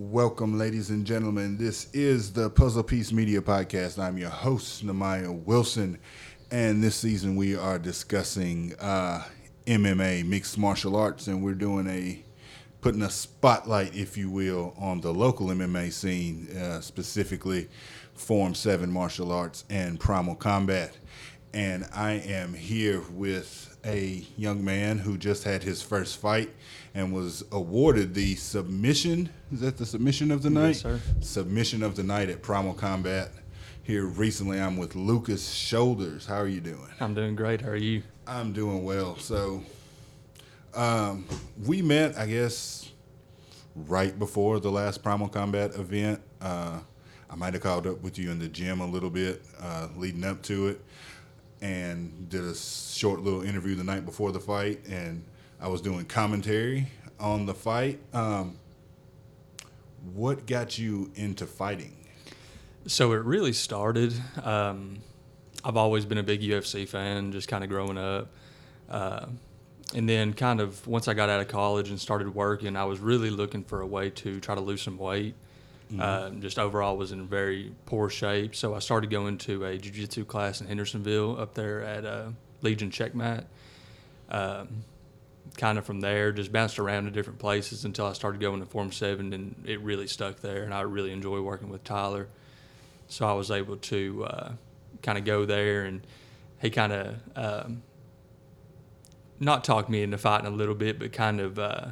Welcome, 0.00 0.56
ladies 0.56 0.90
and 0.90 1.04
gentlemen. 1.04 1.56
This 1.58 1.92
is 1.92 2.32
the 2.32 2.48
Puzzle 2.50 2.84
Piece 2.84 3.10
Media 3.10 3.40
Podcast. 3.40 3.98
I'm 3.98 4.16
your 4.16 4.30
host, 4.30 4.86
Namaya 4.86 5.28
Wilson, 5.42 5.98
and 6.52 6.80
this 6.80 6.94
season 6.94 7.34
we 7.34 7.56
are 7.56 7.80
discussing 7.80 8.76
uh, 8.78 9.24
MMA, 9.66 10.24
mixed 10.24 10.56
martial 10.56 10.94
arts, 10.94 11.26
and 11.26 11.42
we're 11.42 11.54
doing 11.54 11.88
a 11.88 12.22
putting 12.80 13.02
a 13.02 13.10
spotlight, 13.10 13.92
if 13.96 14.16
you 14.16 14.30
will, 14.30 14.72
on 14.78 15.00
the 15.00 15.12
local 15.12 15.48
MMA 15.48 15.92
scene, 15.92 16.46
uh, 16.56 16.80
specifically 16.80 17.66
Form 18.14 18.54
Seven 18.54 18.92
Martial 18.92 19.32
Arts 19.32 19.64
and 19.68 19.98
Primal 19.98 20.36
Combat. 20.36 20.96
And 21.54 21.88
I 21.94 22.12
am 22.12 22.52
here 22.52 23.02
with 23.10 23.76
a 23.84 24.24
young 24.36 24.64
man 24.64 24.98
who 24.98 25.16
just 25.16 25.44
had 25.44 25.62
his 25.62 25.80
first 25.80 26.20
fight 26.20 26.50
and 26.94 27.12
was 27.12 27.42
awarded 27.52 28.14
the 28.14 28.34
submission. 28.34 29.30
Is 29.50 29.60
that 29.60 29.78
the 29.78 29.86
submission 29.86 30.30
of 30.30 30.42
the 30.42 30.50
night? 30.50 30.68
Yes, 30.68 30.80
sir. 30.82 31.00
Submission 31.20 31.82
of 31.82 31.96
the 31.96 32.02
night 32.02 32.28
at 32.28 32.42
Primal 32.42 32.74
Combat. 32.74 33.30
Here 33.82 34.04
recently, 34.04 34.60
I'm 34.60 34.76
with 34.76 34.94
Lucas 34.94 35.50
Shoulders. 35.50 36.26
How 36.26 36.36
are 36.36 36.48
you 36.48 36.60
doing? 36.60 36.88
I'm 37.00 37.14
doing 37.14 37.34
great. 37.34 37.62
How 37.62 37.70
are 37.70 37.76
you? 37.76 38.02
I'm 38.26 38.52
doing 38.52 38.84
well. 38.84 39.16
So, 39.16 39.62
um, 40.74 41.24
we 41.64 41.80
met, 41.80 42.18
I 42.18 42.26
guess, 42.26 42.90
right 43.74 44.16
before 44.18 44.60
the 44.60 44.70
last 44.70 45.02
Primal 45.02 45.28
Combat 45.28 45.74
event. 45.76 46.20
Uh, 46.42 46.80
I 47.30 47.34
might 47.36 47.54
have 47.54 47.62
called 47.62 47.86
up 47.86 48.02
with 48.02 48.18
you 48.18 48.30
in 48.30 48.38
the 48.38 48.48
gym 48.48 48.80
a 48.80 48.86
little 48.86 49.10
bit 49.10 49.42
uh, 49.60 49.88
leading 49.96 50.24
up 50.24 50.42
to 50.42 50.68
it 50.68 50.84
and 51.60 52.28
did 52.28 52.44
a 52.44 52.54
short 52.54 53.20
little 53.20 53.42
interview 53.42 53.74
the 53.74 53.84
night 53.84 54.04
before 54.04 54.32
the 54.32 54.40
fight. 54.40 54.80
And 54.88 55.24
I 55.60 55.68
was 55.68 55.80
doing 55.80 56.04
commentary 56.04 56.88
on 57.18 57.46
the 57.46 57.54
fight. 57.54 58.00
Um, 58.12 58.58
what 60.14 60.46
got 60.46 60.78
you 60.78 61.10
into 61.14 61.46
fighting? 61.46 61.94
So 62.86 63.12
it 63.12 63.24
really 63.24 63.52
started. 63.52 64.14
Um, 64.42 64.98
I've 65.64 65.76
always 65.76 66.04
been 66.04 66.18
a 66.18 66.22
big 66.22 66.40
UFC 66.40 66.88
fan, 66.88 67.32
just 67.32 67.48
kind 67.48 67.64
of 67.64 67.70
growing 67.70 67.98
up. 67.98 68.28
Uh, 68.88 69.26
and 69.94 70.08
then, 70.08 70.34
kind 70.34 70.60
of, 70.60 70.86
once 70.86 71.08
I 71.08 71.14
got 71.14 71.28
out 71.28 71.40
of 71.40 71.48
college 71.48 71.90
and 71.90 71.98
started 71.98 72.34
working, 72.34 72.76
I 72.76 72.84
was 72.84 73.00
really 73.00 73.30
looking 73.30 73.64
for 73.64 73.80
a 73.80 73.86
way 73.86 74.10
to 74.10 74.38
try 74.40 74.54
to 74.54 74.60
lose 74.60 74.82
some 74.82 74.98
weight. 74.98 75.34
Mm-hmm. 75.90 76.00
Uh, 76.00 76.40
just 76.40 76.58
overall 76.58 76.96
was 76.96 77.12
in 77.12 77.26
very 77.26 77.72
poor 77.86 78.10
shape. 78.10 78.54
So 78.54 78.74
I 78.74 78.78
started 78.78 79.10
going 79.10 79.38
to 79.38 79.64
a 79.64 79.78
jiu-jitsu 79.78 80.24
class 80.26 80.60
in 80.60 80.66
Hendersonville 80.66 81.40
up 81.40 81.54
there 81.54 81.82
at 81.82 82.04
uh, 82.04 82.30
Legion 82.60 82.90
Checkmat. 82.90 83.44
Um, 84.30 84.84
kind 85.56 85.78
of 85.78 85.86
from 85.86 86.00
there, 86.00 86.30
just 86.32 86.52
bounced 86.52 86.78
around 86.78 87.04
to 87.04 87.10
different 87.10 87.38
places 87.38 87.84
until 87.84 88.06
I 88.06 88.12
started 88.12 88.40
going 88.40 88.60
to 88.60 88.66
Form 88.66 88.92
7, 88.92 89.32
and 89.32 89.54
it 89.64 89.80
really 89.80 90.06
stuck 90.06 90.40
there. 90.40 90.62
And 90.64 90.74
I 90.74 90.82
really 90.82 91.12
enjoy 91.12 91.40
working 91.40 91.70
with 91.70 91.84
Tyler. 91.84 92.28
So 93.08 93.26
I 93.26 93.32
was 93.32 93.50
able 93.50 93.76
to 93.76 94.24
uh, 94.26 94.52
kind 95.02 95.16
of 95.16 95.24
go 95.24 95.46
there, 95.46 95.84
and 95.84 96.06
he 96.60 96.68
kind 96.68 96.92
of 96.92 97.16
um, 97.34 97.82
not 99.40 99.64
talked 99.64 99.88
me 99.88 100.02
into 100.02 100.18
fighting 100.18 100.46
a 100.46 100.50
little 100.50 100.74
bit, 100.74 100.98
but 100.98 101.12
kind 101.12 101.40
of 101.40 101.58
uh, 101.58 101.86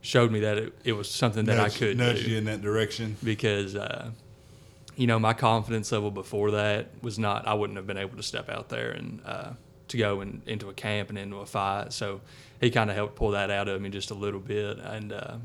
showed 0.00 0.30
me 0.30 0.40
that 0.40 0.58
it, 0.58 0.72
it 0.84 0.92
was 0.92 1.10
something 1.10 1.44
that 1.44 1.56
nudged, 1.56 1.76
I 1.76 1.78
could 1.78 1.98
nudge 1.98 2.24
do. 2.24 2.30
you 2.30 2.38
in 2.38 2.44
that 2.44 2.62
direction. 2.62 3.16
Because 3.22 3.76
uh, 3.76 4.10
you 4.96 5.06
know 5.06 5.18
my 5.18 5.32
confidence 5.32 5.92
level 5.92 6.10
before 6.10 6.52
that 6.52 6.88
was 7.02 7.18
not 7.18 7.46
I 7.46 7.54
wouldn't 7.54 7.76
have 7.76 7.86
been 7.86 7.98
able 7.98 8.16
to 8.16 8.22
step 8.22 8.48
out 8.48 8.68
there 8.68 8.90
and 8.90 9.20
uh, 9.24 9.50
to 9.88 9.96
go 9.96 10.20
in, 10.20 10.42
into 10.46 10.68
a 10.68 10.74
camp 10.74 11.08
and 11.10 11.18
into 11.18 11.36
a 11.38 11.46
fight. 11.46 11.92
So 11.92 12.20
he 12.60 12.70
kind 12.70 12.90
of 12.90 12.96
helped 12.96 13.16
pull 13.16 13.32
that 13.32 13.50
out 13.50 13.68
of 13.68 13.80
me 13.80 13.90
just 13.90 14.10
a 14.10 14.14
little 14.14 14.40
bit. 14.40 14.78
And 14.78 15.12
uh, 15.12 15.36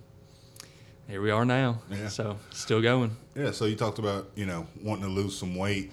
here 1.07 1.21
we 1.21 1.31
are 1.31 1.45
now. 1.45 1.81
Yeah. 1.89 2.09
so 2.09 2.37
still 2.51 2.81
going. 2.81 3.15
Yeah 3.35 3.51
so 3.51 3.65
you 3.65 3.75
talked 3.75 3.99
about 3.99 4.29
you 4.35 4.45
know 4.45 4.67
wanting 4.81 5.05
to 5.05 5.11
lose 5.11 5.37
some 5.37 5.55
weight. 5.55 5.91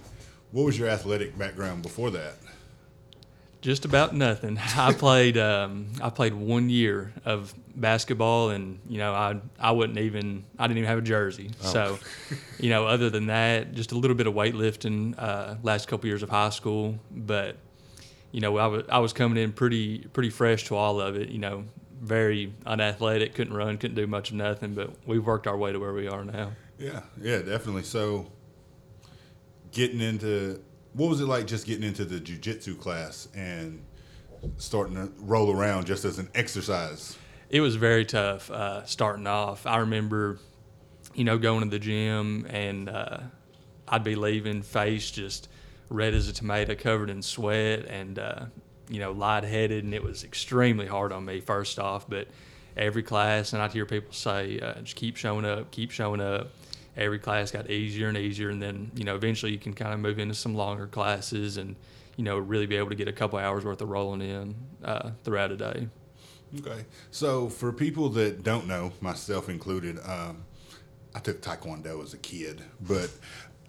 What 0.52 0.64
was 0.64 0.78
your 0.78 0.88
athletic 0.88 1.38
background 1.38 1.82
before 1.82 2.10
that 2.10 2.34
just 3.62 3.84
about 3.86 4.14
nothing. 4.14 4.58
I 4.76 4.92
played 4.92 5.38
um, 5.38 5.92
I 6.02 6.10
played 6.10 6.34
one 6.34 6.68
year 6.68 7.14
of 7.24 7.54
basketball, 7.74 8.50
and 8.50 8.80
you 8.86 8.98
know 8.98 9.14
I 9.14 9.40
I 9.58 9.70
wouldn't 9.70 9.98
even 9.98 10.44
I 10.58 10.66
didn't 10.66 10.78
even 10.78 10.88
have 10.88 10.98
a 10.98 11.02
jersey. 11.02 11.52
So, 11.60 11.98
you 12.58 12.68
know, 12.68 12.86
other 12.86 13.08
than 13.08 13.26
that, 13.26 13.72
just 13.72 13.92
a 13.92 13.94
little 13.96 14.16
bit 14.16 14.26
of 14.26 14.34
weightlifting 14.34 15.14
uh, 15.16 15.54
last 15.62 15.88
couple 15.88 16.08
years 16.08 16.22
of 16.22 16.28
high 16.28 16.50
school. 16.50 16.98
But 17.10 17.56
you 18.32 18.40
know, 18.40 18.58
I 18.58 18.66
was 18.66 18.84
I 18.90 18.98
was 18.98 19.12
coming 19.14 19.42
in 19.42 19.52
pretty 19.52 20.00
pretty 20.12 20.30
fresh 20.30 20.64
to 20.66 20.76
all 20.76 21.00
of 21.00 21.16
it. 21.16 21.30
You 21.30 21.38
know, 21.38 21.64
very 22.00 22.52
unathletic, 22.66 23.34
couldn't 23.34 23.54
run, 23.54 23.78
couldn't 23.78 23.96
do 23.96 24.06
much 24.06 24.30
of 24.30 24.36
nothing. 24.36 24.74
But 24.74 24.90
we've 25.06 25.24
worked 25.24 25.46
our 25.46 25.56
way 25.56 25.72
to 25.72 25.78
where 25.78 25.94
we 25.94 26.08
are 26.08 26.24
now. 26.24 26.52
yeah 26.78 27.00
yeah 27.20 27.38
definitely 27.38 27.84
so 27.84 28.26
getting 29.70 30.00
into 30.00 30.60
what 30.94 31.08
was 31.08 31.20
it 31.20 31.26
like 31.26 31.46
just 31.46 31.66
getting 31.66 31.84
into 31.84 32.04
the 32.04 32.20
jiu-jitsu 32.20 32.76
class 32.76 33.28
and 33.34 33.82
starting 34.56 34.96
to 34.96 35.10
roll 35.18 35.50
around 35.50 35.86
just 35.86 36.04
as 36.04 36.18
an 36.18 36.28
exercise 36.34 37.16
it 37.52 37.60
was 37.60 37.76
very 37.76 38.06
tough 38.06 38.50
uh, 38.50 38.82
starting 38.86 39.26
off. 39.26 39.66
I 39.66 39.76
remember, 39.76 40.38
you 41.14 41.22
know, 41.22 41.36
going 41.36 41.62
to 41.62 41.68
the 41.68 41.78
gym 41.78 42.46
and 42.48 42.88
uh, 42.88 43.18
I'd 43.86 44.02
be 44.02 44.14
leaving 44.14 44.62
face 44.62 45.10
just 45.10 45.48
red 45.90 46.14
as 46.14 46.28
a 46.28 46.32
tomato, 46.32 46.74
covered 46.74 47.10
in 47.10 47.20
sweat, 47.20 47.84
and 47.84 48.18
uh, 48.18 48.46
you 48.88 48.98
know, 48.98 49.12
lightheaded, 49.12 49.84
and 49.84 49.92
it 49.92 50.02
was 50.02 50.24
extremely 50.24 50.86
hard 50.86 51.12
on 51.12 51.26
me 51.26 51.40
first 51.40 51.78
off. 51.78 52.08
But 52.08 52.28
every 52.74 53.02
class, 53.02 53.52
and 53.52 53.60
I'd 53.60 53.72
hear 53.72 53.84
people 53.84 54.14
say, 54.14 54.58
uh, 54.58 54.80
just 54.80 54.96
keep 54.96 55.18
showing 55.18 55.44
up, 55.44 55.70
keep 55.70 55.90
showing 55.90 56.22
up. 56.22 56.52
Every 56.96 57.18
class 57.18 57.50
got 57.50 57.70
easier 57.70 58.08
and 58.08 58.18
easier, 58.18 58.50
and 58.50 58.60
then 58.60 58.90
you 58.94 59.04
know, 59.04 59.14
eventually 59.14 59.52
you 59.52 59.58
can 59.58 59.72
kind 59.74 59.94
of 59.94 60.00
move 60.00 60.18
into 60.18 60.34
some 60.34 60.54
longer 60.54 60.86
classes 60.86 61.56
and 61.56 61.76
you 62.16 62.24
know, 62.24 62.36
really 62.38 62.66
be 62.66 62.76
able 62.76 62.90
to 62.90 62.94
get 62.94 63.08
a 63.08 63.12
couple 63.12 63.38
hours 63.38 63.64
worth 63.64 63.80
of 63.80 63.88
rolling 63.88 64.20
in 64.20 64.54
uh, 64.84 65.10
throughout 65.24 65.50
a 65.50 65.56
day. 65.56 65.88
okay 66.60 66.84
so 67.10 67.48
for 67.48 67.72
people 67.72 68.10
that 68.10 68.42
don't 68.42 68.66
know 68.66 68.92
myself 69.00 69.48
included 69.48 69.98
um, 70.04 70.44
i 71.14 71.18
took 71.18 71.40
taekwondo 71.40 72.02
as 72.02 72.12
a 72.12 72.18
kid 72.18 72.60
but 72.82 73.10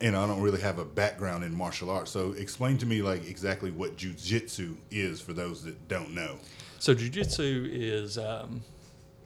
you 0.02 0.12
know 0.12 0.22
i 0.22 0.28
don't 0.28 0.42
really 0.42 0.60
have 0.60 0.80
a 0.80 0.84
background 0.84 1.46
in 1.46 1.56
martial 1.56 1.90
arts 1.90 2.12
so 2.12 2.34
explain 2.34 2.78
to 2.78 2.86
me 2.86 3.02
like 3.02 3.26
exactly 3.26 3.72
what 3.72 3.96
jiu-jitsu 3.96 4.76
is 4.92 5.22
for 5.22 5.32
those 5.32 5.64
that 5.64 5.88
don't 5.88 6.12
know 6.14 6.36
So 6.80 6.94
jujitsu 6.94 7.70
is 7.72 8.18
um, 8.18 8.62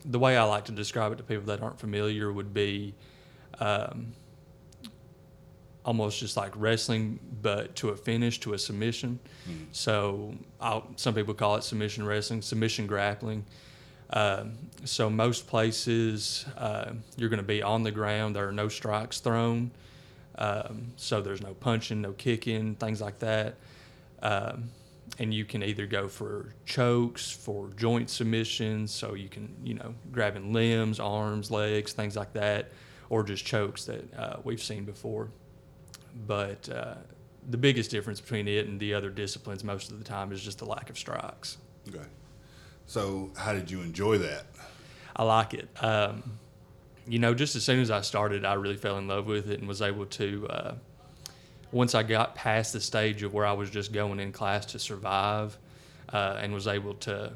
the 0.05 0.19
way 0.19 0.37
I 0.37 0.43
like 0.43 0.65
to 0.65 0.71
describe 0.71 1.11
it 1.11 1.15
to 1.17 1.23
people 1.23 1.45
that 1.47 1.63
aren't 1.63 1.79
familiar 1.79 2.31
would 2.31 2.53
be 2.53 2.93
um, 3.59 4.13
almost 5.85 6.19
just 6.19 6.35
like 6.35 6.51
wrestling, 6.55 7.19
but 7.41 7.75
to 7.77 7.89
a 7.89 7.95
finish, 7.95 8.39
to 8.41 8.53
a 8.53 8.57
submission. 8.57 9.19
So 9.71 10.33
I'll, 10.59 10.85
some 10.97 11.13
people 11.13 11.33
call 11.33 11.55
it 11.55 11.63
submission 11.63 12.05
wrestling, 12.05 12.41
submission 12.41 12.87
grappling. 12.87 13.45
Um, 14.09 14.53
so 14.85 15.09
most 15.09 15.47
places 15.47 16.45
uh, 16.57 16.91
you're 17.15 17.29
going 17.29 17.41
to 17.41 17.43
be 17.43 17.63
on 17.63 17.83
the 17.83 17.91
ground. 17.91 18.35
There 18.35 18.47
are 18.47 18.53
no 18.53 18.67
strikes 18.67 19.19
thrown. 19.19 19.71
Um, 20.37 20.91
so 20.97 21.21
there's 21.21 21.41
no 21.41 21.53
punching, 21.53 22.01
no 22.01 22.13
kicking, 22.13 22.75
things 22.75 23.01
like 23.01 23.19
that. 23.19 23.55
Um, 24.21 24.69
and 25.19 25.33
you 25.33 25.45
can 25.45 25.63
either 25.63 25.85
go 25.87 26.07
for 26.07 26.53
chokes, 26.65 27.31
for 27.31 27.69
joint 27.77 28.09
submissions, 28.09 28.91
so 28.91 29.15
you 29.15 29.29
can, 29.29 29.55
you 29.63 29.73
know, 29.73 29.95
grabbing 30.11 30.53
limbs, 30.53 30.99
arms, 30.99 31.49
legs, 31.49 31.93
things 31.93 32.15
like 32.15 32.33
that, 32.33 32.71
or 33.09 33.23
just 33.23 33.45
chokes 33.45 33.85
that 33.85 34.13
uh, 34.17 34.37
we've 34.43 34.61
seen 34.61 34.85
before. 34.85 35.29
But 36.25 36.69
uh, 36.69 36.95
the 37.49 37.57
biggest 37.57 37.91
difference 37.91 38.19
between 38.19 38.47
it 38.47 38.67
and 38.67 38.79
the 38.79 38.93
other 38.93 39.09
disciplines 39.09 39.63
most 39.63 39.91
of 39.91 39.99
the 39.99 40.05
time 40.05 40.31
is 40.31 40.41
just 40.41 40.59
the 40.59 40.65
lack 40.65 40.89
of 40.89 40.97
strikes. 40.97 41.57
okay 41.87 42.05
so 42.89 43.29
how 43.35 43.51
did 43.51 43.69
you 43.69 43.81
enjoy 43.81 44.17
that 44.17 44.45
I 45.17 45.23
like 45.23 45.55
it. 45.55 45.67
Um, 45.83 46.23
you 47.07 47.17
know, 47.19 47.33
just 47.33 47.55
as 47.55 47.63
soon 47.63 47.79
as 47.79 47.89
I 47.89 48.01
started, 48.01 48.45
I 48.45 48.53
really 48.53 48.75
fell 48.75 48.97
in 48.99 49.07
love 49.07 49.25
with 49.25 49.49
it 49.49 49.59
and 49.59 49.67
was 49.67 49.81
able 49.81 50.05
to. 50.05 50.47
Uh, 50.47 50.75
once 51.71 51.95
I 51.95 52.03
got 52.03 52.35
past 52.35 52.71
the 52.73 52.79
stage 52.79 53.23
of 53.23 53.33
where 53.33 53.45
I 53.45 53.53
was 53.53 53.69
just 53.69 53.91
going 53.91 54.19
in 54.19 54.31
class 54.31 54.65
to 54.67 54.79
survive, 54.79 55.57
uh, 56.13 56.37
and 56.39 56.53
was 56.53 56.67
able 56.67 56.93
to, 56.93 57.33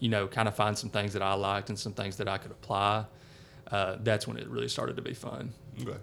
you 0.00 0.08
know, 0.08 0.26
kind 0.26 0.48
of 0.48 0.56
find 0.56 0.76
some 0.76 0.90
things 0.90 1.12
that 1.12 1.22
I 1.22 1.34
liked 1.34 1.68
and 1.68 1.78
some 1.78 1.92
things 1.92 2.16
that 2.16 2.28
I 2.28 2.38
could 2.38 2.50
apply. 2.50 3.04
Uh, 3.72 3.96
that's 4.02 4.28
when 4.28 4.36
it 4.36 4.46
really 4.48 4.68
started 4.68 4.96
to 4.96 5.02
be 5.02 5.14
fun. 5.14 5.52
Okay. 5.80 5.96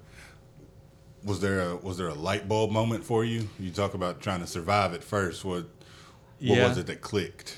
Was 1.23 1.39
there 1.39 1.61
a 1.61 1.75
was 1.75 1.97
there 1.97 2.07
a 2.07 2.13
light 2.13 2.47
bulb 2.49 2.71
moment 2.71 3.03
for 3.03 3.23
you? 3.23 3.47
You 3.59 3.69
talk 3.71 3.93
about 3.93 4.21
trying 4.21 4.39
to 4.39 4.47
survive 4.47 4.93
at 4.93 5.03
first. 5.03 5.45
What 5.45 5.63
what 5.63 6.57
Yeah. 6.57 6.67
was 6.67 6.77
it 6.77 6.87
that 6.87 7.01
clicked? 7.01 7.57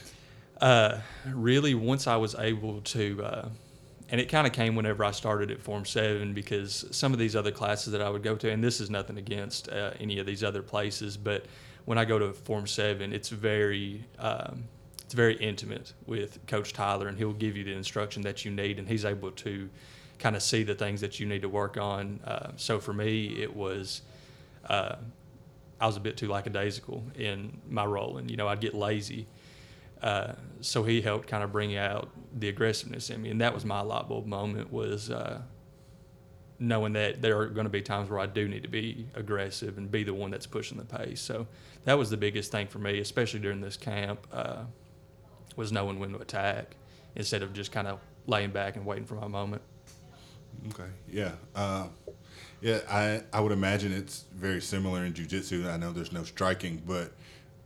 Uh, 0.59 0.99
really, 1.25 1.73
once 1.73 2.05
I 2.07 2.17
was 2.17 2.35
able 2.35 2.81
to, 2.81 3.23
uh, 3.23 3.49
and 4.09 4.19
it 4.21 4.29
kind 4.29 4.45
of 4.45 4.53
came 4.53 4.75
whenever 4.75 5.03
I 5.03 5.09
started 5.11 5.49
at 5.49 5.59
Form 5.59 5.85
7 5.85 6.33
because 6.33 6.85
some 6.91 7.13
of 7.13 7.19
these 7.19 7.35
other 7.35 7.49
classes 7.51 7.93
that 7.93 8.01
I 8.01 8.09
would 8.09 8.21
go 8.21 8.35
to, 8.35 8.51
and 8.51 8.63
this 8.63 8.79
is 8.79 8.89
nothing 8.89 9.17
against 9.17 9.69
uh, 9.69 9.91
any 9.99 10.19
of 10.19 10.25
these 10.27 10.43
other 10.43 10.61
places, 10.61 11.17
but 11.17 11.45
when 11.85 11.97
I 11.97 12.05
go 12.05 12.19
to 12.19 12.33
Form 12.33 12.67
7, 12.67 13.13
it's 13.13 13.29
very. 13.29 14.05
Um, 14.19 14.65
it's 15.03 15.13
very 15.17 15.35
intimate 15.35 15.91
with 16.05 16.39
Coach 16.47 16.71
Tyler, 16.71 17.09
and 17.09 17.17
he'll 17.17 17.33
give 17.33 17.57
you 17.57 17.65
the 17.65 17.73
instruction 17.73 18.21
that 18.21 18.45
you 18.45 18.51
need, 18.51 18.79
and 18.79 18.87
he's 18.87 19.03
able 19.03 19.31
to 19.31 19.69
kind 20.21 20.35
of 20.35 20.43
see 20.43 20.63
the 20.63 20.75
things 20.75 21.01
that 21.01 21.19
you 21.19 21.25
need 21.25 21.41
to 21.41 21.49
work 21.49 21.77
on. 21.77 22.19
Uh, 22.23 22.51
so 22.55 22.79
for 22.79 22.93
me, 22.93 23.41
it 23.41 23.53
was 23.53 24.03
uh, 24.69 24.95
I 25.79 25.87
was 25.87 25.97
a 25.97 25.99
bit 25.99 26.15
too 26.15 26.29
lackadaisical 26.29 27.03
in 27.15 27.59
my 27.67 27.83
role, 27.85 28.17
and 28.17 28.29
you 28.29 28.37
know 28.37 28.47
I'd 28.47 28.61
get 28.61 28.73
lazy. 28.73 29.27
Uh, 30.01 30.33
so 30.61 30.83
he 30.83 31.01
helped 31.01 31.27
kind 31.27 31.43
of 31.43 31.51
bring 31.51 31.75
out 31.75 32.09
the 32.37 32.49
aggressiveness 32.49 33.09
in 33.09 33.21
me, 33.21 33.31
and 33.31 33.41
that 33.41 33.53
was 33.53 33.65
my 33.65 33.81
light 33.81 34.07
bulb 34.07 34.27
moment. 34.27 34.71
Was 34.71 35.09
uh, 35.09 35.41
knowing 36.59 36.93
that 36.93 37.21
there 37.21 37.39
are 37.39 37.47
going 37.47 37.65
to 37.65 37.71
be 37.71 37.81
times 37.81 38.09
where 38.09 38.19
I 38.19 38.27
do 38.27 38.47
need 38.47 38.61
to 38.61 38.69
be 38.69 39.07
aggressive 39.15 39.79
and 39.79 39.89
be 39.89 40.03
the 40.03 40.13
one 40.13 40.29
that's 40.29 40.45
pushing 40.45 40.77
the 40.77 40.85
pace. 40.85 41.19
So 41.19 41.47
that 41.85 41.97
was 41.97 42.11
the 42.11 42.17
biggest 42.17 42.51
thing 42.51 42.67
for 42.67 42.77
me, 42.77 42.99
especially 42.99 43.39
during 43.39 43.61
this 43.61 43.75
camp, 43.75 44.27
uh, 44.31 44.65
was 45.55 45.71
knowing 45.71 45.99
when 45.99 46.11
to 46.13 46.19
attack 46.19 46.75
instead 47.15 47.41
of 47.41 47.53
just 47.53 47.71
kind 47.71 47.87
of 47.87 47.99
laying 48.27 48.51
back 48.51 48.75
and 48.75 48.85
waiting 48.85 49.05
for 49.05 49.15
my 49.15 49.27
moment. 49.27 49.63
Okay. 50.69 50.89
Yeah. 51.11 51.31
Uh, 51.55 51.87
yeah. 52.61 52.79
I 52.89 53.21
I 53.33 53.39
would 53.41 53.51
imagine 53.51 53.91
it's 53.91 54.25
very 54.35 54.61
similar 54.61 55.05
in 55.05 55.13
jujitsu. 55.13 55.67
I 55.71 55.77
know 55.77 55.91
there's 55.91 56.11
no 56.11 56.23
striking, 56.23 56.81
but 56.87 57.11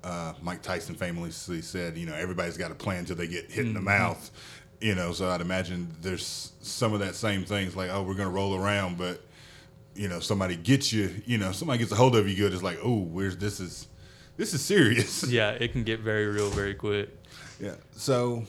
uh, 0.03 0.33
Mike 0.41 0.61
Tyson 0.61 0.95
famously 0.95 1.61
said, 1.61 1.97
you 1.97 2.05
know, 2.05 2.13
everybody's 2.15 2.57
got 2.57 2.71
a 2.71 2.75
plan 2.75 2.99
until 2.99 3.15
they 3.15 3.27
get 3.27 3.51
hit 3.51 3.65
in 3.65 3.73
the 3.73 3.79
Mm-hmm. 3.79 3.85
mouth. 3.85 4.31
You 4.81 4.93
know, 4.93 5.13
so 5.13 5.29
I'd 5.29 5.41
imagine 5.41 5.87
there's 6.01 6.51
some 6.61 6.93
of 6.93 6.99
that 6.99 7.15
same 7.15 7.43
things 7.45 7.75
like, 7.75 7.89
oh, 7.89 8.03
we're 8.03 8.13
gonna 8.13 8.29
roll 8.29 8.55
around, 8.55 8.97
but 8.97 9.21
you 9.95 10.09
know, 10.09 10.19
somebody 10.19 10.55
gets 10.57 10.91
you. 10.91 11.09
You 11.25 11.38
know, 11.38 11.51
somebody 11.53 11.79
gets 11.79 11.91
a 11.91 11.95
hold 11.95 12.15
of 12.15 12.27
you 12.27 12.35
good. 12.35 12.53
It's 12.53 12.61
like, 12.61 12.79
oh, 12.83 12.99
where's 12.99 13.38
this 13.38 13.59
is 13.59 13.88
this 14.38 14.53
is 14.53 14.63
serious. 14.63 15.23
Yeah, 15.23 15.51
it 15.51 15.71
can 15.71 15.83
get 15.83 16.01
very 16.01 16.27
real 16.27 16.49
very 16.49 16.73
quick. 16.75 17.09
Yeah. 17.59 17.75
So 17.95 18.43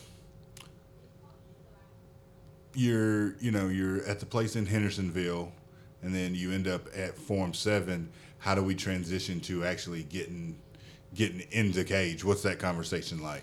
you're, 2.77 3.37
you 3.39 3.51
know, 3.51 3.69
you're 3.69 4.05
at 4.05 4.21
the 4.21 4.27
place 4.27 4.57
in 4.57 4.67
Hendersonville, 4.67 5.53
and 6.03 6.15
then 6.15 6.35
you 6.35 6.53
end 6.53 6.69
up 6.69 6.87
at 6.95 7.17
Form 7.17 7.55
Seven. 7.55 8.11
How 8.39 8.55
do 8.55 8.63
we 8.63 8.75
transition 8.75 9.41
to 9.43 9.65
actually 9.65 10.05
getting 10.05 10.59
getting 11.15 11.41
into 11.51 11.79
the 11.79 11.85
cage? 11.85 12.25
What's 12.25 12.43
that 12.43 12.59
conversation 12.59 13.23
like? 13.23 13.43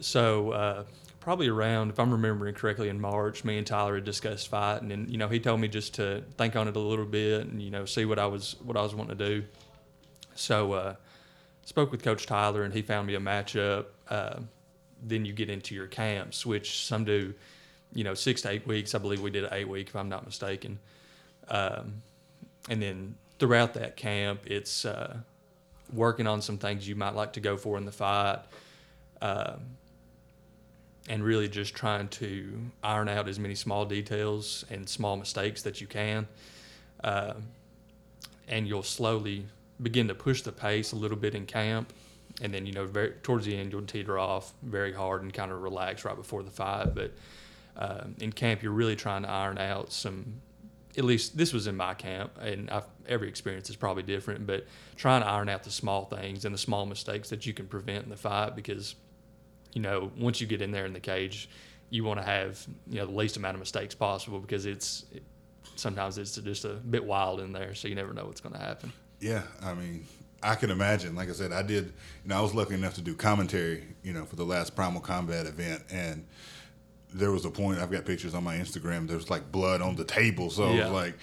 So 0.00 0.50
uh, 0.50 0.84
probably 1.20 1.48
around, 1.48 1.90
if 1.90 1.98
I'm 1.98 2.10
remembering 2.10 2.54
correctly, 2.54 2.88
in 2.90 3.00
March, 3.00 3.44
me 3.44 3.56
and 3.56 3.66
Tyler 3.66 3.94
had 3.94 4.04
discussed 4.04 4.48
fighting, 4.48 4.92
and 4.92 5.10
you 5.10 5.16
know 5.16 5.28
he 5.28 5.40
told 5.40 5.60
me 5.60 5.68
just 5.68 5.94
to 5.94 6.22
think 6.36 6.54
on 6.54 6.68
it 6.68 6.76
a 6.76 6.80
little 6.80 7.06
bit 7.06 7.46
and 7.46 7.62
you 7.62 7.70
know 7.70 7.84
see 7.84 8.04
what 8.04 8.18
I 8.18 8.26
was 8.26 8.56
what 8.62 8.76
I 8.76 8.82
was 8.82 8.94
wanting 8.94 9.16
to 9.16 9.26
do. 9.26 9.44
So 10.34 10.72
uh, 10.72 10.94
spoke 11.64 11.90
with 11.90 12.02
Coach 12.02 12.26
Tyler, 12.26 12.62
and 12.64 12.74
he 12.74 12.82
found 12.82 13.06
me 13.06 13.14
a 13.14 13.20
matchup. 13.20 13.86
Uh, 14.08 14.40
then 15.02 15.24
you 15.24 15.32
get 15.32 15.50
into 15.50 15.74
your 15.74 15.86
camps, 15.86 16.46
which 16.46 16.84
some 16.84 17.04
do, 17.04 17.34
you 17.94 18.04
know, 18.04 18.14
six 18.14 18.42
to 18.42 18.50
eight 18.50 18.66
weeks. 18.66 18.94
I 18.94 18.98
believe 18.98 19.20
we 19.20 19.30
did 19.30 19.44
an 19.44 19.50
eight 19.52 19.68
week, 19.68 19.88
if 19.88 19.96
I'm 19.96 20.08
not 20.08 20.24
mistaken. 20.26 20.78
Um, 21.48 22.02
and 22.68 22.82
then 22.82 23.14
throughout 23.38 23.74
that 23.74 23.96
camp, 23.96 24.42
it's 24.46 24.84
uh, 24.84 25.16
working 25.92 26.26
on 26.26 26.42
some 26.42 26.58
things 26.58 26.88
you 26.88 26.96
might 26.96 27.14
like 27.14 27.34
to 27.34 27.40
go 27.40 27.56
for 27.56 27.76
in 27.76 27.84
the 27.84 27.92
fight. 27.92 28.40
Um, 29.22 29.60
and 31.08 31.22
really 31.22 31.48
just 31.48 31.74
trying 31.74 32.08
to 32.08 32.58
iron 32.82 33.08
out 33.08 33.28
as 33.28 33.38
many 33.38 33.54
small 33.54 33.84
details 33.84 34.64
and 34.70 34.88
small 34.88 35.16
mistakes 35.16 35.62
that 35.62 35.80
you 35.80 35.86
can. 35.86 36.26
Um 37.02 37.44
and 38.48 38.68
you'll 38.68 38.82
slowly 38.82 39.46
begin 39.80 40.08
to 40.08 40.14
push 40.14 40.42
the 40.42 40.52
pace 40.52 40.92
a 40.92 40.96
little 40.96 41.16
bit 41.16 41.34
in 41.34 41.46
camp. 41.46 41.92
And 42.42 42.52
then, 42.52 42.66
you 42.66 42.72
know, 42.72 42.86
very, 42.86 43.12
towards 43.22 43.46
the 43.46 43.56
end, 43.56 43.72
you'll 43.72 43.82
teeter 43.82 44.18
off 44.18 44.52
very 44.62 44.92
hard 44.92 45.22
and 45.22 45.32
kind 45.32 45.52
of 45.52 45.62
relax 45.62 46.04
right 46.04 46.16
before 46.16 46.42
the 46.42 46.50
fight. 46.50 46.94
But 46.94 47.12
uh, 47.76 48.04
in 48.20 48.32
camp, 48.32 48.62
you're 48.62 48.72
really 48.72 48.96
trying 48.96 49.22
to 49.22 49.28
iron 49.28 49.58
out 49.58 49.92
some, 49.92 50.40
at 50.96 51.04
least 51.04 51.36
this 51.36 51.52
was 51.52 51.66
in 51.66 51.76
my 51.76 51.94
camp, 51.94 52.38
and 52.40 52.70
I've, 52.70 52.86
every 53.06 53.28
experience 53.28 53.68
is 53.70 53.76
probably 53.76 54.02
different, 54.02 54.46
but 54.46 54.66
trying 54.96 55.22
to 55.22 55.28
iron 55.28 55.48
out 55.48 55.64
the 55.64 55.70
small 55.70 56.04
things 56.04 56.44
and 56.44 56.54
the 56.54 56.58
small 56.58 56.86
mistakes 56.86 57.30
that 57.30 57.46
you 57.46 57.52
can 57.52 57.66
prevent 57.66 58.04
in 58.04 58.10
the 58.10 58.16
fight 58.16 58.54
because 58.54 58.94
you 59.74 59.82
know, 59.82 60.10
once 60.16 60.40
you 60.40 60.46
get 60.46 60.62
in 60.62 60.70
there 60.70 60.86
in 60.86 60.92
the 60.92 61.00
cage, 61.00 61.48
you 61.90 62.04
want 62.04 62.18
to 62.18 62.24
have 62.24 62.64
you 62.88 62.98
know 62.98 63.06
the 63.06 63.12
least 63.12 63.36
amount 63.36 63.54
of 63.54 63.60
mistakes 63.60 63.94
possible 63.94 64.38
because 64.38 64.66
it's 64.66 65.04
it, 65.12 65.22
sometimes 65.76 66.16
it's 66.16 66.36
just 66.36 66.64
a 66.64 66.74
bit 66.74 67.04
wild 67.04 67.40
in 67.40 67.52
there, 67.52 67.74
so 67.74 67.88
you 67.88 67.94
never 67.94 68.14
know 68.14 68.24
what's 68.24 68.40
going 68.40 68.54
to 68.54 68.60
happen. 68.60 68.92
Yeah, 69.20 69.42
I 69.62 69.74
mean, 69.74 70.06
I 70.42 70.54
can 70.54 70.70
imagine. 70.70 71.14
Like 71.14 71.28
I 71.28 71.32
said, 71.32 71.52
I 71.52 71.62
did. 71.62 71.86
You 71.86 72.28
know, 72.28 72.38
I 72.38 72.40
was 72.40 72.54
lucky 72.54 72.74
enough 72.74 72.94
to 72.94 73.02
do 73.02 73.14
commentary. 73.14 73.84
You 74.02 74.12
know, 74.12 74.24
for 74.24 74.36
the 74.36 74.44
last 74.44 74.76
Primal 74.76 75.00
Combat 75.00 75.46
event, 75.46 75.82
and 75.90 76.24
there 77.14 77.30
was 77.30 77.44
a 77.44 77.50
point. 77.50 77.78
I've 77.78 77.90
got 77.90 78.04
pictures 78.04 78.34
on 78.34 78.44
my 78.44 78.56
Instagram. 78.56 79.06
There 79.06 79.16
was 79.16 79.30
like 79.30 79.50
blood 79.50 79.80
on 79.80 79.96
the 79.96 80.04
table, 80.04 80.50
so 80.50 80.74
Yeah. 80.74 80.82
was 80.84 80.90
like, 80.90 81.14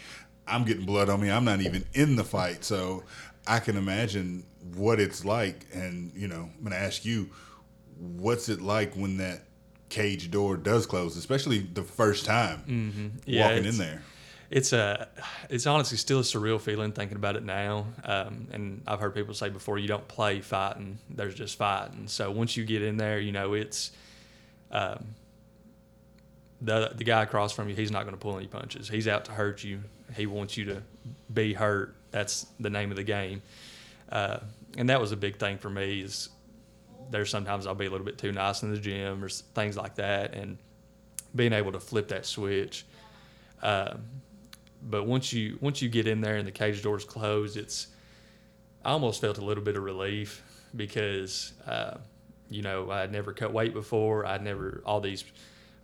I'm 0.48 0.64
getting 0.66 0.86
blood 0.86 1.10
on 1.10 1.22
me. 1.22 1.30
I'm 1.30 1.46
not 1.46 1.62
even 1.62 1.86
in 1.94 2.16
the 2.16 2.24
fight, 2.24 2.64
so 2.64 3.04
I 3.46 3.60
can 3.60 3.76
imagine 3.78 4.46
what 4.76 5.00
it's 5.00 5.24
like. 5.26 5.66
And 5.74 6.12
you 6.16 6.28
know, 6.28 6.50
I'm 6.58 6.64
gonna 6.64 6.76
ask 6.78 7.06
you, 7.06 7.30
what's 7.98 8.50
it 8.50 8.62
like 8.62 8.96
when 8.96 9.18
that 9.18 9.44
cage 9.90 10.32
door 10.32 10.56
does 10.56 10.86
close, 10.86 11.18
especially 11.18 11.60
the 11.60 11.84
first 11.84 12.26
time 12.26 12.64
Mm-hmm. 12.68 13.08
Yeah, 13.26 13.50
walking 13.50 13.66
in 13.66 13.78
there. 13.78 14.02
It's 14.50 14.74
a, 14.74 15.08
it's 15.50 15.66
honestly 15.66 15.98
still 15.98 16.20
a 16.20 16.24
surreal 16.24 16.60
feeling 16.60 16.92
thinking 16.92 17.16
about 17.16 17.36
it 17.38 17.44
now. 17.44 17.88
Um, 18.04 18.48
and 18.52 18.82
I've 18.86 19.00
heard 19.00 19.16
people 19.16 19.34
say 19.34 19.48
before, 19.50 19.78
you 19.80 19.88
don't 19.88 20.08
play 20.08 20.42
fighting; 20.42 20.98
there's 21.10 21.36
just 21.36 21.58
fighting. 21.58 22.08
So 22.08 22.32
once 22.32 22.58
you 22.58 22.66
get 22.66 22.82
in 22.82 22.98
there, 22.98 23.20
you 23.20 23.32
know 23.32 23.54
it's, 23.54 23.92
um, 24.72 25.06
the 26.62 26.92
the 26.96 27.04
guy 27.04 27.24
across 27.24 27.52
from 27.52 27.70
you. 27.70 27.76
He's 27.76 27.92
not 27.92 28.04
going 28.04 28.16
to 28.16 28.20
pull 28.20 28.38
any 28.38 28.48
punches. 28.48 28.88
He's 28.88 29.08
out 29.08 29.26
to 29.26 29.32
hurt 29.32 29.64
you. 29.64 29.82
He 30.16 30.26
wants 30.26 30.58
you 30.58 30.66
to 30.66 30.84
be 31.34 31.54
hurt. 31.54 31.96
That's 32.12 32.46
the 32.60 32.70
name 32.70 32.92
of 32.92 32.98
the 32.98 33.04
game. 33.04 33.42
Uh, 34.10 34.40
and 34.78 34.90
that 34.90 35.00
was 35.00 35.12
a 35.12 35.18
big 35.18 35.38
thing 35.38 35.58
for 35.58 35.70
me. 35.70 36.02
Is 36.02 36.30
there's 37.10 37.30
sometimes 37.30 37.68
I'll 37.68 37.76
be 37.76 37.88
a 37.88 37.90
little 37.90 38.06
bit 38.06 38.18
too 38.18 38.32
nice 38.32 38.64
in 38.64 38.72
the 38.72 38.80
gym 38.80 39.24
or 39.24 39.30
things 39.30 39.76
like 39.76 39.96
that, 39.96 40.34
and 40.34 40.58
being 41.36 41.54
able 41.54 41.72
to 41.72 41.80
flip 41.80 42.10
that 42.10 42.26
switch. 42.26 42.86
Um, 43.62 44.04
but 44.84 45.06
once 45.06 45.32
you 45.32 45.58
once 45.62 45.82
you 45.82 45.90
get 45.90 46.08
in 46.08 46.22
there 46.22 46.38
and 46.38 46.48
the 46.48 46.52
cage 46.52 46.82
doors 46.82 47.06
closed, 47.06 47.58
it's 47.58 47.88
I 48.84 48.92
almost 48.92 49.22
felt 49.22 49.38
a 49.38 49.46
little 49.46 49.64
bit 49.64 49.78
of 49.78 49.84
relief 49.84 50.44
because 50.76 51.54
uh, 51.68 51.98
you 52.50 52.62
know 52.62 52.90
I'd 52.92 53.12
never 53.12 53.34
cut 53.34 53.54
weight 53.54 53.74
before. 53.74 54.26
I'd 54.26 54.44
never 54.44 54.82
all 54.86 55.00
these 55.00 55.24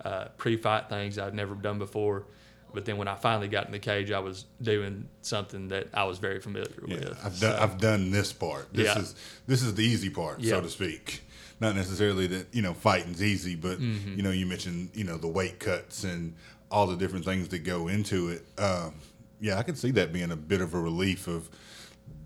uh, 0.04 0.26
pre-fight 0.38 0.90
things 0.90 1.18
I'd 1.18 1.34
never 1.34 1.56
done 1.56 1.80
before. 1.80 2.26
But 2.74 2.86
then 2.86 2.98
when 2.98 3.08
I 3.08 3.16
finally 3.16 3.48
got 3.48 3.66
in 3.66 3.72
the 3.72 3.80
cage, 3.80 4.12
I 4.12 4.20
was 4.20 4.46
doing 4.62 5.08
something 5.22 5.70
that 5.70 5.88
I 5.94 6.04
was 6.04 6.20
very 6.20 6.40
familiar 6.40 6.68
Yeah, 6.86 6.96
with. 7.10 7.26
I've 7.26 7.40
done. 7.40 7.58
So- 7.58 7.60
I've 7.64 7.78
done 7.80 8.12
this 8.12 8.34
part. 8.34 8.68
This 8.74 8.86
Yeah. 8.88 9.00
is 9.00 9.16
this 9.48 9.62
is 9.64 9.74
the 9.76 9.84
easy 9.84 10.10
part, 10.10 10.44
so 10.44 10.62
to 10.62 10.70
speak. 10.70 11.24
Not 11.60 11.76
necessarily 11.76 12.28
that 12.28 12.54
you 12.54 12.62
know 12.62 12.74
fighting's 12.74 13.24
easy, 13.24 13.56
but 13.56 13.80
Mm-hmm. 13.80 14.16
you 14.18 14.22
know 14.24 14.32
you 14.32 14.46
mentioned 14.46 14.90
you 14.94 15.06
know 15.06 15.18
the 15.18 15.28
weight 15.28 15.60
cuts 15.60 16.04
and 16.04 16.36
all 16.70 16.86
the 16.86 16.98
different 16.98 17.24
things 17.26 17.48
that 17.50 17.60
go 17.60 17.88
into 17.88 18.30
it. 18.30 18.46
Um, 18.62 18.96
yeah, 19.40 19.58
I 19.58 19.64
can 19.64 19.76
see 19.76 19.92
that 19.92 20.12
being 20.14 20.32
a 20.32 20.36
bit 20.36 20.62
of 20.62 20.74
a 20.74 20.80
relief. 20.80 21.28
Of 21.28 21.50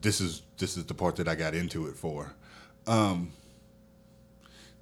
this 0.01 0.19
is 0.19 0.41
this 0.57 0.75
is 0.75 0.85
the 0.85 0.95
part 0.95 1.15
that 1.17 1.27
I 1.27 1.35
got 1.35 1.53
into 1.53 1.85
it 1.87 1.95
for. 1.95 2.33
Um, 2.87 3.31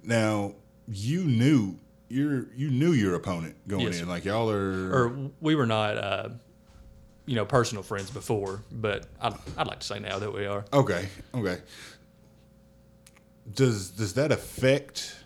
now 0.02 0.54
you 0.88 1.22
knew 1.24 1.78
your 2.10 2.46
you 2.54 2.70
knew 2.70 2.92
your 2.92 3.14
opponent 3.14 3.56
going 3.68 3.86
Yes, 3.86 4.00
in, 4.00 4.08
like 4.08 4.24
y'all 4.24 4.50
are. 4.50 4.92
or 4.92 5.30
we 5.40 5.54
were 5.54 5.66
not, 5.66 5.96
uh, 5.96 6.28
you 7.24 7.36
know, 7.36 7.44
personal 7.44 7.82
friends 7.82 8.10
before, 8.10 8.62
but 8.72 9.06
I'd, 9.20 9.34
I'd 9.56 9.66
like 9.66 9.80
to 9.80 9.86
say 9.86 10.00
now 10.00 10.18
that 10.18 10.32
we 10.32 10.44
are. 10.44 10.64
Okay. 10.72 11.08
Okay. 11.34 11.58
Does 13.54 13.90
does 13.90 14.14
that 14.14 14.32
affect 14.32 15.16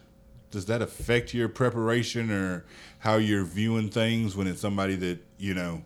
does 0.51 0.67
that 0.67 0.83
affect 0.83 1.35
your 1.35 1.49
preparation 1.49 2.31
or 2.31 2.65
how 3.01 3.17
you're 3.17 3.45
viewing 3.45 3.89
things 3.89 4.37
when 4.37 4.47
it's 4.47 4.61
somebody 4.61 4.95
that, 4.95 5.19
you 5.37 5.53
know, 5.53 5.83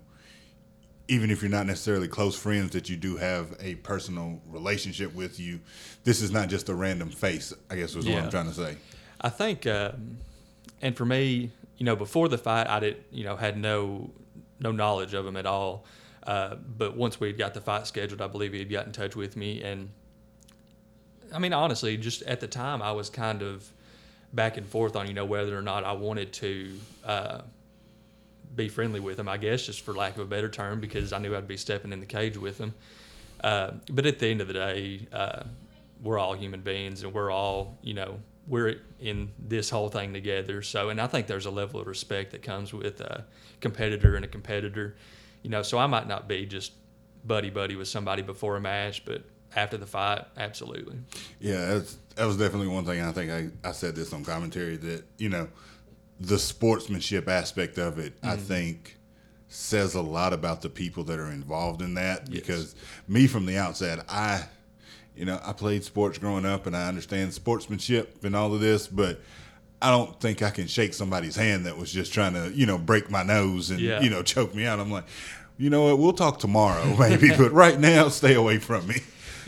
even 1.08 1.30
if 1.30 1.40
you're 1.40 1.50
not 1.50 1.64
necessarily 1.66 2.06
close 2.06 2.36
friends 2.36 2.72
that 2.72 2.90
you 2.90 2.96
do 2.96 3.16
have 3.16 3.56
a 3.60 3.76
personal 3.76 4.42
relationship 4.46 5.14
with 5.14 5.40
you, 5.40 5.58
this 6.04 6.20
is 6.20 6.30
not 6.30 6.48
just 6.50 6.68
a 6.68 6.74
random 6.74 7.08
face, 7.08 7.54
I 7.70 7.76
guess 7.76 7.94
was 7.94 8.06
what 8.06 8.18
I'm 8.24 8.30
trying 8.30 8.48
to 8.48 8.54
say. 8.54 8.76
I 9.20 9.30
think, 9.30 9.66
um, 9.66 10.18
and 10.82 10.96
for 10.96 11.04
me, 11.04 11.50
you 11.76 11.84
know, 11.84 11.96
before 11.96 12.28
the 12.28 12.38
fight, 12.38 12.68
I 12.68 12.80
did, 12.80 13.04
you 13.10 13.24
know, 13.24 13.36
had 13.36 13.56
no 13.56 14.10
no 14.60 14.72
knowledge 14.72 15.14
of 15.14 15.26
him 15.26 15.36
at 15.36 15.46
all. 15.46 15.84
Uh, 16.26 16.56
but 16.76 16.96
once 16.96 17.20
we 17.20 17.32
got 17.32 17.54
the 17.54 17.60
fight 17.60 17.86
scheduled, 17.86 18.20
I 18.20 18.26
believe 18.26 18.52
he 18.52 18.58
had 18.58 18.70
got 18.70 18.86
in 18.86 18.92
touch 18.92 19.16
with 19.16 19.36
me, 19.36 19.62
and 19.62 19.88
I 21.34 21.38
mean, 21.38 21.52
honestly, 21.52 21.96
just 21.96 22.22
at 22.22 22.40
the 22.40 22.48
time, 22.48 22.82
I 22.82 22.92
was 22.92 23.10
kind 23.10 23.42
of 23.42 23.70
back 24.32 24.56
and 24.56 24.66
forth 24.66 24.96
on, 24.96 25.06
you 25.06 25.14
know, 25.14 25.24
whether 25.24 25.56
or 25.56 25.62
not 25.62 25.84
I 25.84 25.92
wanted 25.92 26.32
to 26.34 26.72
uh, 27.04 27.40
be 28.54 28.68
friendly 28.68 29.00
with 29.00 29.18
him. 29.18 29.28
I 29.28 29.36
guess 29.36 29.64
just 29.64 29.82
for 29.82 29.94
lack 29.94 30.14
of 30.14 30.20
a 30.20 30.26
better 30.26 30.48
term, 30.48 30.80
because 30.80 31.12
I 31.12 31.18
knew 31.18 31.34
I'd 31.36 31.48
be 31.48 31.56
stepping 31.56 31.92
in 31.92 32.00
the 32.00 32.06
cage 32.06 32.36
with 32.36 32.58
him. 32.58 32.74
Uh, 33.42 33.72
but 33.90 34.04
at 34.06 34.18
the 34.18 34.26
end 34.26 34.40
of 34.40 34.48
the 34.48 34.54
day, 34.54 35.06
uh, 35.12 35.44
we're 36.02 36.18
all 36.18 36.34
human 36.34 36.60
beings, 36.60 37.02
and 37.02 37.12
we're 37.12 37.30
all, 37.30 37.78
you 37.82 37.94
know, 37.94 38.20
we're 38.48 38.80
in 38.98 39.30
this 39.38 39.70
whole 39.70 39.88
thing 39.88 40.12
together. 40.12 40.62
So, 40.62 40.88
and 40.88 41.00
I 41.00 41.06
think 41.06 41.26
there's 41.26 41.46
a 41.46 41.50
level 41.50 41.80
of 41.80 41.86
respect 41.86 42.32
that 42.32 42.42
comes 42.42 42.72
with 42.72 43.00
a 43.00 43.24
competitor 43.60 44.16
and 44.16 44.24
a 44.24 44.28
competitor. 44.28 44.96
You 45.42 45.50
know, 45.50 45.62
so 45.62 45.78
I 45.78 45.86
might 45.86 46.08
not 46.08 46.28
be 46.28 46.46
just 46.46 46.72
buddy 47.24 47.50
buddy 47.50 47.76
with 47.76 47.88
somebody 47.88 48.22
before 48.22 48.56
a 48.56 48.60
match, 48.60 49.04
but 49.04 49.22
after 49.54 49.76
the 49.76 49.86
fight, 49.86 50.24
absolutely. 50.36 50.98
Yeah, 51.40 51.74
that's, 51.74 51.98
that 52.16 52.24
was 52.24 52.36
definitely 52.36 52.68
one 52.68 52.84
thing. 52.84 53.02
I 53.02 53.12
think 53.12 53.30
I, 53.30 53.68
I 53.68 53.72
said 53.72 53.94
this 53.94 54.12
on 54.12 54.24
commentary 54.24 54.76
that, 54.76 55.04
you 55.18 55.28
know, 55.28 55.48
the 56.20 56.38
sportsmanship 56.38 57.28
aspect 57.28 57.78
of 57.78 57.98
it, 57.98 58.16
mm-hmm. 58.16 58.30
I 58.30 58.36
think 58.36 58.96
says 59.48 59.94
a 59.94 60.02
lot 60.02 60.32
about 60.32 60.60
the 60.60 60.68
people 60.68 61.04
that 61.04 61.18
are 61.18 61.30
involved 61.30 61.80
in 61.80 61.94
that 61.94 62.28
yes. 62.28 62.40
because 62.40 62.74
me 63.06 63.26
from 63.26 63.46
the 63.46 63.56
outside, 63.56 64.00
I 64.08 64.44
you 65.18 65.24
know, 65.24 65.40
I 65.44 65.52
played 65.52 65.82
sports 65.82 66.16
growing 66.16 66.46
up 66.46 66.66
and 66.66 66.76
I 66.76 66.86
understand 66.86 67.34
sportsmanship 67.34 68.24
and 68.24 68.36
all 68.36 68.54
of 68.54 68.60
this, 68.60 68.86
but 68.86 69.20
I 69.82 69.90
don't 69.90 70.18
think 70.20 70.42
I 70.42 70.50
can 70.50 70.68
shake 70.68 70.94
somebody's 70.94 71.34
hand 71.34 71.66
that 71.66 71.76
was 71.76 71.92
just 71.92 72.12
trying 72.12 72.34
to, 72.34 72.52
you 72.54 72.66
know, 72.66 72.78
break 72.78 73.10
my 73.10 73.24
nose 73.24 73.70
and, 73.70 73.80
yeah. 73.80 74.00
you 74.00 74.10
know, 74.10 74.22
choke 74.22 74.54
me 74.54 74.64
out. 74.64 74.78
I'm 74.78 74.92
like, 74.92 75.06
you 75.56 75.70
know 75.70 75.86
what, 75.86 75.98
we'll 75.98 76.12
talk 76.12 76.38
tomorrow 76.38 76.96
maybe, 76.98 77.30
but 77.30 77.52
right 77.52 77.78
now 77.78 78.08
stay 78.08 78.34
away 78.34 78.58
from 78.58 78.86
me. 78.86 78.96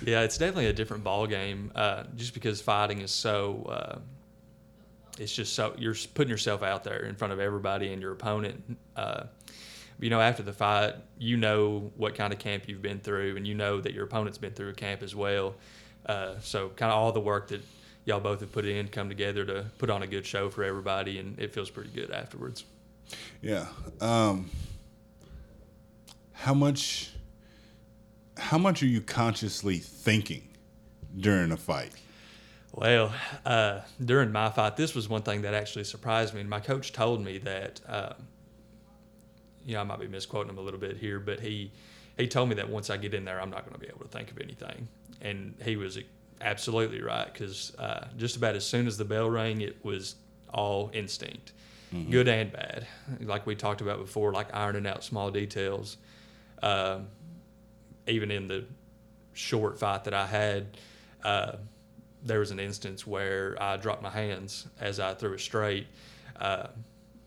Yeah, 0.05 0.23
it's 0.23 0.39
definitely 0.39 0.67
a 0.67 0.73
different 0.73 1.05
ball 1.05 1.29
game 1.29 1.71
uh, 1.75 2.05
just 2.17 2.35
because 2.35 2.61
fighting 2.61 3.01
is 3.01 3.13
so 3.13 3.65
uh, 3.69 3.99
it's 5.21 5.33
just 5.33 5.53
so 5.53 5.75
you're 5.79 5.95
putting 6.15 6.31
yourself 6.31 6.63
out 6.63 6.83
there 6.83 7.05
in 7.05 7.15
front 7.15 7.33
of 7.33 7.39
everybody 7.39 7.93
and 7.93 8.03
your 8.03 8.13
opponent. 8.13 8.79
Uh, 8.97 9.25
you 10.01 10.11
know, 10.11 10.21
after 10.21 10.43
the 10.43 10.53
fight, 10.53 10.95
you 11.19 11.37
know 11.37 11.93
what 11.97 12.15
kind 12.15 12.33
of 12.33 12.39
camp 12.39 12.65
you've 12.67 12.83
been 12.83 13.01
through, 13.01 13.37
and 13.37 13.47
you 13.47 13.55
know 13.55 13.81
that 13.81 13.93
your 13.93 14.05
opponent's 14.05 14.39
been 14.39 14.53
through 14.53 14.71
a 14.71 14.75
camp 14.75 15.03
as 15.03 15.15
well. 15.15 15.55
Uh, 16.07 16.35
so, 16.41 16.71
kind 16.71 16.91
of 16.91 16.99
all 16.99 17.13
the 17.13 17.21
work 17.21 17.49
that 17.49 17.63
y'all 18.05 18.21
both 18.21 18.41
have 18.41 18.51
put 18.51 18.65
in 18.65 18.89
come 18.89 19.09
together 19.09 19.45
to 19.45 19.67
put 19.79 19.91
on 19.91 20.03
a 20.03 20.07
good 20.07 20.25
show 20.25 20.49
for 20.49 20.65
everybody, 20.65 21.19
and 21.19 21.39
it 21.39 21.53
feels 21.53 21.71
pretty 21.71 21.91
good 21.91 22.11
afterwards. 22.11 22.65
Yeah. 23.43 23.67
Um, 24.01 24.51
how 26.33 26.55
much? 26.55 27.13
How 28.39 28.57
much 28.57 28.83
are 28.83 28.87
you 28.87 29.03
consciously 29.03 29.77
thinking 29.77 30.49
during 31.15 31.53
a 31.53 31.59
fight? 31.59 31.93
Well, 32.73 33.13
uh, 33.45 33.81
during 34.03 34.33
my 34.33 34.49
fight, 34.49 34.77
this 34.77 34.95
was 34.95 35.09
one 35.09 35.23
thing 35.23 35.43
that 35.43 35.55
actually 35.55 35.85
surprised 35.85 36.33
me. 36.33 36.41
And 36.41 36.49
my 36.49 36.61
coach 36.61 36.93
told 36.93 37.23
me 37.23 37.39
that, 37.39 37.81
uh, 37.87 38.13
you 39.65 39.75
know, 39.75 39.81
I 39.81 39.85
might 39.85 40.01
be 40.01 40.09
misquoting 40.09 40.51
him 40.51 40.59
a 40.59 40.63
little 40.63 40.81
bit 40.81 40.97
here, 40.97 41.19
but 41.19 41.41
he 41.41 41.73
he 42.19 42.27
told 42.29 42.49
me 42.49 42.55
that 42.57 42.69
once 42.69 42.91
I 42.91 42.97
get 42.97 43.15
in 43.15 43.25
there, 43.25 43.41
I'm 43.41 43.51
not 43.51 43.65
going 43.65 43.75
to 43.75 43.81
be 43.81 43.87
able 43.87 44.01
to 44.01 44.09
think 44.09 44.31
of 44.31 44.39
anything. 44.39 44.89
And 45.23 45.55
he 45.63 45.77
was 45.77 45.99
absolutely 46.41 47.03
right 47.03 47.33
because 47.33 47.75
uh, 47.77 48.09
just 48.17 48.37
about 48.37 48.57
as 48.57 48.67
soon 48.67 48.87
as 48.87 48.97
the 48.97 49.05
bell 49.05 49.31
rang, 49.31 49.61
it 49.61 49.83
was 49.85 50.17
all 50.53 50.91
instinct, 50.93 51.53
mm-hmm. 51.95 52.11
good 52.11 52.29
and 52.29 52.53
bad. 52.53 52.87
Like 53.21 53.47
we 53.47 53.55
talked 53.55 53.81
about 53.81 53.99
before, 53.99 54.33
like 54.33 54.55
ironing 54.55 54.87
out 54.87 55.05
small 55.05 55.31
details. 55.31 55.97
Um, 56.63 57.07
even 58.07 58.31
in 58.31 58.49
the 58.49 58.65
short 59.33 59.79
fight 59.79 60.05
that 60.05 60.15
I 60.15 60.27
had, 60.27 60.77
uh, 61.25 61.53
there 62.23 62.41
was 62.41 62.51
an 62.51 62.61
instance 62.61 63.07
where 63.07 63.57
I 63.61 63.77
dropped 63.77 64.03
my 64.03 64.11
hands 64.11 64.67
as 64.81 65.01
I 65.01 65.15
threw 65.15 65.35
it 65.35 65.41
straight. 65.41 65.87
Uh, 66.39 66.69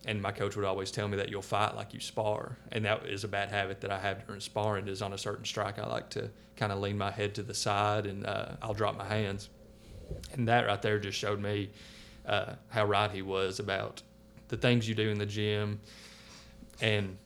and 0.05 0.21
my 0.21 0.31
coach 0.31 0.55
would 0.55 0.65
always 0.65 0.91
tell 0.91 1.07
me 1.07 1.17
that 1.17 1.29
you'll 1.29 1.41
fight 1.41 1.75
like 1.75 1.93
you 1.93 1.99
spar. 1.99 2.57
And 2.71 2.83
that 2.85 3.05
is 3.05 3.23
a 3.23 3.27
bad 3.27 3.49
habit 3.49 3.81
that 3.81 3.91
I 3.91 3.99
have 3.99 4.25
during 4.25 4.41
sparring 4.41 4.87
is 4.87 5.01
on 5.01 5.13
a 5.13 5.17
certain 5.17 5.45
strike, 5.45 5.79
I 5.79 5.87
like 5.87 6.09
to 6.11 6.29
kind 6.57 6.71
of 6.71 6.79
lean 6.79 6.97
my 6.97 7.11
head 7.11 7.35
to 7.35 7.43
the 7.43 7.53
side 7.53 8.05
and 8.05 8.25
uh, 8.25 8.49
I'll 8.61 8.73
drop 8.73 8.97
my 8.97 9.05
hands. 9.05 9.49
And 10.33 10.47
that 10.47 10.65
right 10.67 10.81
there 10.81 10.99
just 10.99 11.17
showed 11.17 11.41
me 11.41 11.69
uh, 12.25 12.53
how 12.69 12.85
right 12.85 13.09
he 13.11 13.21
was 13.21 13.59
about 13.59 14.01
the 14.49 14.57
things 14.57 14.87
you 14.87 14.95
do 14.95 15.09
in 15.09 15.17
the 15.17 15.25
gym. 15.25 15.79
And 16.81 17.17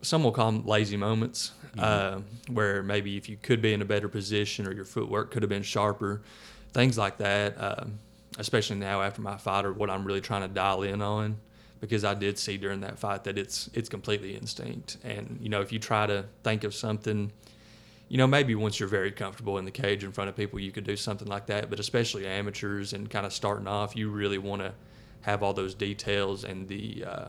some 0.00 0.24
will 0.24 0.32
call 0.32 0.50
them 0.50 0.66
lazy 0.66 0.96
moments, 0.96 1.52
mm-hmm. 1.76 1.80
uh, 1.80 2.20
where 2.52 2.82
maybe 2.82 3.16
if 3.16 3.28
you 3.28 3.36
could 3.40 3.60
be 3.60 3.72
in 3.72 3.82
a 3.82 3.84
better 3.84 4.08
position 4.08 4.66
or 4.66 4.72
your 4.72 4.84
footwork 4.84 5.30
could 5.30 5.42
have 5.42 5.50
been 5.50 5.62
sharper, 5.62 6.22
things 6.72 6.96
like 6.96 7.18
that. 7.18 7.58
Uh, 7.58 7.84
especially 8.38 8.76
now 8.76 9.02
after 9.02 9.20
my 9.20 9.36
fight, 9.36 9.64
or 9.64 9.72
what 9.72 9.90
I'm 9.90 10.04
really 10.04 10.20
trying 10.20 10.42
to 10.42 10.48
dial 10.48 10.82
in 10.82 11.02
on, 11.02 11.36
because 11.80 12.04
I 12.04 12.14
did 12.14 12.38
see 12.38 12.56
during 12.56 12.80
that 12.80 12.98
fight 12.98 13.24
that 13.24 13.38
it's 13.38 13.68
it's 13.74 13.88
completely 13.88 14.36
instinct. 14.36 14.98
And 15.04 15.38
you 15.40 15.48
know, 15.48 15.60
if 15.60 15.72
you 15.72 15.78
try 15.78 16.06
to 16.06 16.26
think 16.42 16.64
of 16.64 16.74
something, 16.74 17.32
you 18.08 18.18
know, 18.18 18.26
maybe 18.26 18.54
once 18.54 18.78
you're 18.78 18.88
very 18.88 19.10
comfortable 19.10 19.58
in 19.58 19.64
the 19.64 19.70
cage 19.70 20.04
in 20.04 20.12
front 20.12 20.28
of 20.30 20.36
people, 20.36 20.60
you 20.60 20.72
could 20.72 20.84
do 20.84 20.96
something 20.96 21.28
like 21.28 21.46
that. 21.46 21.70
But 21.70 21.80
especially 21.80 22.26
amateurs 22.26 22.92
and 22.92 23.10
kind 23.10 23.26
of 23.26 23.32
starting 23.32 23.66
off, 23.66 23.96
you 23.96 24.10
really 24.10 24.38
want 24.38 24.62
to 24.62 24.72
have 25.22 25.42
all 25.42 25.52
those 25.52 25.74
details 25.74 26.44
and 26.44 26.68
the 26.68 27.04
uh, 27.04 27.28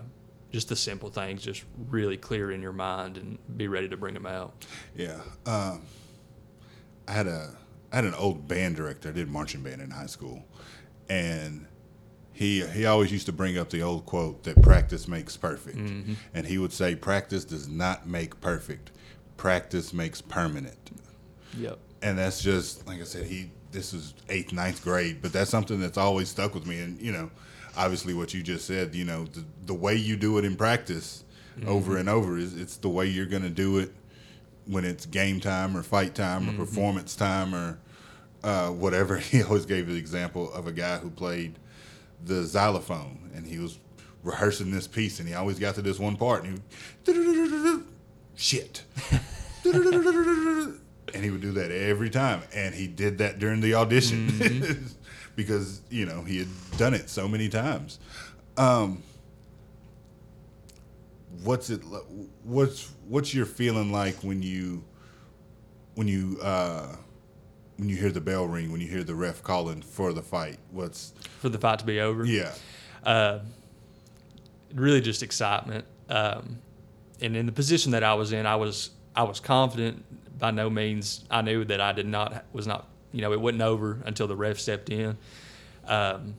just 0.52 0.70
the 0.70 0.76
simple 0.76 1.10
things 1.10 1.42
just 1.42 1.64
really 1.90 2.16
clear 2.16 2.52
in 2.52 2.62
your 2.62 2.74
mind 2.74 3.18
and 3.18 3.40
be 3.58 3.68
ready 3.68 3.90
to 3.90 3.98
bring 3.98 4.14
them 4.14 4.28
out. 4.28 4.66
Yeah. 4.96 5.20
Um, 5.46 5.82
I 7.08 7.12
had 7.12 7.28
a 7.28 7.50
I 7.92 7.98
had 7.98 8.06
an 8.06 8.14
old 8.16 8.48
band 8.48 8.76
director. 8.76 9.10
I 9.10 9.12
did 9.12 9.30
marching 9.30 9.62
band 9.62 9.82
in 9.82 9.92
high 9.92 10.06
school, 10.06 10.44
and 11.10 11.68
he 12.32 12.66
he 12.68 12.86
always 12.86 13.12
used 13.12 13.26
to 13.28 13.32
bring 13.32 13.58
up 13.58 13.70
the 13.70 13.82
old 13.82 14.06
quote 14.06 14.44
that 14.44 14.62
practice 14.62 15.08
makes 15.08 15.38
perfect, 15.38 15.78
mm-hmm. 15.78 16.14
and 16.34 16.48
he 16.48 16.58
would 16.58 16.74
say 16.74 16.96
practice 16.96 17.46
does 17.46 17.68
not 17.68 18.08
make 18.08 18.40
perfect, 18.42 18.92
practice 19.38 19.94
makes 19.94 20.22
permanent. 20.22 20.92
Yep. 21.58 21.80
And 22.02 22.18
that's 22.18 22.42
just 22.42 22.88
like 22.88 23.00
I 23.00 23.06
said. 23.06 23.28
He 23.28 23.52
this 23.72 23.94
is 23.94 24.14
eighth 24.30 24.54
ninth 24.54 24.84
grade, 24.84 25.20
but 25.22 25.34
that's 25.34 25.50
something 25.50 25.80
that's 25.80 25.98
always 25.98 26.30
stuck 26.30 26.54
with 26.54 26.66
me, 26.66 26.80
and 26.80 27.02
you 27.02 27.12
know 27.12 27.30
obviously 27.76 28.14
what 28.14 28.34
you 28.34 28.44
just 28.44 28.66
said, 28.66 28.96
you 28.96 29.06
know, 29.06 29.26
the, 29.26 29.44
the 29.66 29.74
way 29.74 29.96
you 29.96 30.16
do 30.16 30.38
it 30.38 30.46
in 30.46 30.56
practice 30.56 31.24
mm-hmm. 31.58 31.70
over 31.70 31.98
and 31.98 32.10
over 32.10 32.38
is 32.38 32.56
it's 32.56 32.78
the 32.78 32.90
way 32.90 33.06
you're 33.06 33.26
going 33.26 33.44
to 33.44 33.50
do 33.50 33.78
it 33.80 33.92
when 34.66 34.86
it's 34.86 35.06
game 35.06 35.40
time 35.40 35.76
or 35.76 35.84
fight 35.84 36.16
time 36.16 36.46
mm-hmm. 36.46 36.62
or 36.62 36.66
performance 36.66 37.16
time 37.16 37.54
or 37.54 37.80
uh, 38.44 38.70
whatever. 38.70 39.18
He 39.34 39.44
always 39.44 39.66
gave 39.66 39.88
the 39.88 39.96
example 39.96 40.52
of 40.54 40.68
a 40.68 40.72
guy 40.72 40.98
who 40.98 41.10
played 41.10 41.60
the 42.24 42.44
xylophone 42.44 43.32
and 43.36 43.46
he 43.46 43.60
was 43.60 43.78
rehearsing 44.24 44.72
this 44.72 44.88
piece 44.88 45.20
and 45.20 45.28
he 45.28 45.34
always 45.34 45.60
got 45.60 45.76
to 45.76 45.82
this 45.82 46.00
one 46.00 46.16
part 46.16 46.46
and 46.46 46.62
he 47.06 47.80
shit. 48.36 48.84
and 49.66 51.24
he 51.24 51.30
would 51.30 51.42
do 51.42 51.52
that 51.52 51.72
every 51.72 52.10
time 52.10 52.42
and 52.54 52.74
he 52.74 52.88
did 52.88 53.18
that 53.18 53.40
during 53.40 53.60
the 53.62 53.74
audition. 53.74 54.30
Mm-hmm. 54.30 54.88
because 55.36 55.82
you 55.90 56.06
know 56.06 56.22
he 56.24 56.38
had 56.40 56.48
done 56.78 56.94
it 56.94 57.10
so 57.10 57.28
many 57.28 57.50
times. 57.50 58.00
Um, 58.58 59.02
what's 61.44 61.70
it? 61.70 61.82
What's 62.44 62.92
what's 63.08 63.34
your 63.34 63.46
feeling 63.46 63.92
like 63.92 64.16
when 64.18 64.42
you 64.42 64.84
when 65.96 66.08
you 66.08 66.40
uh, 66.42 66.96
when 67.78 67.90
you 67.90 67.96
hear 67.96 68.12
the 68.12 68.22
bell 68.22 68.48
ring? 68.48 68.72
When 68.72 68.82
you 68.82 68.88
hear 68.88 69.04
the 69.04 69.16
ref 69.16 69.44
calling 69.44 69.82
for 69.82 70.14
the 70.14 70.22
fight? 70.22 70.58
What's 70.72 71.14
for 71.40 71.50
the 71.50 71.58
fight 71.58 71.80
to 71.80 71.86
be 71.86 72.00
over? 72.00 72.26
Yeah. 72.26 72.54
Uh, 73.04 73.40
really, 74.74 75.02
just 75.02 75.24
excitement. 75.24 75.86
Um, 76.10 76.60
and 77.22 77.36
in 77.36 77.46
the 77.46 77.52
position 77.52 77.92
that 77.92 78.04
I 78.04 78.14
was 78.14 78.32
in, 78.34 78.46
I 78.46 78.56
was 78.56 78.92
I 79.16 79.24
was 79.24 79.40
confident. 79.40 80.04
By 80.40 80.52
no 80.52 80.70
means, 80.70 81.24
I 81.30 81.42
knew 81.42 81.64
that 81.66 81.80
I 81.80 81.94
did 81.94 82.08
not 82.08 82.46
was 82.54 82.68
not 82.68 82.88
you 83.14 83.22
know, 83.22 83.32
it 83.32 83.40
wasn't 83.40 83.62
over 83.62 84.00
until 84.06 84.28
the 84.28 84.36
ref 84.36 84.60
stepped 84.60 84.90
in. 84.90 85.16
Um, 85.86 86.34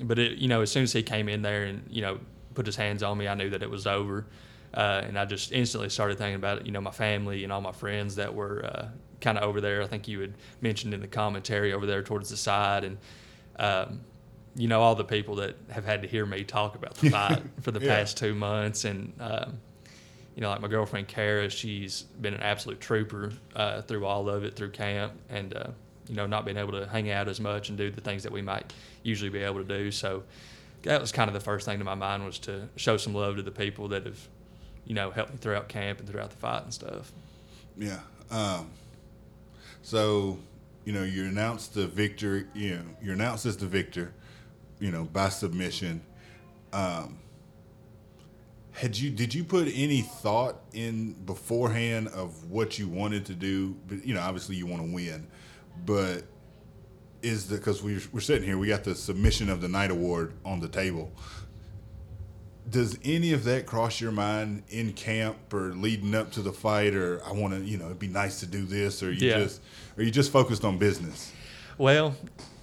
but 0.00 0.18
it, 0.18 0.38
you 0.38 0.46
know, 0.46 0.60
as 0.60 0.70
soon 0.70 0.84
as 0.84 0.92
he 0.92 1.02
came 1.02 1.28
in 1.28 1.42
there 1.42 1.64
and 1.64 1.82
you 1.90 2.02
know 2.02 2.20
put 2.54 2.66
his 2.66 2.76
hands 2.76 3.02
on 3.02 3.18
me, 3.18 3.26
I 3.26 3.34
knew 3.34 3.50
that 3.50 3.62
it 3.62 3.70
was 3.70 3.86
over, 3.86 4.26
uh, 4.74 5.02
and 5.04 5.18
I 5.18 5.24
just 5.24 5.52
instantly 5.52 5.88
started 5.88 6.18
thinking 6.18 6.36
about 6.36 6.58
it. 6.58 6.66
You 6.66 6.72
know, 6.72 6.80
my 6.80 6.90
family 6.90 7.42
and 7.44 7.52
all 7.52 7.60
my 7.60 7.72
friends 7.72 8.16
that 8.16 8.34
were 8.34 8.64
uh, 8.64 8.88
kind 9.22 9.38
of 9.38 9.44
over 9.44 9.60
there. 9.60 9.82
I 9.82 9.86
think 9.86 10.06
you 10.06 10.20
had 10.20 10.34
mentioned 10.60 10.92
in 10.92 11.00
the 11.00 11.08
commentary 11.08 11.72
over 11.72 11.86
there 11.86 12.02
towards 12.02 12.28
the 12.28 12.36
side, 12.36 12.84
and 12.84 12.98
um, 13.58 14.00
you 14.54 14.68
know 14.68 14.82
all 14.82 14.94
the 14.94 15.04
people 15.04 15.36
that 15.36 15.56
have 15.70 15.86
had 15.86 16.02
to 16.02 16.08
hear 16.08 16.26
me 16.26 16.44
talk 16.44 16.74
about 16.74 16.94
the 16.96 17.10
fight 17.10 17.42
for 17.62 17.70
the 17.70 17.80
yeah. 17.80 17.96
past 17.96 18.18
two 18.18 18.34
months, 18.34 18.84
and 18.84 19.14
um, 19.18 19.58
you 20.34 20.42
know, 20.42 20.50
like 20.50 20.60
my 20.60 20.68
girlfriend 20.68 21.08
Kara, 21.08 21.48
she's 21.48 22.02
been 22.02 22.34
an 22.34 22.42
absolute 22.42 22.80
trooper 22.80 23.32
uh, 23.56 23.82
through 23.82 24.04
all 24.04 24.28
of 24.28 24.44
it 24.44 24.56
through 24.56 24.70
camp, 24.70 25.12
and 25.30 25.56
uh, 25.56 25.68
you 26.08 26.14
know, 26.14 26.26
not 26.26 26.44
being 26.44 26.56
able 26.56 26.72
to 26.72 26.86
hang 26.86 27.10
out 27.10 27.28
as 27.28 27.40
much 27.40 27.68
and 27.68 27.78
do 27.78 27.90
the 27.90 28.00
things 28.00 28.22
that 28.22 28.32
we 28.32 28.42
might 28.42 28.72
usually 29.02 29.30
be 29.30 29.40
able 29.40 29.58
to 29.58 29.64
do. 29.64 29.90
So 29.90 30.24
that 30.82 31.00
was 31.00 31.12
kind 31.12 31.28
of 31.28 31.34
the 31.34 31.40
first 31.40 31.64
thing 31.64 31.78
to 31.78 31.84
my 31.84 31.94
mind 31.94 32.24
was 32.24 32.38
to 32.40 32.68
show 32.76 32.96
some 32.96 33.14
love 33.14 33.36
to 33.36 33.42
the 33.42 33.50
people 33.50 33.88
that 33.88 34.04
have, 34.06 34.28
you 34.84 34.94
know, 34.94 35.10
helped 35.10 35.32
me 35.32 35.38
throughout 35.38 35.68
camp 35.68 36.00
and 36.00 36.08
throughout 36.08 36.30
the 36.30 36.36
fight 36.36 36.64
and 36.64 36.74
stuff. 36.74 37.12
Yeah. 37.78 38.00
Um, 38.30 38.70
so, 39.82 40.38
you 40.84 40.92
know, 40.92 41.02
you 41.02 41.24
announced 41.24 41.74
the 41.74 41.86
victor, 41.86 42.48
you 42.54 42.76
know, 42.76 42.82
you're 43.02 43.14
announced 43.14 43.46
as 43.46 43.56
the 43.56 43.66
victor, 43.66 44.12
you 44.80 44.90
know, 44.90 45.04
by 45.04 45.28
submission. 45.28 46.02
Um, 46.72 47.18
had 48.72 48.96
you 48.96 49.10
did 49.10 49.34
you 49.34 49.44
put 49.44 49.68
any 49.74 50.00
thought 50.00 50.56
in 50.72 51.12
beforehand 51.12 52.08
of 52.08 52.50
what 52.50 52.78
you 52.78 52.88
wanted 52.88 53.26
to 53.26 53.34
do? 53.34 53.76
But 53.86 54.06
you 54.06 54.14
know, 54.14 54.20
obviously 54.20 54.56
you 54.56 54.66
want 54.66 54.82
to 54.82 54.94
win 54.94 55.26
but 55.84 56.24
is 57.22 57.46
the 57.48 57.56
because 57.56 57.82
we 57.82 58.00
we're 58.12 58.20
sitting 58.20 58.46
here, 58.46 58.58
we 58.58 58.68
got 58.68 58.84
the 58.84 58.94
submission 58.94 59.48
of 59.48 59.60
the 59.60 59.68
night 59.68 59.90
award 59.90 60.34
on 60.44 60.60
the 60.60 60.68
table. 60.68 61.12
Does 62.70 62.98
any 63.04 63.32
of 63.32 63.44
that 63.44 63.66
cross 63.66 64.00
your 64.00 64.12
mind 64.12 64.62
in 64.70 64.92
camp 64.92 65.52
or 65.52 65.72
leading 65.74 66.14
up 66.14 66.30
to 66.32 66.42
the 66.42 66.52
fight, 66.52 66.94
or 66.94 67.20
I 67.26 67.32
want 67.32 67.54
to, 67.54 67.60
you 67.60 67.76
know, 67.76 67.86
it'd 67.86 67.98
be 67.98 68.06
nice 68.08 68.40
to 68.40 68.46
do 68.46 68.64
this, 68.64 69.02
or 69.02 69.12
you 69.12 69.28
Yeah. 69.28 69.38
just, 69.38 69.60
are 69.96 70.02
you 70.02 70.10
just 70.10 70.30
focused 70.30 70.64
on 70.64 70.78
business? 70.78 71.32
Well, 71.76 72.14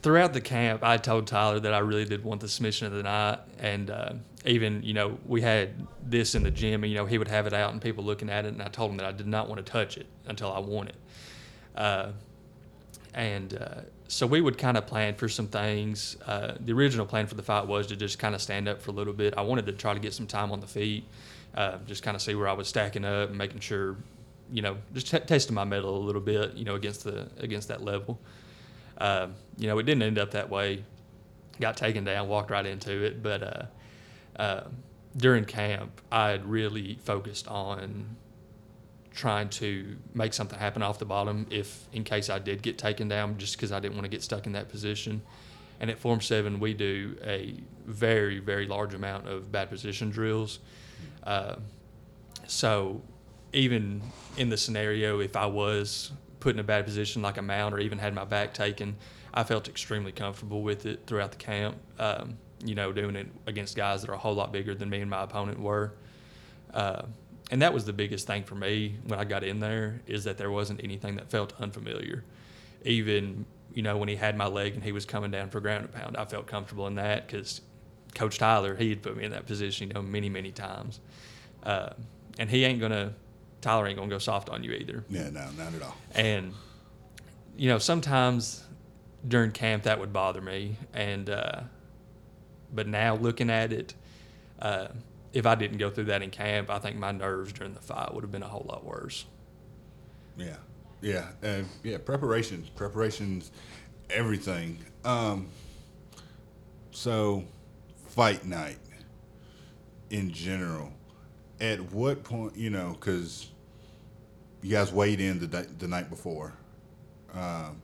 throughout 0.02 0.34
the 0.34 0.42
camp, 0.42 0.84
I 0.84 0.98
told 0.98 1.28
Tyler 1.28 1.60
that 1.60 1.74
I 1.74 1.80
really 1.80 2.06
did 2.06 2.24
want 2.24 2.42
the 2.42 2.48
submission 2.48 2.88
of 2.88 2.94
the 2.94 3.04
night, 3.04 3.40
and 3.60 3.90
uh, 3.90 4.14
even 4.46 4.82
you 4.84 4.94
know 4.94 5.20
we 5.26 5.42
had 5.42 5.86
this 6.04 6.34
in 6.36 6.44
the 6.44 6.52
gym, 6.52 6.84
and 6.84 6.92
you 6.92 6.98
know 6.98 7.06
he 7.06 7.18
would 7.18 7.28
have 7.28 7.46
it 7.46 7.54
out 7.54 7.74
and 7.74 7.82
people 7.82 8.04
looking 8.04 8.30
at 8.30 8.46
it, 8.46 8.54
and 8.54 8.62
I 8.62 8.68
told 8.70 8.92
him 8.92 8.98
that 8.98 9.06
I 9.06 9.12
did 9.12 9.28
not 9.28 9.50
want 9.50 9.64
to 9.66 9.70
touch 9.70 9.98
it 9.98 10.06
until 10.28 10.52
I 10.54 10.60
won 10.60 10.88
it, 10.88 10.96
uh, 11.76 12.12
and 13.14 13.54
uh, 13.56 13.82
so 14.10 14.26
we 14.26 14.42
would 14.42 14.58
kind 14.58 14.76
of 14.76 14.88
plan 14.88 15.14
for 15.14 15.30
some 15.30 15.48
things. 15.48 16.18
Uh, 16.26 16.56
the 16.60 16.74
original 16.74 17.06
plan 17.06 17.28
for 17.28 17.36
the 17.36 17.44
fight 17.44 17.68
was 17.68 17.86
to 17.88 17.96
just 17.96 18.18
kind 18.18 18.34
of 18.34 18.42
stand 18.42 18.68
up 18.68 18.82
for 18.82 18.90
a 18.90 18.94
little 18.94 19.14
bit. 19.14 19.36
I 19.38 19.42
wanted 19.42 19.68
to 19.68 19.72
try 19.72 19.94
to 19.94 20.00
get 20.00 20.14
some 20.16 20.26
time 20.26 20.52
on 20.52 20.60
the 20.60 20.68
feet, 20.68 21.06
uh, 21.54 21.78
just 21.86 22.02
kind 22.02 22.16
of 22.16 22.22
see 22.22 22.34
where 22.34 22.48
I 22.48 22.54
was 22.54 22.68
stacking 22.68 23.06
up 23.06 23.30
and 23.30 23.38
making 23.38 23.60
sure, 23.60 23.98
you 24.52 24.64
know, 24.64 24.78
just 24.96 25.12
t- 25.12 25.20
testing 25.20 25.54
my 25.54 25.64
mettle 25.64 25.96
a 25.96 26.04
little 26.04 26.22
bit, 26.22 26.56
you 26.56 26.66
know, 26.66 26.74
against 26.74 27.04
the 27.04 27.30
against 27.38 27.68
that 27.68 27.84
level. 27.84 28.20
Um, 28.98 29.36
you 29.58 29.68
know, 29.68 29.78
it 29.78 29.84
didn't 29.84 30.02
end 30.02 30.18
up 30.18 30.32
that 30.32 30.50
way. 30.50 30.84
Got 31.60 31.78
taken 31.78 32.04
down, 32.04 32.28
walked 32.28 32.50
right 32.50 32.66
into 32.66 33.04
it. 33.06 33.22
But 33.22 33.44
uh, 33.44 34.42
uh, 34.42 34.64
during 35.16 35.46
camp, 35.46 36.02
I 36.12 36.30
had 36.30 36.50
really 36.50 36.98
focused 37.04 37.48
on 37.48 38.16
trying 39.20 39.50
to 39.50 39.98
make 40.14 40.34
something 40.34 40.58
happen 40.58 40.82
off 40.82 40.98
the 40.98 41.06
bottom 41.06 41.46
if 41.50 41.86
in 41.92 42.06
case 42.06 42.30
I 42.30 42.40
did 42.40 42.62
get 42.62 42.78
taken 42.78 43.10
down, 43.10 43.38
just 43.38 43.58
because 43.58 43.74
I 43.74 43.82
didn't 43.82 43.96
want 43.96 44.06
to 44.06 44.10
get 44.10 44.24
stuck 44.24 44.46
in 44.46 44.54
that 44.54 44.70
position. 44.70 45.22
And 45.82 45.90
at 45.90 46.00
Form 46.00 46.22
7, 46.22 46.58
we 46.58 46.74
do 46.74 47.18
a 47.26 47.54
very, 47.86 48.40
very 48.40 48.66
large 48.66 48.94
amount 48.94 49.28
of 49.28 49.52
bad 49.52 49.70
position 49.70 50.10
drills. 50.10 50.60
Uh, 51.24 51.56
so 52.48 53.02
even 53.52 54.02
in 54.38 54.50
the 54.50 54.58
scenario, 54.58 55.20
if 55.20 55.36
I 55.36 55.48
was 55.48 56.12
put 56.40 56.56
in 56.56 56.60
a 56.60 56.64
bad 56.64 56.86
position 56.86 57.22
like 57.22 57.38
a 57.38 57.42
mount 57.42 57.74
or 57.74 57.80
even 57.80 57.98
had 57.98 58.14
my 58.14 58.24
back 58.24 58.54
taken, 58.54 58.96
I 59.34 59.44
felt 59.44 59.68
extremely 59.68 60.14
comfortable 60.14 60.62
with 60.62 60.86
it 60.86 61.02
throughout 61.08 61.32
the 61.32 61.38
camp. 61.38 61.76
Um, 62.00 62.38
you 62.64 62.76
know, 62.76 62.94
doing 62.94 63.18
it 63.18 63.28
against 63.48 63.76
guys 63.76 64.02
that 64.02 64.10
are 64.10 64.14
a 64.14 64.18
whole 64.18 64.36
lot 64.36 64.54
bigger 64.54 64.74
than 64.74 64.90
me 64.90 65.02
and 65.02 65.10
my 65.10 65.24
opponent 65.24 65.60
were. 65.60 65.94
Uh, 66.74 67.04
and 67.52 67.62
that 67.62 67.74
was 67.74 67.86
the 67.86 67.94
biggest 67.94 68.28
thing 68.28 68.44
for 68.44 68.56
me 68.56 68.96
when 69.06 69.20
I 69.20 69.24
got 69.24 69.44
in 69.44 69.60
there 69.60 70.02
is 70.06 70.24
that 70.26 70.38
there 70.38 70.52
wasn't 70.52 70.84
anything 70.84 71.16
that 71.16 71.30
felt 71.30 71.54
unfamiliar. 71.60 72.24
Even 72.86 73.46
you 73.74 73.82
know 73.82 73.98
when 73.98 74.08
he 74.08 74.16
had 74.16 74.38
my 74.38 74.48
leg 74.48 74.74
and 74.76 74.84
he 74.84 74.92
was 74.92 75.06
coming 75.06 75.32
down 75.32 75.50
for 75.50 75.60
ground 75.60 75.86
and 75.86 75.94
pound, 75.94 76.18
I 76.18 76.26
felt 76.26 76.48
comfortable 76.48 76.88
in 76.88 76.96
that 76.96 77.28
because 77.28 77.62
Coach 78.16 78.38
Tyler 78.38 78.76
he 78.76 78.90
had 78.90 79.02
put 79.02 79.18
me 79.18 79.24
in 79.24 79.32
that 79.32 79.46
position 79.46 79.88
you 79.88 79.94
know 79.94 80.02
many 80.02 80.30
many 80.30 80.52
times, 80.52 81.00
uh, 81.64 81.90
and 82.38 82.50
he 82.50 82.64
ain't 82.66 82.80
gonna 82.80 83.14
Tyler 83.62 83.88
ain't 83.88 83.98
gonna 83.98 84.10
go 84.10 84.20
soft 84.20 84.50
on 84.50 84.64
you 84.64 84.72
either. 84.72 85.04
Yeah, 85.10 85.30
no, 85.30 85.48
not 85.58 85.74
at 85.74 85.82
all. 85.82 85.98
And 86.14 86.54
you 87.58 87.70
know 87.70 87.80
sometimes 87.80 88.64
during 89.28 89.52
camp 89.52 89.84
that 89.84 90.00
would 90.00 90.14
bother 90.14 90.42
me, 90.42 90.78
and 90.94 91.30
uh, 91.30 91.62
but 92.74 92.88
now 92.88 93.16
looking 93.16 93.50
at 93.50 93.74
it. 93.74 93.96
Uh, 94.60 94.90
if 95.34 95.46
I 95.46 95.56
didn't 95.56 95.78
go 95.78 95.90
through 95.90 96.06
that 96.06 96.22
in 96.22 96.30
camp, 96.30 96.70
I 96.70 96.80
think 96.80 96.98
my 96.98 97.12
nerves 97.12 97.54
during 97.54 97.74
the 97.74 97.82
fight 97.82 98.14
would 98.14 98.24
have 98.24 98.32
been 98.32 98.44
a 98.44 98.48
whole 98.48 98.66
lot 98.68 98.84
worse. 98.84 99.26
Yeah, 100.38 100.58
yeah, 101.02 101.28
uh, 101.44 101.64
yeah. 101.84 101.98
Preparation, 101.98 102.66
preparations, 102.76 103.52
everything. 104.10 104.80
Um, 105.04 105.48
so, 106.92 107.44
fight 108.08 108.46
night 108.46 108.80
in 110.10 110.32
general. 110.32 110.92
At 111.62 111.92
what 111.92 112.24
point, 112.24 112.56
you 112.56 112.70
know, 112.70 112.96
because 113.00 113.50
you 114.62 114.72
guys 114.72 114.92
weighed 114.92 115.20
in 115.20 115.40
the 115.40 115.48
the 115.48 115.88
night 115.88 116.10
before. 116.10 116.54
Um, 117.34 117.82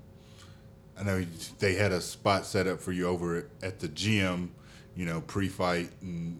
I 0.97 1.03
know 1.03 1.25
they 1.59 1.75
had 1.75 1.91
a 1.91 1.99
spot 1.99 2.45
set 2.45 2.67
up 2.67 2.79
for 2.79 2.91
you 2.91 3.07
over 3.07 3.37
at, 3.37 3.45
at 3.61 3.79
the 3.79 3.89
gym, 3.89 4.51
you 4.95 5.05
know, 5.05 5.21
pre-fight 5.21 5.89
and 6.01 6.39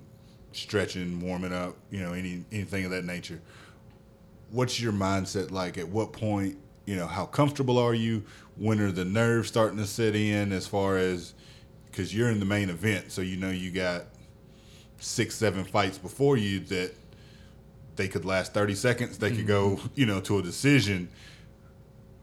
stretching, 0.56 1.20
warming 1.20 1.54
up, 1.54 1.76
you 1.91 2.00
know, 2.00 2.13
any 2.13 2.46
anything 2.52 2.86
of 2.86 2.91
that 2.91 3.06
nature. 3.06 3.41
What's 4.52 4.80
your 4.80 4.94
mindset 4.94 5.52
like? 5.52 5.78
At 5.78 5.89
what 5.89 6.13
point 6.13 6.58
you 6.86 6.96
know 6.96 7.08
how 7.08 7.26
comfortable 7.26 7.78
are 7.78 7.94
you? 7.94 8.24
When 8.58 8.80
are 8.80 8.91
the 8.91 9.06
nerves 9.06 9.48
starting 9.48 9.78
to 9.80 9.86
set 9.86 10.15
in 10.15 10.52
as 10.52 10.68
far 10.68 10.98
as 10.98 11.34
because 11.96 12.15
you're 12.15 12.30
in 12.30 12.39
the 12.39 12.46
main 12.46 12.70
event 12.70 13.10
so 13.10 13.22
you 13.22 13.38
know 13.38 13.50
you 13.50 13.72
got 13.72 14.04
six 15.00 15.36
seven 15.36 15.63
fights 15.63 15.98
before 15.98 16.36
you 16.36 16.60
that 16.60 16.94
they 17.96 18.10
could 18.10 18.26
last 18.26 18.54
30 18.54 18.76
seconds 18.76 19.18
they 19.18 19.32
could 19.32 19.48
go 19.48 19.72
mm-hmm. 19.72 19.88
you 19.96 20.06
know 20.06 20.20
to 20.22 20.39
a 20.39 20.41
decision. 20.41 21.10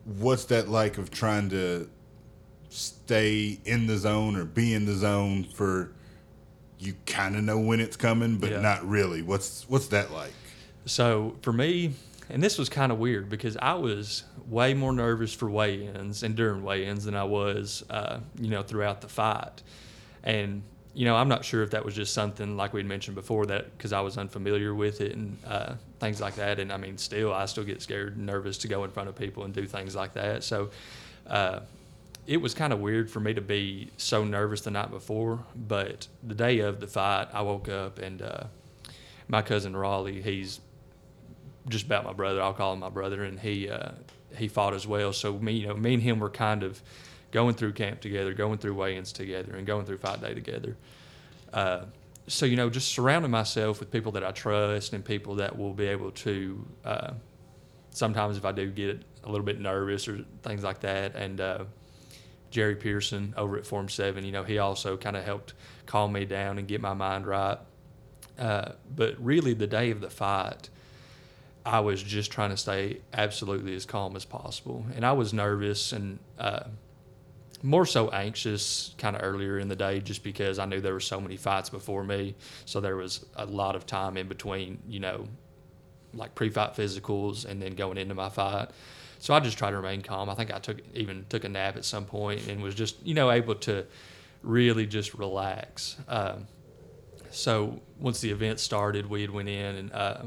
What's 0.04 0.46
that 0.46 0.68
like 0.68 0.98
of 0.98 1.10
trying 1.10 1.48
to 1.50 1.88
stay 2.68 3.60
in 3.64 3.86
the 3.86 3.96
zone 3.96 4.34
or 4.36 4.44
be 4.44 4.74
in 4.74 4.86
the 4.86 4.94
zone 4.94 5.44
for 5.44 5.92
you 6.82 6.94
kind 7.06 7.36
of 7.36 7.44
know 7.44 7.58
when 7.58 7.80
it's 7.80 7.96
coming 7.96 8.36
but 8.36 8.50
Yeah. 8.50 8.60
not 8.60 8.86
really 8.88 9.22
what's 9.22 9.64
what's 9.68 9.88
that 9.88 10.10
like 10.12 10.32
So 10.84 11.36
for 11.42 11.52
me, 11.52 11.92
and 12.28 12.42
this 12.42 12.58
was 12.58 12.68
kind 12.68 12.90
of 12.90 12.98
weird 12.98 13.28
because 13.28 13.56
I 13.56 13.74
was 13.74 14.24
way 14.48 14.74
more 14.74 14.92
nervous 14.92 15.32
for 15.32 15.48
weigh-ins 15.48 16.22
and 16.24 16.34
during 16.34 16.64
weigh-ins 16.64 17.04
than 17.04 17.14
I 17.14 17.22
was, 17.24 17.84
uh, 17.88 18.18
you 18.40 18.48
know, 18.50 18.62
throughout 18.62 19.00
the 19.00 19.08
fight. 19.08 19.62
And 20.24 20.62
you 20.94 21.04
know, 21.04 21.14
I'm 21.16 21.28
not 21.28 21.44
sure 21.44 21.62
if 21.62 21.70
that 21.70 21.84
was 21.84 21.94
just 21.94 22.12
something 22.12 22.56
like 22.56 22.72
we'd 22.74 22.84
mentioned 22.86 23.14
before 23.14 23.46
that 23.46 23.76
because 23.78 23.92
I 23.92 24.00
was 24.00 24.18
unfamiliar 24.18 24.74
with 24.74 25.00
it 25.00 25.14
and 25.16 25.38
uh, 25.46 25.74
things 26.00 26.20
like 26.20 26.34
that. 26.34 26.58
And 26.58 26.72
I 26.72 26.76
mean, 26.78 26.98
still, 26.98 27.32
I 27.32 27.46
still 27.46 27.64
get 27.64 27.80
scared 27.80 28.16
and 28.16 28.26
nervous 28.26 28.58
to 28.58 28.68
go 28.68 28.82
in 28.84 28.90
front 28.90 29.08
of 29.08 29.14
people 29.14 29.44
and 29.44 29.54
do 29.54 29.66
things 29.66 29.94
like 29.94 30.14
that. 30.14 30.42
So. 30.44 30.70
Uh, 31.26 31.60
it 32.26 32.36
was 32.36 32.54
kind 32.54 32.72
of 32.72 32.78
weird 32.78 33.10
for 33.10 33.20
me 33.20 33.34
to 33.34 33.40
be 33.40 33.90
so 33.96 34.24
nervous 34.24 34.60
the 34.62 34.70
night 34.70 34.90
before, 34.90 35.44
but 35.54 36.06
the 36.22 36.34
day 36.34 36.60
of 36.60 36.80
the 36.80 36.86
fight, 36.86 37.28
I 37.32 37.42
woke 37.42 37.68
up 37.68 37.98
and 37.98 38.22
uh, 38.22 38.44
my 39.28 39.42
cousin 39.42 39.76
Raleigh, 39.76 40.22
he's 40.22 40.60
just 41.68 41.86
about 41.86 42.04
my 42.04 42.12
brother. 42.12 42.42
I'll 42.42 42.54
call 42.54 42.72
him 42.72 42.80
my 42.80 42.88
brother, 42.88 43.24
and 43.24 43.38
he 43.38 43.68
uh, 43.68 43.92
he 44.36 44.48
fought 44.48 44.74
as 44.74 44.86
well. 44.86 45.12
So 45.12 45.38
me, 45.38 45.52
you 45.52 45.68
know, 45.68 45.74
me 45.74 45.94
and 45.94 46.02
him 46.02 46.18
were 46.18 46.30
kind 46.30 46.62
of 46.62 46.82
going 47.30 47.54
through 47.54 47.72
camp 47.72 48.00
together, 48.00 48.34
going 48.34 48.58
through 48.58 48.74
weigh-ins 48.74 49.12
together, 49.12 49.54
and 49.56 49.66
going 49.66 49.84
through 49.86 49.98
fight 49.98 50.20
day 50.20 50.34
together. 50.34 50.76
Uh, 51.52 51.82
so 52.26 52.46
you 52.46 52.56
know, 52.56 52.70
just 52.70 52.88
surrounding 52.88 53.30
myself 53.30 53.80
with 53.80 53.90
people 53.90 54.12
that 54.12 54.24
I 54.24 54.30
trust 54.32 54.92
and 54.92 55.04
people 55.04 55.36
that 55.36 55.56
will 55.56 55.72
be 55.72 55.86
able 55.86 56.10
to. 56.10 56.66
Uh, 56.84 57.12
sometimes, 57.90 58.36
if 58.36 58.44
I 58.44 58.52
do 58.52 58.70
get 58.70 59.02
a 59.24 59.30
little 59.30 59.46
bit 59.46 59.60
nervous 59.60 60.08
or 60.08 60.24
things 60.42 60.62
like 60.62 60.80
that, 60.80 61.14
and 61.14 61.40
uh, 61.40 61.64
Jerry 62.52 62.76
Pearson 62.76 63.34
over 63.36 63.56
at 63.56 63.66
Form 63.66 63.88
Seven, 63.88 64.24
you 64.24 64.30
know, 64.30 64.44
he 64.44 64.58
also 64.58 64.96
kind 64.96 65.16
of 65.16 65.24
helped 65.24 65.54
calm 65.86 66.12
me 66.12 66.24
down 66.24 66.58
and 66.58 66.68
get 66.68 66.80
my 66.80 66.94
mind 66.94 67.26
right. 67.26 67.58
Uh, 68.38 68.72
but 68.94 69.16
really, 69.18 69.54
the 69.54 69.66
day 69.66 69.90
of 69.90 70.00
the 70.00 70.10
fight, 70.10 70.68
I 71.64 71.80
was 71.80 72.02
just 72.02 72.30
trying 72.30 72.50
to 72.50 72.56
stay 72.56 73.00
absolutely 73.12 73.74
as 73.74 73.86
calm 73.86 74.14
as 74.16 74.24
possible. 74.24 74.84
And 74.94 75.04
I 75.04 75.12
was 75.12 75.32
nervous 75.32 75.92
and 75.92 76.18
uh, 76.38 76.64
more 77.62 77.86
so 77.86 78.10
anxious 78.10 78.94
kind 78.98 79.16
of 79.16 79.22
earlier 79.22 79.58
in 79.58 79.68
the 79.68 79.76
day 79.76 80.00
just 80.00 80.22
because 80.22 80.58
I 80.58 80.66
knew 80.66 80.80
there 80.80 80.92
were 80.92 81.00
so 81.00 81.20
many 81.20 81.36
fights 81.36 81.70
before 81.70 82.04
me. 82.04 82.34
So 82.64 82.80
there 82.80 82.96
was 82.96 83.24
a 83.36 83.46
lot 83.46 83.76
of 83.76 83.86
time 83.86 84.16
in 84.16 84.28
between, 84.28 84.78
you 84.88 85.00
know, 85.00 85.26
like 86.14 86.34
pre 86.34 86.50
fight 86.50 86.74
physicals 86.74 87.44
and 87.44 87.62
then 87.62 87.74
going 87.74 87.96
into 87.96 88.14
my 88.14 88.28
fight. 88.28 88.70
So 89.22 89.32
I 89.34 89.38
just 89.38 89.56
tried 89.56 89.70
to 89.70 89.76
remain 89.76 90.02
calm. 90.02 90.28
I 90.28 90.34
think 90.34 90.52
I 90.52 90.58
took 90.58 90.78
even 90.94 91.24
took 91.28 91.44
a 91.44 91.48
nap 91.48 91.76
at 91.76 91.84
some 91.84 92.06
point 92.06 92.48
and 92.48 92.60
was 92.60 92.74
just, 92.74 92.96
you 93.06 93.14
know, 93.14 93.30
able 93.30 93.54
to 93.54 93.86
really 94.42 94.84
just 94.84 95.14
relax. 95.14 95.96
Um, 96.08 96.48
so 97.30 97.80
once 98.00 98.20
the 98.20 98.32
event 98.32 98.58
started, 98.58 99.08
we 99.08 99.20
had 99.20 99.30
went 99.30 99.48
in 99.48 99.76
and 99.76 99.92
uh, 99.92 100.22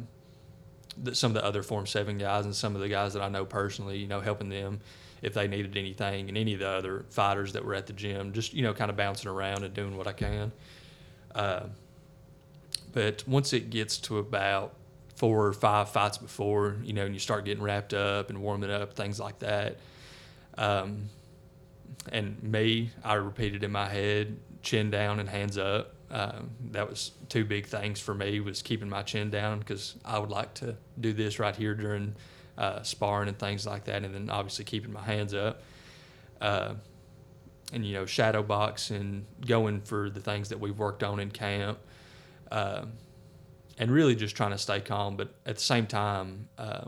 some 1.11 1.31
of 1.31 1.35
the 1.35 1.43
other 1.43 1.61
Form 1.61 1.85
Seven 1.85 2.17
guys 2.17 2.45
and 2.45 2.55
some 2.55 2.73
of 2.73 2.79
the 2.79 2.87
guys 2.87 3.11
that 3.15 3.21
I 3.21 3.27
know 3.27 3.43
personally, 3.43 3.97
you 3.97 4.07
know, 4.07 4.21
helping 4.21 4.47
them 4.47 4.79
if 5.21 5.33
they 5.33 5.49
needed 5.49 5.75
anything, 5.75 6.29
and 6.29 6.37
any 6.37 6.53
of 6.53 6.61
the 6.61 6.69
other 6.69 7.03
fighters 7.09 7.51
that 7.51 7.65
were 7.65 7.75
at 7.75 7.87
the 7.87 7.93
gym, 7.93 8.31
just 8.31 8.53
you 8.53 8.63
know, 8.63 8.73
kind 8.73 8.89
of 8.89 8.95
bouncing 8.95 9.29
around 9.29 9.65
and 9.65 9.73
doing 9.73 9.97
what 9.97 10.07
I 10.07 10.13
can. 10.13 10.53
Uh, 11.33 11.63
but 12.93 13.27
once 13.27 13.51
it 13.51 13.69
gets 13.71 13.97
to 13.97 14.19
about 14.19 14.73
four 15.15 15.47
or 15.47 15.53
five 15.53 15.89
fights 15.89 16.17
before, 16.17 16.75
you 16.83 16.93
know, 16.93 17.05
and 17.05 17.13
you 17.13 17.19
start 17.19 17.45
getting 17.45 17.63
wrapped 17.63 17.93
up 17.93 18.29
and 18.29 18.41
warming 18.41 18.69
up, 18.69 18.93
things 18.93 19.19
like 19.19 19.39
that. 19.39 19.77
Um, 20.57 21.09
and 22.11 22.41
me, 22.43 22.91
I 23.03 23.15
repeated 23.15 23.63
in 23.63 23.71
my 23.71 23.87
head, 23.87 24.37
chin 24.61 24.91
down 24.91 25.19
and 25.19 25.29
hands 25.29 25.57
up. 25.57 25.93
Um, 26.11 26.51
that 26.71 26.89
was 26.89 27.11
two 27.29 27.45
big 27.45 27.65
things 27.65 27.99
for 27.99 28.13
me 28.13 28.39
was 28.39 28.61
keeping 28.61 28.89
my 28.89 29.01
chin 29.01 29.29
down 29.29 29.59
because 29.59 29.95
I 30.05 30.19
would 30.19 30.29
like 30.29 30.53
to 30.55 30.75
do 30.99 31.13
this 31.13 31.39
right 31.39 31.55
here 31.55 31.73
during 31.73 32.15
uh, 32.57 32.83
sparring 32.83 33.27
and 33.27 33.37
things 33.39 33.65
like 33.65 33.85
that, 33.85 34.03
and 34.03 34.13
then 34.13 34.29
obviously 34.29 34.65
keeping 34.65 34.93
my 34.93 35.01
hands 35.01 35.33
up. 35.33 35.61
Uh, 36.39 36.75
and 37.73 37.85
you 37.85 37.93
know 37.93 38.05
shadow 38.05 38.43
boxing, 38.43 39.25
going 39.45 39.81
for 39.81 40.09
the 40.09 40.19
things 40.19 40.49
that 40.49 40.59
we've 40.59 40.77
worked 40.77 41.03
on 41.03 41.19
in 41.19 41.31
camp, 41.31 41.79
uh, 42.51 42.85
and 43.77 43.91
really 43.91 44.15
just 44.15 44.35
trying 44.35 44.51
to 44.51 44.57
stay 44.57 44.79
calm. 44.79 45.17
But 45.17 45.33
at 45.45 45.55
the 45.55 45.61
same 45.61 45.85
time, 45.85 46.49
uh, 46.57 46.85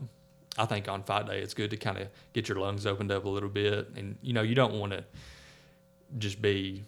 I 0.57 0.65
think 0.65 0.87
on 0.87 1.03
fight 1.03 1.27
day 1.27 1.39
it's 1.39 1.53
good 1.53 1.69
to 1.71 1.77
kind 1.77 1.97
of 1.97 2.07
get 2.33 2.49
your 2.49 2.59
lungs 2.59 2.85
opened 2.85 3.11
up 3.11 3.25
a 3.25 3.29
little 3.29 3.49
bit, 3.49 3.89
and 3.95 4.17
you 4.21 4.33
know 4.33 4.41
you 4.41 4.55
don't 4.55 4.73
want 4.73 4.93
to 4.93 5.03
just 6.17 6.41
be 6.41 6.83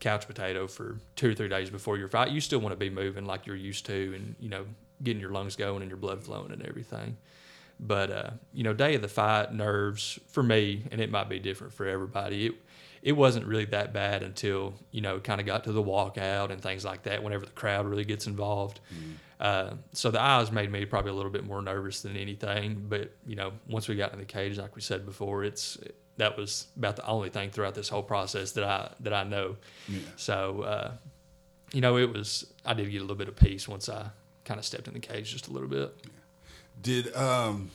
couch 0.00 0.26
potato 0.26 0.66
for 0.66 0.98
two 1.16 1.30
or 1.30 1.34
three 1.34 1.48
days 1.48 1.70
before 1.70 1.96
your 1.96 2.08
fight. 2.08 2.30
You 2.30 2.40
still 2.40 2.60
want 2.60 2.72
to 2.72 2.76
be 2.76 2.90
moving 2.90 3.24
like 3.24 3.46
you're 3.46 3.56
used 3.56 3.86
to, 3.86 4.12
and 4.14 4.34
you 4.40 4.48
know 4.48 4.64
getting 5.02 5.20
your 5.20 5.30
lungs 5.30 5.56
going 5.56 5.82
and 5.82 5.90
your 5.90 5.98
blood 5.98 6.22
flowing 6.22 6.52
and 6.52 6.62
everything. 6.62 7.16
But 7.78 8.10
uh, 8.10 8.30
you 8.54 8.62
know, 8.62 8.72
day 8.72 8.94
of 8.94 9.02
the 9.02 9.08
fight, 9.08 9.52
nerves 9.52 10.18
for 10.28 10.42
me, 10.42 10.84
and 10.90 11.00
it 11.00 11.10
might 11.10 11.28
be 11.28 11.38
different 11.38 11.74
for 11.74 11.86
everybody. 11.86 12.46
It 12.46 12.54
it 13.02 13.12
wasn't 13.12 13.46
really 13.46 13.64
that 13.66 13.92
bad 13.92 14.22
until 14.22 14.74
you 14.90 15.00
know 15.00 15.20
kind 15.20 15.40
of 15.40 15.46
got 15.46 15.64
to 15.64 15.72
the 15.72 15.82
walkout 15.82 16.50
and 16.50 16.60
things 16.60 16.84
like 16.84 17.02
that. 17.04 17.22
Whenever 17.22 17.44
the 17.44 17.52
crowd 17.52 17.86
really 17.86 18.04
gets 18.04 18.26
involved, 18.26 18.80
mm. 18.92 19.14
uh, 19.40 19.74
so 19.92 20.10
the 20.10 20.20
eyes 20.20 20.50
made 20.50 20.70
me 20.70 20.84
probably 20.84 21.10
a 21.10 21.14
little 21.14 21.30
bit 21.30 21.44
more 21.44 21.62
nervous 21.62 22.02
than 22.02 22.16
anything. 22.16 22.86
But 22.88 23.12
you 23.26 23.36
know, 23.36 23.52
once 23.68 23.88
we 23.88 23.96
got 23.96 24.12
in 24.12 24.18
the 24.18 24.24
cage, 24.24 24.58
like 24.58 24.74
we 24.74 24.82
said 24.82 25.04
before, 25.04 25.44
it's 25.44 25.78
that 26.16 26.36
was 26.36 26.66
about 26.76 26.96
the 26.96 27.06
only 27.06 27.28
thing 27.28 27.50
throughout 27.50 27.74
this 27.74 27.88
whole 27.88 28.02
process 28.02 28.52
that 28.52 28.64
I 28.64 28.92
that 29.00 29.12
I 29.12 29.24
know. 29.24 29.56
Yeah. 29.88 30.00
So 30.16 30.62
uh, 30.62 30.92
you 31.72 31.80
know, 31.80 31.96
it 31.98 32.12
was 32.12 32.46
I 32.64 32.74
did 32.74 32.90
get 32.90 32.98
a 32.98 33.00
little 33.00 33.16
bit 33.16 33.28
of 33.28 33.36
peace 33.36 33.68
once 33.68 33.88
I 33.88 34.06
kind 34.44 34.58
of 34.58 34.64
stepped 34.64 34.88
in 34.88 34.94
the 34.94 35.00
cage 35.00 35.32
just 35.32 35.48
a 35.48 35.52
little 35.52 35.68
bit. 35.68 35.94
Yeah. 36.02 36.10
Did 36.82 37.16
um 37.16 37.70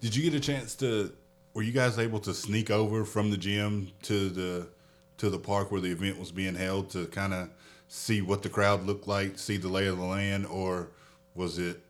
did 0.00 0.14
you 0.14 0.22
get 0.22 0.34
a 0.34 0.40
chance 0.40 0.74
to 0.76 1.12
were 1.56 1.62
you 1.62 1.72
guys 1.72 1.98
able 1.98 2.20
to 2.20 2.34
sneak 2.34 2.70
over 2.70 3.06
from 3.06 3.30
the 3.30 3.36
gym 3.38 3.90
to 4.02 4.28
the 4.28 4.68
to 5.16 5.30
the 5.30 5.38
park 5.38 5.72
where 5.72 5.80
the 5.80 5.90
event 5.90 6.18
was 6.18 6.30
being 6.30 6.54
held 6.54 6.90
to 6.90 7.06
kind 7.06 7.32
of 7.32 7.48
see 7.88 8.20
what 8.20 8.42
the 8.42 8.48
crowd 8.50 8.84
looked 8.84 9.08
like, 9.08 9.38
see 9.38 9.56
the 9.56 9.68
lay 9.68 9.86
of 9.86 9.96
the 9.96 10.04
land 10.04 10.44
or 10.46 10.90
was 11.34 11.58
it 11.58 11.80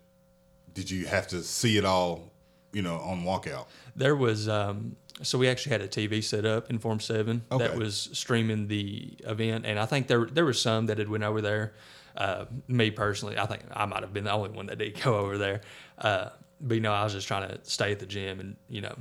did 0.73 0.89
you 0.89 1.07
have 1.07 1.27
to 1.27 1.43
see 1.43 1.77
it 1.77 1.85
all, 1.85 2.31
you 2.73 2.81
know, 2.81 2.99
on 2.99 3.25
walkout? 3.25 3.67
There 3.97 4.15
was 4.15 4.49
um 4.49 4.95
so 5.23 5.37
we 5.37 5.49
actually 5.49 5.73
had 5.73 5.81
a 5.81 5.89
TV 5.89 6.23
set 6.23 6.45
up 6.45 6.71
in 6.71 6.79
Form 6.79 7.01
Seven 7.01 7.43
okay. 7.51 7.67
that 7.67 7.77
was 7.77 8.09
streaming 8.13 8.69
the 8.69 9.17
event, 9.25 9.67
and 9.67 9.81
I 9.81 9.87
think 9.87 10.07
there 10.07 10.27
there 10.27 10.45
were 10.45 10.53
some 10.53 10.87
that 10.87 10.99
had 10.99 11.09
went 11.09 11.25
over 11.25 11.41
there. 11.41 11.75
Uh, 12.17 12.45
me 12.69 12.91
personally, 12.93 13.37
I 13.37 13.47
think 13.47 13.63
I 13.73 13.85
might 13.85 14.03
have 14.03 14.13
been 14.13 14.25
the 14.25 14.33
only 14.33 14.51
one 14.51 14.67
that 14.67 14.79
did 14.79 15.03
go 15.03 15.17
over 15.17 15.37
there. 15.37 15.63
Uh, 15.99 16.29
but 16.61 16.75
you 16.75 16.81
know, 16.81 16.93
I 16.93 17.03
was 17.03 17.15
just 17.15 17.27
trying 17.27 17.49
to 17.49 17.59
stay 17.65 17.93
at 17.93 17.99
the 17.99 18.07
gym, 18.07 18.41
and 18.41 18.57
you 18.69 18.83
know, 18.83 18.95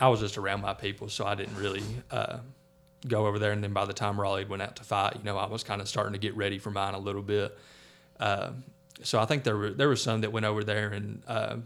I 0.00 0.08
was 0.08 0.20
just 0.20 0.38
around 0.38 0.62
my 0.62 0.74
people, 0.74 1.08
so 1.08 1.26
I 1.26 1.34
didn't 1.34 1.56
really 1.56 1.82
uh, 2.10 2.38
go 3.06 3.26
over 3.26 3.38
there. 3.38 3.52
And 3.52 3.62
then 3.62 3.72
by 3.72 3.84
the 3.84 3.92
time 3.92 4.20
Raleigh 4.20 4.44
went 4.46 4.62
out 4.62 4.76
to 4.76 4.84
fight, 4.84 5.16
you 5.16 5.24
know, 5.24 5.36
I 5.36 5.46
was 5.46 5.62
kind 5.62 5.80
of 5.80 5.88
starting 5.88 6.14
to 6.14 6.18
get 6.18 6.34
ready 6.36 6.58
for 6.58 6.70
mine 6.70 6.94
a 6.94 6.98
little 6.98 7.22
bit. 7.22 7.56
Uh, 8.18 8.52
so 9.02 9.20
I 9.20 9.26
think 9.26 9.44
there 9.44 9.56
were 9.56 9.70
there 9.70 9.88
were 9.88 9.96
some 9.96 10.22
that 10.22 10.32
went 10.32 10.46
over 10.46 10.64
there, 10.64 10.88
and 10.88 11.22
uh, 11.28 11.56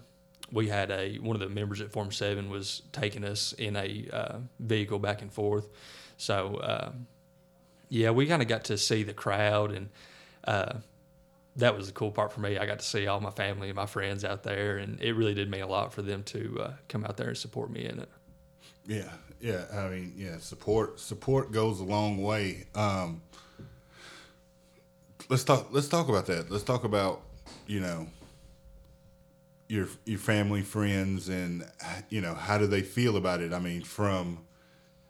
we 0.53 0.69
had 0.69 0.91
a 0.91 1.17
one 1.17 1.35
of 1.35 1.41
the 1.41 1.49
members 1.49 1.81
at 1.81 1.91
Form 1.91 2.13
Seven 2.13 2.51
was 2.51 2.83
taking 2.93 3.25
us 3.25 3.53
in 3.55 3.77
a 3.77 4.09
uh, 4.13 4.39
vehicle 4.61 4.99
back 4.99 5.23
and 5.23 5.33
forth. 5.33 5.69
So 6.17 6.93
yeah, 7.89 8.11
we 8.11 8.27
kind 8.27 8.43
of 8.43 8.49
got 8.49 8.65
to 8.65 8.79
see 8.79 9.05
the 9.05 9.15
crowd 9.15 9.73
and 9.73 9.89
uh, 10.47 10.79
that 11.57 11.77
was 11.77 11.87
the 11.87 11.93
cool 11.93 12.11
part 12.11 12.33
for 12.33 12.41
me. 12.41 12.59
I 12.59 12.67
got 12.67 12.81
to 12.81 12.85
see 12.85 13.07
all 13.07 13.21
my 13.21 13.31
family 13.31 13.69
and 13.69 13.77
my 13.77 13.87
friends 13.87 14.25
out 14.25 14.43
there, 14.43 14.79
and 14.79 15.01
it 15.01 15.13
really 15.13 15.35
did 15.35 15.49
mean 15.49 15.63
a 15.63 15.69
lot 15.69 15.93
for 15.93 16.03
them 16.03 16.25
to 16.25 16.61
uh, 16.61 16.73
come 16.89 17.05
out 17.05 17.17
there 17.17 17.29
and 17.29 17.39
support 17.39 17.71
me 17.71 17.85
in 17.85 18.01
it. 18.01 18.09
Yeah, 18.87 19.11
yeah. 19.41 19.65
I 19.73 19.89
mean, 19.89 20.13
yeah. 20.17 20.39
Support 20.39 21.01
support 21.01 21.53
goes 21.53 21.81
a 21.81 21.85
long 21.85 22.23
way. 22.23 22.67
Um, 22.75 23.23
let's 25.29 25.45
talk. 25.45 25.69
Let's 25.71 25.89
talk 25.89 26.09
about 26.09 26.27
that. 26.27 26.51
Let's 26.51 26.65
talk 26.65 26.85
about 26.85 27.23
you 27.67 27.81
know 27.81 28.07
your 29.69 29.89
your 30.05 30.19
family, 30.19 30.63
friends, 30.63 31.29
and 31.29 31.65
you 32.11 32.21
know 32.21 32.35
how 32.35 32.59
do 32.59 32.67
they 32.67 32.83
feel 32.83 33.17
about 33.17 33.41
it? 33.41 33.53
I 33.53 33.59
mean, 33.59 33.83
from 33.83 34.45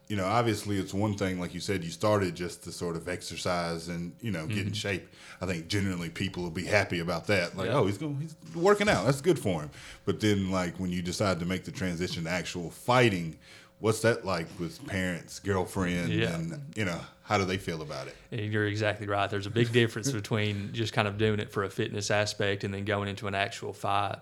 you 0.08 0.16
know, 0.16 0.26
obviously 0.26 0.76
it's 0.78 0.92
one 0.92 1.14
thing, 1.14 1.40
like 1.40 1.54
you 1.54 1.60
said, 1.60 1.82
you 1.82 1.90
started 1.90 2.34
just 2.34 2.62
to 2.64 2.72
sort 2.72 2.96
of 2.96 3.08
exercise 3.08 3.88
and, 3.88 4.14
you 4.20 4.30
know, 4.30 4.46
get 4.46 4.58
mm-hmm. 4.58 4.68
in 4.68 4.72
shape. 4.74 5.08
I 5.40 5.46
think 5.46 5.68
generally 5.68 6.10
people 6.10 6.42
will 6.42 6.50
be 6.50 6.64
happy 6.64 7.00
about 7.00 7.26
that. 7.28 7.56
Like, 7.56 7.68
yeah. 7.68 7.76
oh, 7.76 7.86
he's 7.86 7.96
going, 7.96 8.20
he's 8.20 8.36
working 8.54 8.88
out. 8.88 9.06
That's 9.06 9.22
good 9.22 9.38
for 9.38 9.62
him. 9.62 9.70
But 10.04 10.20
then, 10.20 10.50
like, 10.50 10.78
when 10.78 10.90
you 10.90 11.00
decide 11.00 11.40
to 11.40 11.46
make 11.46 11.64
the 11.64 11.72
transition 11.72 12.24
to 12.24 12.30
actual 12.30 12.70
fighting, 12.70 13.38
what's 13.80 14.00
that 14.00 14.24
like 14.24 14.46
with 14.58 14.86
parents, 14.86 15.38
girlfriend, 15.40 16.10
yeah. 16.10 16.34
and, 16.34 16.72
you 16.74 16.84
know, 16.84 17.00
how 17.24 17.38
do 17.38 17.44
they 17.44 17.56
feel 17.58 17.82
about 17.82 18.06
it? 18.06 18.16
And 18.30 18.52
you're 18.52 18.66
exactly 18.66 19.06
right. 19.06 19.28
There's 19.30 19.46
a 19.46 19.50
big 19.50 19.72
difference 19.72 20.12
between 20.12 20.72
just 20.72 20.92
kind 20.92 21.08
of 21.08 21.18
doing 21.18 21.40
it 21.40 21.50
for 21.50 21.64
a 21.64 21.70
fitness 21.70 22.10
aspect 22.10 22.64
and 22.64 22.72
then 22.72 22.84
going 22.84 23.08
into 23.08 23.26
an 23.26 23.34
actual 23.34 23.72
fight. 23.72 24.18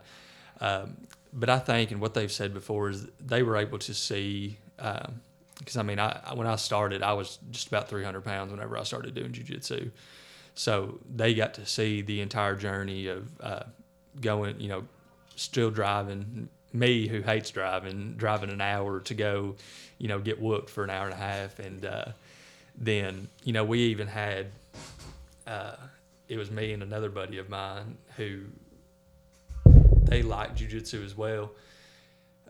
Um, 0.60 0.96
but 1.32 1.48
I 1.48 1.58
think, 1.58 1.90
and 1.90 2.00
what 2.00 2.14
they've 2.14 2.30
said 2.30 2.54
before, 2.54 2.90
is 2.90 3.06
they 3.18 3.42
were 3.42 3.56
able 3.56 3.78
to 3.78 3.94
see. 3.94 4.58
Um, 4.78 5.20
because 5.58 5.76
I 5.76 5.82
mean, 5.82 6.00
I 6.00 6.32
when 6.34 6.46
I 6.46 6.56
started, 6.56 7.02
I 7.02 7.12
was 7.12 7.38
just 7.52 7.68
about 7.68 7.88
300 7.88 8.24
pounds 8.24 8.50
whenever 8.50 8.76
I 8.76 8.82
started 8.82 9.14
doing 9.14 9.30
jujitsu. 9.30 9.92
So 10.54 10.98
they 11.08 11.34
got 11.34 11.54
to 11.54 11.66
see 11.66 12.02
the 12.02 12.20
entire 12.20 12.56
journey 12.56 13.06
of 13.06 13.28
uh, 13.40 13.62
going, 14.20 14.60
you 14.60 14.68
know, 14.68 14.84
still 15.36 15.70
driving. 15.70 16.48
Me, 16.72 17.06
who 17.06 17.20
hates 17.20 17.50
driving, 17.50 18.14
driving 18.16 18.50
an 18.50 18.60
hour 18.60 19.00
to 19.00 19.14
go, 19.14 19.56
you 19.98 20.08
know, 20.08 20.18
get 20.18 20.40
whooped 20.40 20.70
for 20.70 20.84
an 20.84 20.90
hour 20.90 21.04
and 21.04 21.14
a 21.14 21.18
half, 21.18 21.58
and 21.58 21.84
uh, 21.84 22.06
then 22.78 23.28
you 23.44 23.52
know 23.52 23.64
we 23.64 23.80
even 23.80 24.06
had. 24.06 24.46
Uh, 25.46 25.76
it 26.28 26.38
was 26.38 26.50
me 26.50 26.72
and 26.72 26.82
another 26.82 27.10
buddy 27.10 27.38
of 27.38 27.50
mine 27.50 27.98
who 28.16 28.40
they 30.04 30.22
liked 30.22 30.56
jujitsu 30.56 31.04
as 31.04 31.16
well 31.16 31.50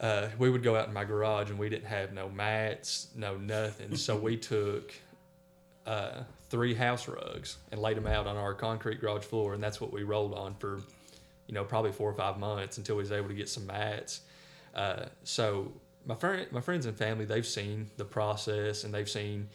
uh, 0.03 0.29
we 0.39 0.51
would 0.51 0.63
go 0.63 0.77
out 0.77 0.89
in 0.89 0.95
my 0.95 1.05
garage 1.05 1.51
and 1.51 1.59
we 1.59 1.69
didn't 1.69 1.87
have 1.87 2.13
no 2.13 2.29
mats, 2.29 3.09
no 3.15 3.37
nothing. 3.37 3.97
so 3.97 4.17
we 4.17 4.37
took 4.53 4.93
uh, 5.87 6.23
three 6.51 6.75
house 6.75 7.09
rugs 7.09 7.59
and 7.71 7.81
laid 7.81 7.97
them 7.97 8.07
out 8.07 8.27
on 8.27 8.37
our 8.37 8.53
concrete 8.53 9.01
garage 9.01 9.23
floor, 9.23 9.55
and 9.55 9.63
that's 9.63 9.81
what 9.81 9.93
we 9.93 10.03
rolled 10.03 10.35
on 10.35 10.55
for, 10.55 10.81
you 11.47 11.55
know, 11.55 11.65
probably 11.65 11.93
four 11.93 12.11
or 12.11 12.15
five 12.15 12.39
months 12.39 12.79
until 12.79 12.97
we 12.97 13.03
was 13.03 13.13
able 13.13 13.29
to 13.29 13.35
get 13.35 13.49
some 13.49 13.67
mats. 13.67 14.21
Uh, 14.75 15.07
so 15.25 15.73
my 16.07 16.15
friend, 16.15 16.47
my 16.51 16.61
friends 16.61 16.87
and 16.87 16.97
family, 16.97 17.25
they've 17.25 17.47
seen 17.47 17.91
the 17.97 18.05
process 18.05 18.85
and 18.85 18.93
they've 18.93 19.11
seen 19.11 19.49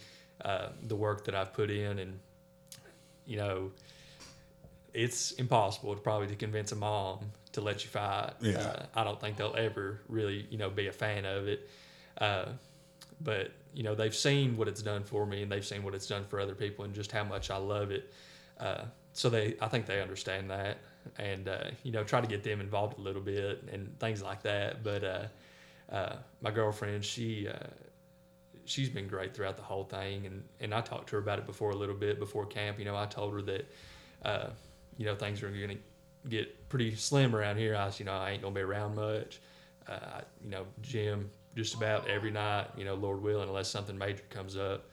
uh, 0.46 0.70
the 0.84 0.96
work 0.96 1.26
that 1.26 1.36
I've 1.36 1.54
put 1.54 1.70
in, 1.70 2.00
and 2.00 2.20
you 3.26 3.38
know, 3.38 3.72
it's 4.94 5.32
impossible 5.32 5.96
to 5.96 6.02
probably 6.02 6.28
to 6.28 6.36
convince 6.36 6.72
a 6.72 6.76
mom 6.76 7.32
to 7.54 7.62
let 7.62 7.84
you 7.84 7.90
fight. 7.90 8.34
Yeah. 8.40 8.60
Uh, 8.60 8.86
I 8.96 9.04
don't 9.04 9.20
think 9.20 9.38
they'll 9.38 9.56
ever 9.58 10.02
really, 10.08 10.46
you 10.50 10.58
know, 10.58 10.70
be 10.70 10.88
a 10.88 10.92
fan 10.92 11.26
of 11.26 11.48
it. 11.48 11.70
Uh, 12.20 12.46
but 13.22 13.52
you 13.74 13.84
know, 13.84 13.96
they've 13.96 14.16
seen 14.16 14.58
what 14.58 14.68
it's 14.68 14.82
done 14.82 15.04
for 15.04 15.26
me, 15.26 15.44
and 15.44 15.52
they've 15.52 15.66
seen 15.66 15.84
what 15.84 15.94
it's 15.94 16.08
done 16.08 16.26
for 16.26 16.40
other 16.40 16.56
people, 16.56 16.86
and 16.86 16.94
just 16.94 17.12
how 17.12 17.24
much 17.24 17.52
I 17.52 17.58
love 17.58 17.92
it. 17.92 18.12
Uh, 18.60 18.86
so 19.14 19.30
they, 19.30 19.56
I 19.62 19.68
think 19.68 19.86
they 19.86 20.02
understand 20.02 20.50
that, 20.52 20.78
and 21.18 21.48
uh, 21.48 21.70
you 21.84 21.92
know, 21.92 22.04
try 22.04 22.22
to 22.22 22.28
get 22.28 22.44
them 22.44 22.62
involved 22.62 22.98
a 22.98 23.02
little 23.02 23.22
bit 23.22 23.64
and 23.72 23.98
things 24.00 24.22
like 24.22 24.42
that. 24.44 24.84
But 24.84 25.04
uh, 25.04 25.26
uh, 25.92 26.16
my 26.42 26.52
girlfriend, 26.52 27.04
she 27.04 27.48
she's 28.66 28.90
been 28.90 29.08
great 29.08 29.34
throughout 29.34 29.56
the 29.56 29.64
whole 29.64 29.86
thing 29.86 30.26
and 30.26 30.44
and 30.60 30.74
I 30.74 30.82
talked 30.82 31.08
to 31.10 31.16
her 31.16 31.22
about 31.22 31.40
it 31.40 31.46
before 31.46 31.70
a 31.70 31.76
little 31.76 31.96
bit 31.96 32.20
before 32.20 32.46
camp 32.46 32.78
you 32.78 32.84
know 32.84 32.98
I 32.98 33.06
told 33.06 33.34
her 33.34 33.42
that 33.44 33.66
uh, 34.26 34.50
you 34.98 35.06
know 35.06 35.16
things 35.16 35.42
are 35.42 35.50
going 35.50 35.70
to 35.70 35.78
get 36.30 36.70
pretty 36.70 36.96
slim 36.96 37.36
around 37.36 37.58
here. 37.58 37.76
I 37.76 37.92
you 37.98 38.06
know, 38.06 38.14
I 38.14 38.32
ain't 38.32 38.42
gonna 38.42 38.56
be 38.56 38.62
around 38.62 38.96
much. 38.96 39.40
Uh, 39.88 40.22
you 40.44 40.50
know, 40.50 40.66
gym 40.82 41.30
just 41.56 41.76
about 41.76 42.08
every 42.08 42.32
night. 42.32 42.68
You 42.78 42.86
know, 42.86 42.96
Lord 42.96 43.22
willing, 43.22 43.48
unless 43.48 43.70
something 43.70 43.98
major 43.98 44.24
comes 44.30 44.58
up. 44.58 44.86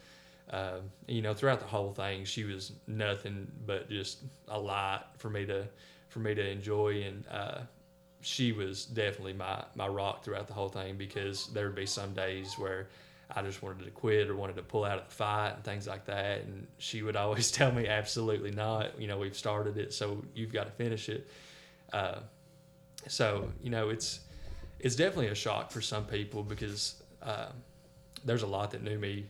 Uh, 0.50 0.79
you 1.09 1.22
know, 1.22 1.35
throughout 1.35 1.61
the 1.61 1.66
whole 1.66 1.92
thing, 1.92 2.24
she 2.24 2.44
was 2.44 2.72
nothing 2.87 3.50
but 3.66 3.88
just 3.88 4.18
a 4.48 4.59
lot 4.59 5.18
for 5.18 5.31
me 5.31 5.46
to 5.46 5.66
for 6.14 6.20
me 6.20 6.33
to 6.33 6.48
enjoy, 6.48 7.03
and 7.03 7.24
uh, 7.29 7.59
she 8.20 8.53
was 8.53 8.87
definitely 8.87 9.33
my 9.33 9.64
my 9.74 9.88
rock 9.88 10.22
throughout 10.22 10.46
the 10.46 10.55
whole 10.55 10.68
thing 10.68 10.96
because 10.96 11.48
there 11.48 11.66
would 11.66 11.74
be 11.74 11.87
some 11.87 12.14
days 12.14 12.55
where 12.57 12.87
I 13.35 13.42
just 13.42 13.64
wanted 13.64 13.85
to 13.85 13.90
quit 13.90 14.31
or 14.31 14.37
wanted 14.37 14.55
to 14.57 14.62
pull 14.62 14.85
out 14.85 14.98
of 14.98 15.09
the 15.09 15.14
fight 15.14 15.55
and 15.57 15.64
things 15.64 15.88
like 15.88 16.05
that. 16.05 16.42
And 16.42 16.68
she 16.79 17.03
would 17.03 17.16
always 17.24 17.50
tell 17.50 17.72
me, 17.72 17.88
absolutely 17.88 18.53
not. 18.53 18.98
You 18.98 19.09
know, 19.09 19.18
we've 19.18 19.37
started 19.37 19.77
it, 19.77 19.92
so 19.92 20.24
you've 20.37 20.53
got 20.53 20.66
to 20.66 20.70
finish 20.70 21.09
it. 21.09 21.29
Uh, 21.92 22.20
so 23.09 23.50
you 23.61 23.70
know, 23.70 23.88
it's 23.88 24.20
it's 24.79 24.94
definitely 24.94 25.29
a 25.29 25.35
shock 25.35 25.72
for 25.72 25.81
some 25.81 26.05
people 26.05 26.44
because 26.44 27.03
uh, 27.24 27.48
there's 28.24 28.44
a 28.44 28.46
lot 28.46 28.70
that 28.70 28.85
knew 28.85 29.00
me 29.00 29.27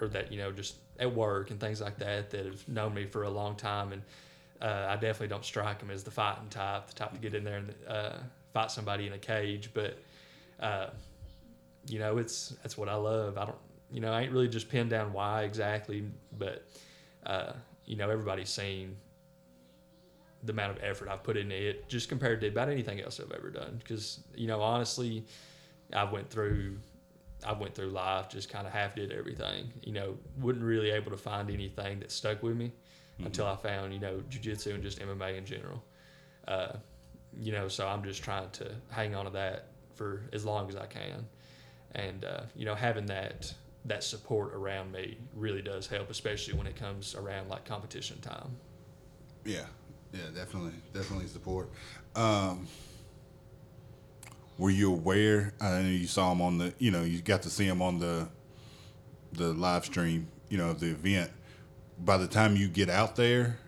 or 0.00 0.08
that 0.08 0.32
you 0.32 0.38
know 0.38 0.50
just 0.50 0.74
at 0.98 1.14
work 1.14 1.52
and 1.52 1.60
things 1.60 1.80
like 1.80 1.96
that 1.98 2.30
that 2.30 2.44
have 2.44 2.68
known 2.68 2.92
me 2.92 3.06
for 3.06 3.22
a 3.22 3.30
long 3.30 3.54
time 3.54 3.92
and. 3.92 4.02
Uh, 4.60 4.86
I 4.88 4.94
definitely 4.94 5.28
don't 5.28 5.44
strike 5.44 5.78
them 5.78 5.90
as 5.90 6.02
the 6.02 6.10
fighting 6.10 6.48
type, 6.48 6.88
the 6.88 6.94
type 6.94 7.12
to 7.12 7.18
get 7.18 7.34
in 7.34 7.44
there 7.44 7.58
and 7.58 7.74
uh, 7.86 8.16
fight 8.52 8.70
somebody 8.70 9.06
in 9.06 9.12
a 9.12 9.18
cage. 9.18 9.70
But 9.72 9.98
uh, 10.60 10.88
you 11.86 11.98
know, 11.98 12.18
it's 12.18 12.50
that's 12.62 12.76
what 12.76 12.88
I 12.88 12.94
love. 12.94 13.38
I 13.38 13.44
don't 13.44 13.58
you 13.90 14.00
know, 14.00 14.12
I 14.12 14.22
ain't 14.22 14.32
really 14.32 14.48
just 14.48 14.68
pinned 14.68 14.90
down 14.90 15.12
why 15.12 15.44
exactly, 15.44 16.04
but 16.36 16.66
uh, 17.24 17.52
you 17.86 17.96
know, 17.96 18.10
everybody's 18.10 18.50
seen 18.50 18.96
the 20.44 20.52
amount 20.52 20.76
of 20.76 20.84
effort 20.84 21.08
I've 21.08 21.22
put 21.22 21.36
into 21.36 21.56
it 21.56 21.88
just 21.88 22.08
compared 22.08 22.40
to 22.42 22.48
about 22.48 22.68
anything 22.68 23.00
else 23.00 23.20
I've 23.20 23.32
ever 23.32 23.50
done. 23.50 23.76
Because 23.78 24.20
you 24.34 24.46
know, 24.46 24.60
honestly, 24.60 25.24
I 25.92 26.04
went 26.04 26.28
through 26.30 26.78
I 27.46 27.52
went 27.52 27.74
through 27.74 27.90
life 27.90 28.28
just 28.28 28.48
kind 28.48 28.66
of 28.66 28.72
half 28.72 28.94
did 28.94 29.12
everything. 29.12 29.72
You 29.82 29.92
know, 29.92 30.16
wasn't 30.40 30.64
really 30.64 30.90
able 30.90 31.10
to 31.10 31.16
find 31.16 31.50
anything 31.50 32.00
that 32.00 32.10
stuck 32.10 32.42
with 32.42 32.56
me 32.56 32.72
mm-hmm. 33.18 33.26
until 33.26 33.46
I 33.46 33.56
found 33.56 33.92
you 33.92 34.00
know 34.00 34.22
jujitsu 34.30 34.74
and 34.74 34.82
just 34.82 35.00
MMA 35.00 35.36
in 35.36 35.44
general. 35.44 35.84
Uh, 36.46 36.72
you 37.38 37.52
know, 37.52 37.68
so 37.68 37.86
I'm 37.86 38.02
just 38.02 38.22
trying 38.22 38.50
to 38.50 38.70
hang 38.90 39.14
on 39.14 39.26
to 39.26 39.30
that 39.32 39.68
for 39.94 40.22
as 40.32 40.44
long 40.44 40.68
as 40.68 40.76
I 40.76 40.86
can, 40.86 41.26
and 41.92 42.24
uh, 42.24 42.42
you 42.56 42.64
know, 42.64 42.74
having 42.74 43.06
that 43.06 43.52
that 43.84 44.04
support 44.04 44.54
around 44.54 44.92
me 44.92 45.18
really 45.34 45.62
does 45.62 45.86
help, 45.86 46.10
especially 46.10 46.54
when 46.54 46.66
it 46.66 46.76
comes 46.76 47.14
around 47.14 47.48
like 47.48 47.64
competition 47.64 48.20
time. 48.20 48.56
Yeah, 49.44 49.64
yeah, 50.12 50.20
definitely, 50.34 50.72
definitely 50.92 51.26
support. 51.26 51.70
Um, 52.14 52.66
were 54.58 54.70
you 54.70 54.92
aware? 54.92 55.54
I 55.60 55.82
know 55.82 55.88
you 55.88 56.06
saw 56.06 56.32
him 56.32 56.42
on 56.42 56.58
the, 56.58 56.74
you 56.78 56.90
know, 56.90 57.02
you 57.02 57.22
got 57.22 57.42
to 57.42 57.50
see 57.50 57.64
him 57.64 57.80
on 57.80 57.98
the, 57.98 58.28
the 59.32 59.52
live 59.52 59.84
stream, 59.84 60.28
you 60.48 60.58
know, 60.58 60.72
the 60.72 60.90
event. 60.90 61.30
By 62.04 62.16
the 62.16 62.28
time 62.28 62.56
you 62.56 62.68
get 62.68 62.88
out 62.88 63.16
there, 63.16 63.58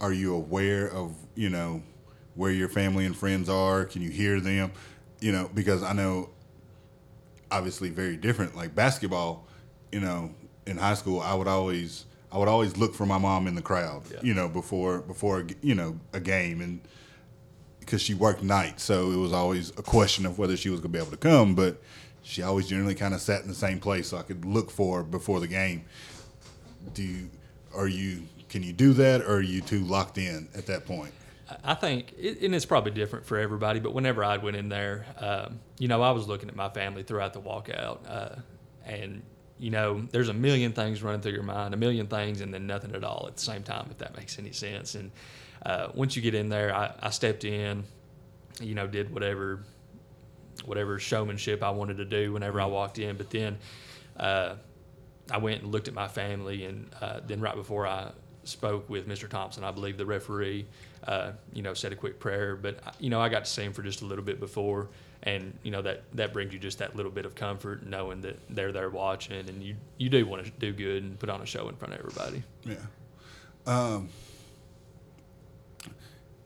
are 0.00 0.12
you 0.12 0.34
aware 0.34 0.90
of, 0.90 1.14
you 1.34 1.50
know, 1.50 1.82
where 2.34 2.52
your 2.52 2.68
family 2.68 3.04
and 3.04 3.16
friends 3.16 3.48
are? 3.48 3.84
Can 3.84 4.02
you 4.02 4.10
hear 4.10 4.40
them? 4.40 4.72
You 5.20 5.32
know, 5.32 5.50
because 5.52 5.82
I 5.82 5.92
know, 5.92 6.30
obviously, 7.50 7.90
very 7.90 8.16
different. 8.16 8.56
Like 8.56 8.74
basketball, 8.74 9.46
you 9.90 10.00
know, 10.00 10.32
in 10.66 10.76
high 10.76 10.94
school, 10.94 11.20
I 11.20 11.34
would 11.34 11.48
always 11.48 12.04
I 12.30 12.38
would 12.38 12.48
always 12.48 12.76
look 12.76 12.94
for 12.94 13.06
my 13.06 13.18
mom 13.18 13.46
in 13.46 13.54
the 13.54 13.62
crowd, 13.62 14.02
yeah. 14.10 14.18
you 14.22 14.34
know, 14.34 14.48
before 14.48 15.00
before 15.00 15.46
you 15.62 15.74
know 15.74 15.98
a 16.12 16.20
game, 16.20 16.60
and 16.60 16.80
because 17.80 18.02
she 18.02 18.14
worked 18.14 18.42
nights, 18.42 18.82
so 18.82 19.10
it 19.10 19.16
was 19.16 19.32
always 19.32 19.70
a 19.70 19.82
question 19.82 20.26
of 20.26 20.38
whether 20.38 20.56
she 20.56 20.68
was 20.68 20.80
going 20.80 20.92
to 20.92 20.98
be 20.98 21.02
able 21.02 21.10
to 21.10 21.16
come. 21.16 21.54
But 21.54 21.80
she 22.22 22.42
always 22.42 22.68
generally 22.68 22.94
kind 22.94 23.14
of 23.14 23.20
sat 23.20 23.42
in 23.42 23.48
the 23.48 23.54
same 23.54 23.80
place, 23.80 24.08
so 24.08 24.18
I 24.18 24.22
could 24.22 24.44
look 24.44 24.70
for 24.70 24.98
her 24.98 25.02
before 25.02 25.40
the 25.40 25.46
game. 25.46 25.84
Do 26.92 27.02
you, 27.02 27.30
are 27.78 27.88
you 27.88 28.24
can 28.48 28.62
you 28.62 28.72
do 28.72 28.92
that, 28.94 29.20
or 29.22 29.36
are 29.36 29.40
you 29.40 29.60
too 29.60 29.80
locked 29.80 30.18
in 30.18 30.48
at 30.54 30.66
that 30.66 30.86
point? 30.86 31.12
I 31.64 31.74
think, 31.74 32.14
and 32.18 32.54
it's 32.54 32.66
probably 32.66 32.92
different 32.92 33.24
for 33.24 33.38
everybody, 33.38 33.80
but 33.80 33.94
whenever 33.94 34.22
I 34.22 34.36
went 34.36 34.56
in 34.56 34.68
there, 34.68 35.06
um, 35.18 35.60
you 35.78 35.88
know, 35.88 36.02
I 36.02 36.10
was 36.10 36.28
looking 36.28 36.48
at 36.48 36.56
my 36.56 36.68
family 36.68 37.02
throughout 37.02 37.32
the 37.32 37.40
walkout, 37.40 37.98
uh, 38.06 38.40
and 38.84 39.22
you 39.58 39.70
know, 39.70 40.06
there's 40.12 40.28
a 40.28 40.34
million 40.34 40.72
things 40.72 41.02
running 41.02 41.20
through 41.20 41.32
your 41.32 41.42
mind, 41.42 41.74
a 41.74 41.76
million 41.76 42.06
things, 42.06 42.40
and 42.40 42.52
then 42.52 42.66
nothing 42.66 42.94
at 42.94 43.02
all 43.02 43.26
at 43.28 43.36
the 43.36 43.42
same 43.42 43.62
time, 43.62 43.88
if 43.90 43.98
that 43.98 44.16
makes 44.16 44.38
any 44.38 44.52
sense. 44.52 44.94
And 44.94 45.10
uh, 45.64 45.88
once 45.94 46.14
you 46.14 46.22
get 46.22 46.34
in 46.34 46.48
there, 46.48 46.74
I, 46.74 46.92
I, 47.02 47.10
stepped 47.10 47.44
in, 47.44 47.82
you 48.60 48.76
know, 48.76 48.86
did 48.86 49.12
whatever, 49.12 49.64
whatever 50.64 50.98
showmanship 51.00 51.62
I 51.62 51.70
wanted 51.70 51.96
to 51.96 52.04
do 52.04 52.32
whenever 52.32 52.60
I 52.60 52.66
walked 52.66 53.00
in. 53.00 53.16
But 53.16 53.30
then 53.30 53.58
uh, 54.16 54.54
I 55.30 55.38
went 55.38 55.62
and 55.62 55.72
looked 55.72 55.88
at 55.88 55.94
my 55.94 56.08
family, 56.08 56.64
and 56.64 56.90
uh, 57.00 57.20
then 57.26 57.40
right 57.40 57.54
before 57.54 57.86
I 57.86 58.10
spoke 58.44 58.88
with 58.88 59.06
Mr. 59.06 59.28
Thompson, 59.28 59.64
I 59.64 59.70
believe 59.70 59.98
the 59.98 60.06
referee, 60.06 60.66
uh, 61.06 61.32
you 61.52 61.62
know, 61.62 61.74
said 61.74 61.92
a 61.92 61.96
quick 61.96 62.18
prayer. 62.18 62.56
But 62.56 62.96
you 62.98 63.10
know, 63.10 63.20
I 63.20 63.28
got 63.28 63.44
to 63.44 63.50
see 63.50 63.62
him 63.62 63.72
for 63.72 63.82
just 63.82 64.02
a 64.02 64.06
little 64.06 64.24
bit 64.24 64.40
before 64.40 64.88
and 65.22 65.58
you 65.62 65.70
know 65.70 65.82
that 65.82 66.04
that 66.14 66.32
brings 66.32 66.52
you 66.52 66.58
just 66.58 66.78
that 66.78 66.94
little 66.94 67.10
bit 67.10 67.26
of 67.26 67.34
comfort 67.34 67.84
knowing 67.84 68.20
that 68.20 68.38
they're 68.50 68.72
there 68.72 68.90
watching 68.90 69.48
and 69.48 69.62
you 69.62 69.74
you 69.96 70.08
do 70.08 70.24
want 70.26 70.44
to 70.44 70.50
do 70.58 70.72
good 70.72 71.02
and 71.02 71.18
put 71.18 71.28
on 71.28 71.40
a 71.40 71.46
show 71.46 71.68
in 71.68 71.76
front 71.76 71.92
of 71.92 72.00
everybody 72.00 72.42
yeah 72.64 72.76
um, 73.66 74.08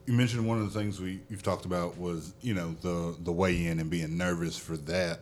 you 0.07 0.13
mentioned 0.15 0.47
one 0.47 0.59
of 0.59 0.73
the 0.73 0.79
things 0.79 1.01
we 1.01 1.21
you've 1.29 1.43
talked 1.43 1.65
about 1.65 1.99
was 1.99 2.33
you 2.41 2.55
know 2.55 2.75
the 2.81 3.15
the 3.21 3.33
weigh 3.33 3.67
in 3.67 3.79
and 3.79 3.91
being 3.91 4.17
nervous 4.17 4.57
for 4.57 4.77
that 4.77 5.21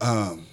um, 0.00 0.46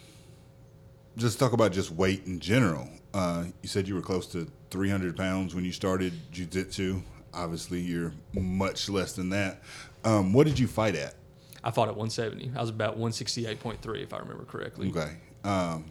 just 1.20 1.40
talk 1.40 1.54
about 1.54 1.72
just 1.72 1.92
weight 1.92 2.26
in 2.26 2.40
general 2.40 2.88
uh, 3.14 3.46
you 3.62 3.70
said 3.70 3.88
you 3.88 3.96
were 3.96 4.02
close 4.02 4.26
to 4.28 4.48
300 4.72 5.16
pounds 5.16 5.56
when 5.56 5.66
you 5.66 5.72
started 5.72 6.14
jiu-jitsu 6.32 7.02
obviously 7.34 7.80
you're 7.80 8.14
much 8.34 8.90
less 8.90 9.14
than 9.14 9.30
that 9.30 9.62
um, 10.04 10.34
what 10.34 10.48
did 10.48 10.58
you 10.58 10.68
fight 10.68 10.96
at 10.96 11.16
I 11.64 11.72
fought 11.72 11.90
at 11.90 11.96
170. 11.96 12.52
I 12.56 12.62
was 12.62 12.70
about 12.70 12.98
168.3 12.98 14.04
if 14.04 14.14
I 14.14 14.20
remember 14.20 14.46
correctly. 14.46 14.90
Okay. 14.90 15.18
Um, 15.44 15.86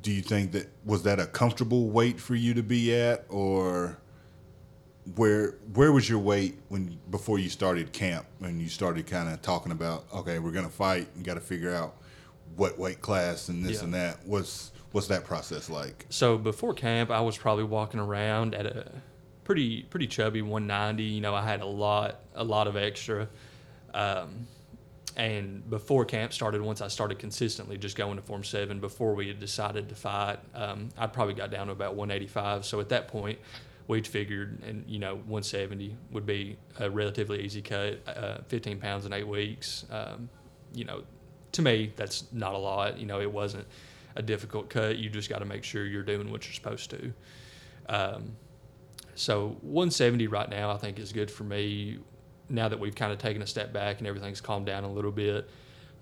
do 0.00 0.10
you 0.10 0.22
think 0.22 0.52
that 0.52 0.68
was 0.84 1.02
that 1.02 1.20
a 1.20 1.26
comfortable 1.26 1.90
weight 1.90 2.18
for 2.18 2.34
you 2.34 2.54
to 2.54 2.62
be 2.62 2.94
at, 2.94 3.26
or 3.28 3.98
where 5.16 5.56
where 5.74 5.92
was 5.92 6.08
your 6.08 6.18
weight 6.18 6.58
when 6.68 6.98
before 7.10 7.38
you 7.38 7.50
started 7.50 7.92
camp? 7.92 8.26
and 8.40 8.60
you 8.60 8.68
started 8.68 9.06
kind 9.06 9.28
of 9.28 9.42
talking 9.42 9.72
about 9.72 10.06
okay, 10.14 10.38
we're 10.38 10.50
gonna 10.50 10.70
fight, 10.70 11.08
and 11.14 11.24
got 11.24 11.34
to 11.34 11.40
figure 11.40 11.74
out 11.74 11.96
what 12.56 12.78
weight 12.78 13.00
class 13.00 13.48
and 13.48 13.64
this 13.64 13.78
yeah. 13.78 13.84
and 13.84 13.94
that. 13.94 14.26
What's 14.26 14.72
what's 14.92 15.06
that 15.08 15.24
process 15.24 15.70
like? 15.70 16.06
So 16.10 16.38
before 16.38 16.74
camp, 16.74 17.10
I 17.10 17.20
was 17.20 17.36
probably 17.36 17.64
walking 17.64 18.00
around 18.00 18.54
at 18.54 18.66
a 18.66 18.92
pretty 19.44 19.82
pretty 19.82 20.06
chubby 20.06 20.42
190 20.42 21.02
you 21.02 21.20
know 21.20 21.34
i 21.34 21.42
had 21.42 21.60
a 21.60 21.66
lot 21.66 22.20
a 22.34 22.44
lot 22.44 22.66
of 22.66 22.76
extra 22.76 23.28
um, 23.94 24.46
and 25.16 25.68
before 25.68 26.04
camp 26.04 26.32
started 26.32 26.62
once 26.62 26.80
i 26.80 26.88
started 26.88 27.18
consistently 27.18 27.76
just 27.76 27.96
going 27.96 28.16
to 28.16 28.22
form 28.22 28.44
7 28.44 28.80
before 28.80 29.14
we 29.14 29.28
had 29.28 29.40
decided 29.40 29.88
to 29.88 29.94
fight 29.94 30.38
um, 30.54 30.88
i 30.96 31.06
probably 31.06 31.34
got 31.34 31.50
down 31.50 31.66
to 31.66 31.72
about 31.72 31.94
185 31.94 32.64
so 32.64 32.80
at 32.80 32.88
that 32.90 33.08
point 33.08 33.38
we'd 33.88 34.06
figured 34.06 34.62
and 34.64 34.84
you 34.86 34.98
know 34.98 35.14
170 35.14 35.96
would 36.12 36.24
be 36.24 36.56
a 36.78 36.88
relatively 36.88 37.42
easy 37.42 37.62
cut 37.62 38.00
uh, 38.06 38.38
15 38.46 38.78
pounds 38.78 39.06
in 39.06 39.12
eight 39.12 39.26
weeks 39.26 39.84
um, 39.90 40.28
you 40.72 40.84
know 40.84 41.02
to 41.52 41.62
me 41.62 41.92
that's 41.96 42.24
not 42.32 42.54
a 42.54 42.58
lot 42.58 42.98
you 42.98 43.06
know 43.06 43.20
it 43.20 43.30
wasn't 43.30 43.64
a 44.16 44.22
difficult 44.22 44.68
cut 44.68 44.98
you 44.98 45.08
just 45.08 45.28
got 45.28 45.38
to 45.38 45.44
make 45.44 45.64
sure 45.64 45.86
you're 45.86 46.02
doing 46.02 46.30
what 46.30 46.44
you're 46.44 46.54
supposed 46.54 46.90
to 46.90 47.12
um, 47.88 48.36
so 49.14 49.56
170 49.60 50.26
right 50.26 50.48
now, 50.48 50.70
I 50.70 50.78
think, 50.78 50.98
is 50.98 51.12
good 51.12 51.30
for 51.30 51.44
me. 51.44 51.98
Now 52.48 52.68
that 52.68 52.78
we've 52.78 52.94
kind 52.94 53.12
of 53.12 53.18
taken 53.18 53.42
a 53.42 53.46
step 53.46 53.72
back 53.72 53.98
and 53.98 54.06
everything's 54.06 54.40
calmed 54.40 54.66
down 54.66 54.84
a 54.84 54.92
little 54.92 55.12
bit, 55.12 55.48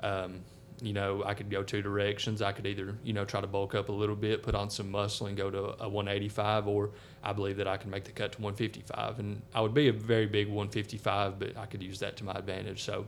um, 0.00 0.40
you 0.80 0.92
know, 0.92 1.22
I 1.24 1.34
could 1.34 1.50
go 1.50 1.62
two 1.62 1.82
directions. 1.82 2.40
I 2.40 2.52
could 2.52 2.66
either, 2.66 2.96
you 3.04 3.12
know, 3.12 3.24
try 3.24 3.40
to 3.40 3.46
bulk 3.46 3.74
up 3.74 3.88
a 3.88 3.92
little 3.92 4.16
bit, 4.16 4.42
put 4.42 4.54
on 4.54 4.70
some 4.70 4.90
muscle, 4.90 5.26
and 5.26 5.36
go 5.36 5.50
to 5.50 5.82
a 5.82 5.88
185, 5.88 6.66
or 6.66 6.90
I 7.22 7.32
believe 7.32 7.58
that 7.58 7.68
I 7.68 7.76
can 7.76 7.90
make 7.90 8.04
the 8.04 8.12
cut 8.12 8.32
to 8.32 8.40
155. 8.40 9.18
And 9.18 9.42
I 9.54 9.60
would 9.60 9.74
be 9.74 9.88
a 9.88 9.92
very 9.92 10.26
big 10.26 10.46
155, 10.46 11.38
but 11.38 11.56
I 11.56 11.66
could 11.66 11.82
use 11.82 11.98
that 11.98 12.16
to 12.18 12.24
my 12.24 12.32
advantage. 12.32 12.82
So 12.82 13.06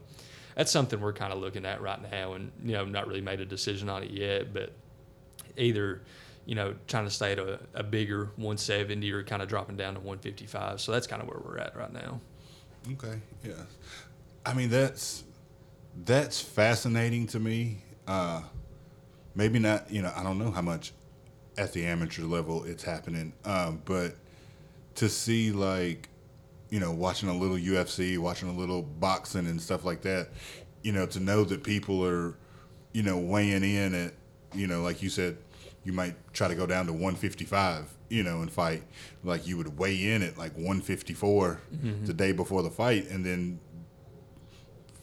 that's 0.55 0.71
something 0.71 1.01
we're 1.01 1.13
kind 1.13 1.33
of 1.33 1.39
looking 1.39 1.65
at 1.65 1.81
right 1.81 2.01
now, 2.11 2.35
and 2.35 2.53
you 2.65 2.73
know, 2.73 2.85
not 2.85 3.07
really 3.07 3.21
made 3.21 3.41
a 3.41 3.47
decision 3.47 3.89
on 3.89 4.03
it 4.03 4.11
yet, 4.11 4.53
but 4.53 4.73
either 5.57 6.03
you 6.45 6.55
know, 6.55 6.75
trying 6.89 7.05
to 7.05 7.11
stay 7.11 7.33
at 7.33 7.39
a, 7.39 7.61
a 7.75 7.83
bigger 7.83 8.25
170 8.37 9.11
or 9.13 9.23
kind 9.23 9.43
of 9.43 9.49
dropping 9.49 9.77
down 9.77 9.95
to 9.95 10.01
155. 10.01 10.81
So 10.81 10.93
that's 10.93 11.07
kind 11.07 11.23
of 11.23 11.29
where 11.29 11.39
we're 11.39 11.59
at 11.59 11.77
right 11.77 11.93
now. 11.93 12.21
Okay. 12.93 13.21
Yeah. 13.45 13.53
I 14.45 14.55
mean, 14.55 14.69
that's 14.71 15.23
that's 16.05 16.41
fascinating 16.41 17.27
to 17.29 17.39
me. 17.39 17.79
Uh, 18.09 18.43
maybe 19.35 19.59
not. 19.59 19.91
You 19.91 20.03
know, 20.03 20.13
I 20.17 20.23
don't 20.23 20.39
know 20.39 20.51
how 20.51 20.63
much 20.63 20.93
at 21.57 21.73
the 21.73 21.85
amateur 21.85 22.25
level 22.25 22.65
it's 22.65 22.83
happening, 22.83 23.33
um, 23.45 23.83
but 23.85 24.17
to 24.97 25.09
see 25.09 25.53
like, 25.53 26.09
you 26.73 26.81
know, 26.81 26.91
watching 26.91 27.29
a 27.29 27.37
little 27.37 27.59
UFC, 27.59 28.17
watching 28.17 28.49
a 28.49 28.53
little 28.53 28.81
boxing 28.81 29.47
and 29.47 29.61
stuff 29.61 29.85
like 29.85 30.01
that, 30.01 30.31
you 30.81 30.91
know, 30.91 31.05
to 31.05 31.21
know 31.21 31.45
that 31.45 31.63
people 31.63 32.03
are, 32.03 32.35
you 32.95 33.03
know, 33.03 33.19
weighing 33.19 33.63
in 33.63 33.95
at, 33.95 34.15
you 34.55 34.67
know, 34.67 34.81
like 34.81 35.03
you 35.03 35.11
said, 35.11 35.37
you 35.85 35.93
might 35.93 36.15
try 36.33 36.49
to 36.49 36.55
go 36.55 36.67
down 36.67 36.87
to 36.87 36.93
155, 36.93 37.85
you 38.09 38.23
know, 38.23 38.41
and 38.41 38.51
fight. 38.51 38.85
Like 39.23 39.47
you 39.47 39.59
would 39.59 39.79
weigh 39.79 40.13
in 40.13 40.23
at 40.23 40.39
like 40.39 40.55
154 40.55 41.61
mm-hmm. 41.75 42.07
the 42.07 42.15
day 42.15 42.33
before 42.33 42.63
the 42.63 42.71
fight, 42.71 43.07
and 43.11 43.23
then 43.23 43.61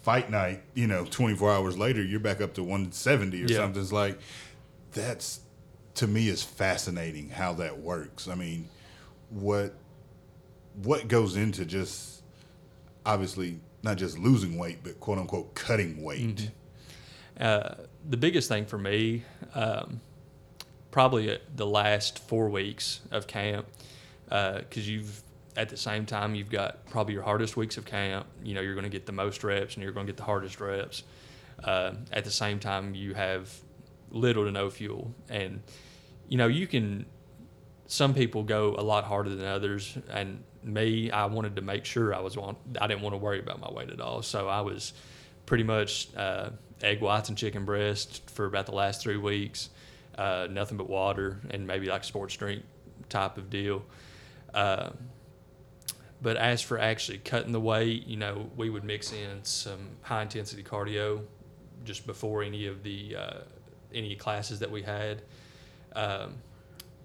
fight 0.01 0.31
night, 0.31 0.63
you 0.73 0.87
know, 0.87 1.05
24 1.05 1.51
hours 1.51 1.77
later, 1.77 2.01
you're 2.01 2.19
back 2.19 2.41
up 2.41 2.55
to 2.55 2.63
170 2.63 3.43
or 3.43 3.45
yeah. 3.45 3.57
something. 3.57 3.79
It's 3.79 3.91
like 3.91 4.17
that's 4.93 5.41
to 5.93 6.07
me 6.07 6.29
is 6.29 6.41
fascinating 6.41 7.29
how 7.29 7.53
that 7.53 7.77
works. 7.77 8.27
I 8.27 8.33
mean, 8.33 8.69
what 9.29 9.75
what 10.83 11.07
goes 11.07 11.35
into 11.35 11.65
just 11.65 12.23
obviously 13.05 13.59
not 13.83 13.97
just 13.97 14.17
losing 14.17 14.57
weight, 14.57 14.79
but 14.83 14.99
quote 14.99 15.17
unquote 15.17 15.55
cutting 15.55 16.03
weight. 16.03 16.37
Mm-hmm. 16.37 17.43
Uh, 17.43 17.75
the 18.07 18.17
biggest 18.17 18.49
thing 18.49 18.65
for 18.65 18.77
me. 18.77 19.23
Um, 19.53 20.01
probably 20.91 21.37
the 21.55 21.65
last 21.65 22.19
four 22.19 22.49
weeks 22.49 23.01
of 23.11 23.27
camp 23.27 23.67
because 24.25 24.63
uh, 24.77 24.91
you've 24.91 25.23
at 25.55 25.69
the 25.69 25.77
same 25.77 26.05
time 26.05 26.35
you've 26.35 26.49
got 26.49 26.85
probably 26.87 27.13
your 27.13 27.23
hardest 27.23 27.57
weeks 27.57 27.77
of 27.77 27.85
camp. 27.85 28.25
You 28.43 28.53
know 28.53 28.61
you're 28.61 28.75
going 28.75 28.85
to 28.85 28.89
get 28.89 29.05
the 29.05 29.11
most 29.11 29.43
reps 29.43 29.75
and 29.75 29.83
you're 29.83 29.91
going 29.91 30.05
to 30.05 30.11
get 30.11 30.17
the 30.17 30.23
hardest 30.23 30.59
reps. 30.59 31.03
Uh, 31.63 31.93
at 32.11 32.23
the 32.23 32.31
same 32.31 32.59
time, 32.59 32.95
you 32.95 33.13
have 33.13 33.53
little 34.11 34.45
to 34.45 34.51
no 34.51 34.69
fuel, 34.69 35.13
and 35.29 35.61
you 36.27 36.37
know 36.37 36.47
you 36.47 36.67
can. 36.67 37.05
Some 37.89 38.13
people 38.13 38.43
go 38.43 38.75
a 38.77 38.83
lot 38.83 39.03
harder 39.03 39.31
than 39.31 39.47
others, 39.47 39.97
and 40.11 40.43
me, 40.63 41.09
I 41.09 41.25
wanted 41.25 41.55
to 41.55 41.63
make 41.63 41.85
sure 41.85 42.13
I 42.13 42.19
was 42.19 42.37
on. 42.37 42.55
I 42.79 42.85
didn't 42.85 43.01
want 43.01 43.13
to 43.13 43.17
worry 43.17 43.39
about 43.39 43.59
my 43.59 43.71
weight 43.71 43.89
at 43.89 43.99
all, 43.99 44.21
so 44.21 44.47
I 44.47 44.61
was 44.61 44.93
pretty 45.47 45.63
much 45.63 46.07
uh, 46.15 46.51
egg 46.83 47.01
whites 47.01 47.29
and 47.29 47.37
chicken 47.37 47.65
breast 47.65 48.29
for 48.29 48.45
about 48.45 48.67
the 48.67 48.75
last 48.75 49.01
three 49.01 49.17
weeks. 49.17 49.69
Uh, 50.15 50.47
nothing 50.51 50.77
but 50.77 50.87
water 50.87 51.39
and 51.49 51.65
maybe 51.65 51.87
like 51.87 52.03
sports 52.03 52.37
drink 52.37 52.61
type 53.09 53.39
of 53.39 53.49
deal. 53.49 53.81
Uh, 54.53 54.91
but 56.21 56.37
as 56.37 56.61
for 56.61 56.77
actually 56.77 57.17
cutting 57.17 57.53
the 57.53 57.59
weight, 57.59 58.05
you 58.05 58.17
know, 58.17 58.51
we 58.55 58.69
would 58.69 58.83
mix 58.83 59.11
in 59.13 59.43
some 59.43 59.79
high 60.03 60.21
intensity 60.21 60.61
cardio 60.61 61.23
just 61.85 62.05
before 62.05 62.43
any 62.43 62.67
of 62.67 62.83
the 62.83 63.15
uh, 63.15 63.37
any 63.91 64.15
classes 64.15 64.59
that 64.59 64.69
we 64.69 64.83
had. 64.83 65.23
Um, 65.95 66.35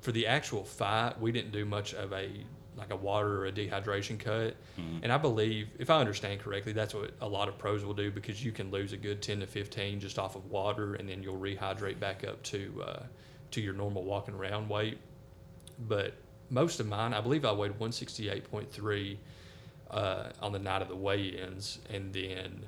for 0.05 0.13
the 0.13 0.27
actual 0.27 0.65
fight, 0.65 1.19
we 1.19 1.33
didn't 1.33 1.51
do 1.51 1.65
much 1.65 1.95
of 1.95 2.13
a 2.13 2.29
like 2.77 2.93
a 2.93 2.97
water 2.97 3.41
or 3.41 3.47
a 3.47 3.53
dehydration 3.53 4.19
cut. 4.19 4.55
Mm-hmm. 4.79 4.99
And 5.05 5.13
I 5.13 5.17
believe, 5.17 5.69
if 5.79 5.89
I 5.89 5.99
understand 5.99 6.41
correctly, 6.41 6.73
that's 6.73 6.93
what 6.93 7.13
a 7.23 7.29
lot 7.29 7.49
of 7.49 7.57
pros 7.57 7.85
will 7.85 7.95
do 7.95 8.11
because 8.11 8.45
you 8.45 8.53
can 8.53 8.71
lose 8.71 8.93
a 8.93 8.99
good 8.99 9.23
10 9.23 9.41
to 9.41 9.47
15 9.47 10.01
just 10.01 10.19
off 10.19 10.37
of 10.37 10.45
water, 10.51 10.97
and 10.97 11.09
then 11.09 11.23
you'll 11.23 11.39
rehydrate 11.39 11.99
back 11.99 12.23
up 12.23 12.43
to 12.43 12.85
uh, 12.87 13.03
to 13.53 13.63
your 13.63 13.73
normal 13.73 14.05
walking 14.05 14.35
around 14.35 14.69
weight. 14.69 14.99
But 15.89 16.13
most 16.51 16.81
of 16.81 16.87
mine, 16.87 17.15
I 17.15 17.23
believe 17.23 17.47
I 17.47 17.53
weighed 17.53 17.73
168.3 17.79 19.17
uh, 19.91 20.25
on 20.43 20.53
the 20.53 20.59
night 20.59 20.83
of 20.83 20.89
the 20.89 20.97
weigh-ins, 20.97 21.79
and 21.89 22.13
then 22.13 22.67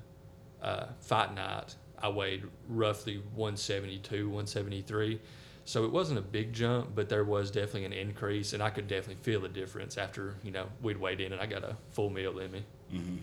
uh, 0.63 0.87
fight 1.01 1.35
night 1.35 1.75
I 1.99 2.09
weighed 2.09 2.45
roughly 2.67 3.19
172, 3.35 4.27
173. 4.27 5.21
So 5.67 5.85
it 5.85 5.91
wasn't 5.91 6.21
a 6.21 6.23
big 6.23 6.53
jump, 6.53 6.95
but 6.95 7.09
there 7.09 7.25
was 7.25 7.51
definitely 7.51 7.87
an 7.87 7.93
increase, 7.93 8.53
and 8.53 8.63
I 8.63 8.71
could 8.71 8.87
definitely 8.87 9.23
feel 9.23 9.41
the 9.41 9.49
difference 9.49 9.99
after 9.99 10.37
you 10.45 10.53
know 10.53 10.69
we'd 10.81 10.97
weighed 10.97 11.21
in 11.21 11.33
and 11.33 11.43
I 11.43 11.47
got 11.47 11.65
a 11.65 11.77
full 11.91 12.09
meal 12.09 12.39
in 12.39 12.53
me. 12.53 12.65
Mm-hmm. 12.95 13.17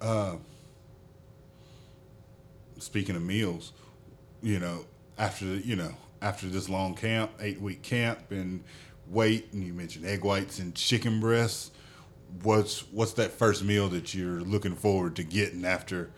Uh, 0.00 0.36
speaking 2.78 3.16
of 3.16 3.22
meals, 3.22 3.72
you 4.40 4.60
know, 4.60 4.86
after 5.18 5.46
you 5.46 5.74
know 5.74 5.90
after 6.22 6.46
this 6.46 6.68
long 6.68 6.94
camp, 6.94 7.32
eight 7.40 7.60
week 7.60 7.82
camp, 7.82 8.30
and 8.30 8.62
weight, 9.08 9.52
and 9.52 9.64
you 9.64 9.72
mentioned 9.72 10.06
egg 10.06 10.24
whites 10.24 10.60
and 10.60 10.76
chicken 10.76 11.18
breasts. 11.18 11.72
What's 12.44 12.82
what's 12.92 13.14
that 13.14 13.32
first 13.32 13.64
meal 13.64 13.88
that 13.88 14.14
you're 14.14 14.42
looking 14.42 14.76
forward 14.76 15.16
to 15.16 15.24
getting 15.24 15.64
after 15.64 16.10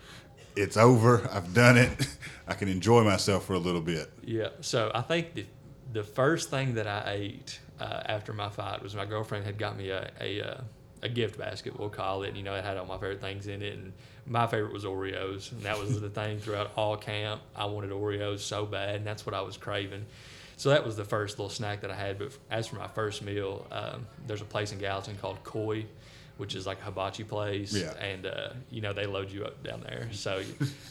it's 0.55 0.77
over. 0.77 1.29
I've 1.31 1.53
done 1.53 1.77
it. 1.77 2.07
I 2.47 2.53
can 2.53 2.67
enjoy 2.67 3.03
myself 3.03 3.45
for 3.45 3.53
a 3.53 3.59
little 3.59 3.81
bit. 3.81 4.11
Yeah. 4.23 4.49
So 4.61 4.91
I 4.93 5.01
think 5.01 5.33
the 5.33 5.45
the 5.93 6.03
first 6.03 6.49
thing 6.49 6.75
that 6.75 6.87
I 6.87 7.03
ate 7.07 7.59
uh, 7.79 8.01
after 8.05 8.31
my 8.31 8.49
fight 8.49 8.81
was 8.81 8.95
my 8.95 9.05
girlfriend 9.05 9.45
had 9.45 9.57
got 9.57 9.77
me 9.77 9.89
a 9.89 10.09
a, 10.19 10.41
uh, 10.41 10.61
a 11.03 11.09
gift 11.09 11.37
basket, 11.37 11.77
we'll 11.77 11.89
call 11.89 12.23
it. 12.23 12.29
And, 12.29 12.37
You 12.37 12.43
know, 12.43 12.55
it 12.55 12.63
had 12.63 12.77
all 12.77 12.85
my 12.85 12.95
favorite 12.95 13.21
things 13.21 13.47
in 13.47 13.61
it, 13.61 13.73
and 13.73 13.93
my 14.25 14.47
favorite 14.47 14.73
was 14.73 14.85
Oreos, 14.85 15.51
and 15.51 15.61
that 15.63 15.77
was 15.79 15.99
the 15.99 16.09
thing 16.21 16.39
throughout 16.39 16.71
all 16.75 16.95
camp. 16.95 17.41
I 17.55 17.65
wanted 17.65 17.91
Oreos 17.91 18.39
so 18.39 18.65
bad, 18.65 18.95
and 18.95 19.05
that's 19.05 19.25
what 19.25 19.33
I 19.35 19.41
was 19.41 19.57
craving. 19.57 20.05
So 20.57 20.69
that 20.69 20.85
was 20.85 20.95
the 20.95 21.05
first 21.05 21.39
little 21.39 21.49
snack 21.49 21.81
that 21.81 21.89
I 21.89 21.95
had. 21.95 22.19
But 22.19 22.37
as 22.51 22.67
for 22.67 22.75
my 22.75 22.87
first 22.87 23.23
meal, 23.23 23.65
um, 23.71 24.05
there's 24.27 24.41
a 24.41 24.45
place 24.45 24.71
in 24.71 24.77
Gallatin 24.77 25.17
called 25.17 25.43
Koi 25.43 25.85
which 26.37 26.55
is 26.55 26.65
like 26.65 26.79
a 26.81 26.85
hibachi 26.85 27.23
place. 27.23 27.73
Yeah. 27.73 27.93
And, 27.93 28.25
uh, 28.25 28.49
you 28.69 28.81
know, 28.81 28.93
they 28.93 29.05
load 29.05 29.31
you 29.31 29.45
up 29.45 29.63
down 29.63 29.81
there. 29.81 30.09
So 30.11 30.41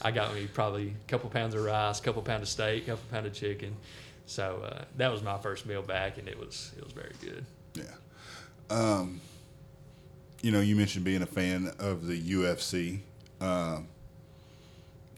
I 0.03 0.11
got 0.11 0.35
me 0.35 0.49
probably 0.53 0.89
a 0.89 1.11
couple 1.11 1.31
pounds 1.31 1.55
of 1.55 1.65
rice, 1.65 2.01
a 2.01 2.03
couple 2.03 2.23
pounds 2.23 2.43
of 2.43 2.49
steak, 2.49 2.85
a 2.85 2.87
couple 2.93 3.05
pounds 3.11 3.27
of 3.27 3.33
chicken. 3.35 3.77
So 4.27 4.63
uh, 4.65 4.85
that 4.97 5.11
was 5.11 5.23
my 5.23 5.39
first 5.39 5.67
meal 5.67 5.83
back, 5.83 6.19
and 6.19 6.29
it 6.29 6.39
was 6.39 6.73
it 6.79 6.85
was 6.85 6.93
very 6.93 7.13
good. 7.21 7.45
Yeah. 7.75 7.85
Um, 8.71 9.21
you 10.41 10.53
know, 10.53 10.61
you 10.61 10.77
mentioned 10.77 11.05
being 11.05 11.23
a 11.23 11.27
fan 11.27 11.73
of 11.81 12.07
the 12.07 12.21
UFC. 12.21 13.01
Um, 13.41 13.89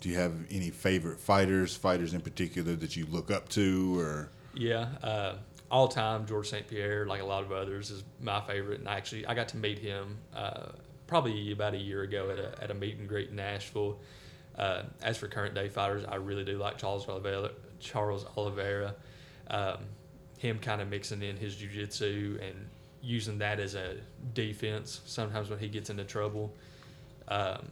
do 0.00 0.08
you 0.08 0.16
have 0.16 0.32
any 0.50 0.70
favorite 0.70 1.20
fighters, 1.20 1.76
fighters 1.76 2.14
in 2.14 2.22
particular 2.22 2.74
that 2.74 2.96
you 2.96 3.06
look 3.06 3.30
up 3.30 3.48
to, 3.50 4.00
or? 4.00 4.30
Yeah, 4.54 4.88
uh, 5.02 5.34
all 5.72 5.88
time, 5.88 6.26
George 6.26 6.50
St. 6.50 6.68
Pierre, 6.68 7.06
like 7.06 7.22
a 7.22 7.24
lot 7.24 7.42
of 7.42 7.50
others, 7.50 7.90
is 7.90 8.04
my 8.20 8.42
favorite. 8.42 8.80
And 8.80 8.88
I 8.88 8.96
actually, 8.96 9.26
I 9.26 9.32
got 9.32 9.48
to 9.48 9.56
meet 9.56 9.78
him 9.78 10.18
uh, 10.36 10.66
probably 11.06 11.50
about 11.50 11.72
a 11.72 11.78
year 11.78 12.02
ago 12.02 12.30
at 12.30 12.38
a, 12.38 12.62
at 12.62 12.70
a 12.70 12.74
meet 12.74 12.98
and 12.98 13.08
greet 13.08 13.30
in 13.30 13.36
Nashville. 13.36 13.98
Uh, 14.56 14.82
as 15.02 15.16
for 15.16 15.28
current 15.28 15.54
day 15.54 15.70
fighters, 15.70 16.04
I 16.04 16.16
really 16.16 16.44
do 16.44 16.58
like 16.58 16.76
Charles 16.76 17.08
Oliveira. 17.08 17.50
Charles 17.80 18.26
Oliveira, 18.36 18.94
um, 19.48 19.78
him 20.38 20.58
kind 20.58 20.82
of 20.82 20.88
mixing 20.88 21.22
in 21.22 21.36
his 21.36 21.56
jiu-jitsu 21.56 22.38
and 22.40 22.68
using 23.00 23.38
that 23.38 23.58
as 23.58 23.74
a 23.74 23.96
defense 24.34 25.00
sometimes 25.06 25.48
when 25.48 25.58
he 25.58 25.68
gets 25.68 25.88
into 25.88 26.04
trouble. 26.04 26.54
Um, 27.28 27.66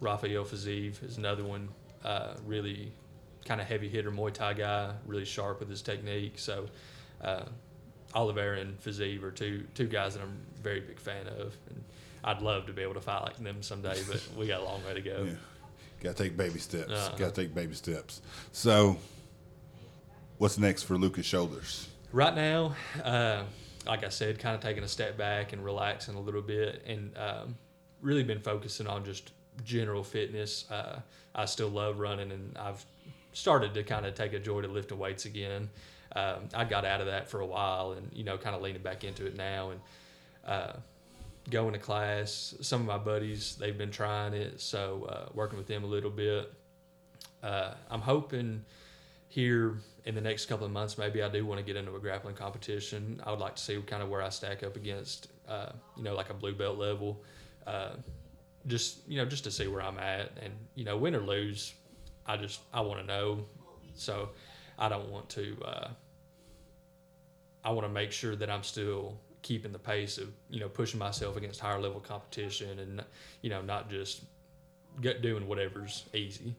Rafael 0.00 0.44
Fiziev 0.44 1.02
is 1.04 1.18
another 1.18 1.44
one, 1.44 1.68
uh, 2.04 2.34
really 2.44 2.92
kind 3.44 3.60
of 3.60 3.68
heavy 3.68 3.88
hitter 3.88 4.10
Muay 4.10 4.32
Thai 4.32 4.54
guy, 4.54 4.92
really 5.06 5.24
sharp 5.24 5.60
with 5.60 5.70
his 5.70 5.82
technique. 5.82 6.38
So 6.38 6.66
uh, 7.22 7.44
Oliver 8.14 8.54
and 8.54 8.78
Fiziev 8.82 9.22
are 9.22 9.30
two 9.30 9.64
two 9.74 9.86
guys 9.86 10.14
that 10.14 10.22
I'm 10.22 10.36
very 10.62 10.80
big 10.80 10.98
fan 10.98 11.26
of, 11.26 11.56
and 11.68 11.84
I'd 12.24 12.42
love 12.42 12.66
to 12.66 12.72
be 12.72 12.82
able 12.82 12.94
to 12.94 13.00
fight 13.00 13.22
like 13.22 13.36
them 13.38 13.62
someday, 13.62 14.00
but 14.08 14.22
we 14.36 14.46
got 14.46 14.60
a 14.60 14.64
long 14.64 14.84
way 14.84 14.94
to 14.94 15.00
go. 15.00 15.24
Yeah. 15.26 15.34
Got 16.00 16.16
to 16.16 16.22
take 16.24 16.36
baby 16.36 16.58
steps. 16.58 16.90
Uh-huh. 16.90 17.16
Got 17.16 17.34
to 17.34 17.42
take 17.42 17.54
baby 17.54 17.74
steps. 17.74 18.22
So, 18.50 18.96
what's 20.38 20.58
next 20.58 20.82
for 20.82 20.98
Lucas 20.98 21.26
Shoulders? 21.26 21.88
Right 22.10 22.34
now, 22.34 22.74
uh, 23.04 23.44
like 23.86 24.04
I 24.04 24.08
said, 24.08 24.38
kind 24.38 24.54
of 24.56 24.60
taking 24.60 24.82
a 24.82 24.88
step 24.88 25.16
back 25.16 25.52
and 25.52 25.64
relaxing 25.64 26.16
a 26.16 26.20
little 26.20 26.42
bit, 26.42 26.82
and 26.86 27.16
um, 27.16 27.56
really 28.00 28.24
been 28.24 28.40
focusing 28.40 28.88
on 28.88 29.04
just 29.04 29.32
general 29.64 30.02
fitness. 30.02 30.68
Uh, 30.70 31.00
I 31.34 31.44
still 31.44 31.68
love 31.68 31.98
running, 31.98 32.32
and 32.32 32.58
I've 32.58 32.84
started 33.32 33.72
to 33.74 33.84
kind 33.84 34.04
of 34.04 34.14
take 34.14 34.32
a 34.32 34.40
joy 34.40 34.60
to 34.60 34.68
lifting 34.68 34.98
weights 34.98 35.24
again 35.24 35.70
um, 36.14 36.48
I 36.54 36.64
got 36.64 36.84
out 36.84 37.00
of 37.00 37.06
that 37.06 37.28
for 37.28 37.40
a 37.40 37.46
while 37.46 37.92
and, 37.92 38.10
you 38.12 38.24
know, 38.24 38.36
kind 38.36 38.54
of 38.54 38.62
leaning 38.62 38.82
back 38.82 39.04
into 39.04 39.26
it 39.26 39.36
now 39.36 39.70
and 39.70 39.80
uh, 40.46 40.72
going 41.50 41.72
to 41.72 41.78
class. 41.78 42.54
Some 42.60 42.80
of 42.82 42.86
my 42.86 42.98
buddies, 42.98 43.56
they've 43.56 43.76
been 43.76 43.90
trying 43.90 44.34
it, 44.34 44.60
so 44.60 45.06
uh, 45.08 45.28
working 45.34 45.58
with 45.58 45.66
them 45.66 45.84
a 45.84 45.86
little 45.86 46.10
bit. 46.10 46.52
Uh, 47.42 47.74
I'm 47.90 48.00
hoping 48.00 48.64
here 49.28 49.78
in 50.04 50.14
the 50.14 50.20
next 50.20 50.46
couple 50.46 50.66
of 50.66 50.72
months, 50.72 50.98
maybe 50.98 51.22
I 51.22 51.28
do 51.28 51.46
want 51.46 51.58
to 51.58 51.64
get 51.64 51.76
into 51.76 51.94
a 51.94 51.98
grappling 51.98 52.34
competition. 52.34 53.20
I 53.24 53.30
would 53.30 53.40
like 53.40 53.56
to 53.56 53.62
see 53.62 53.80
kind 53.82 54.02
of 54.02 54.08
where 54.08 54.22
I 54.22 54.28
stack 54.28 54.62
up 54.62 54.76
against, 54.76 55.28
uh, 55.48 55.72
you 55.96 56.02
know, 56.02 56.14
like 56.14 56.30
a 56.30 56.34
blue 56.34 56.54
belt 56.54 56.78
level. 56.78 57.22
Uh, 57.66 57.90
just 58.66 58.98
you 59.08 59.16
know, 59.16 59.24
just 59.24 59.44
to 59.44 59.50
see 59.50 59.66
where 59.66 59.82
I'm 59.82 59.98
at, 59.98 60.32
and 60.40 60.52
you 60.74 60.84
know, 60.84 60.96
win 60.96 61.14
or 61.14 61.20
lose, 61.20 61.74
I 62.26 62.36
just 62.36 62.60
I 62.72 62.80
want 62.80 63.00
to 63.00 63.06
know. 63.06 63.44
So 63.94 64.30
I 64.78 64.88
don't 64.88 65.08
want 65.08 65.28
to. 65.30 65.56
Uh, 65.64 65.88
I 67.64 67.70
want 67.70 67.86
to 67.86 67.92
make 67.92 68.12
sure 68.12 68.36
that 68.36 68.50
I'm 68.50 68.62
still 68.62 69.16
keeping 69.42 69.72
the 69.72 69.78
pace 69.78 70.18
of 70.18 70.28
you 70.50 70.60
know 70.60 70.68
pushing 70.68 70.98
myself 70.98 71.36
against 71.36 71.60
higher 71.60 71.80
level 71.80 72.00
competition 72.00 72.78
and 72.78 73.04
you 73.40 73.50
know 73.50 73.60
not 73.60 73.90
just 73.90 74.22
get 75.00 75.22
doing 75.22 75.46
whatever's 75.46 76.04
easy. 76.14 76.54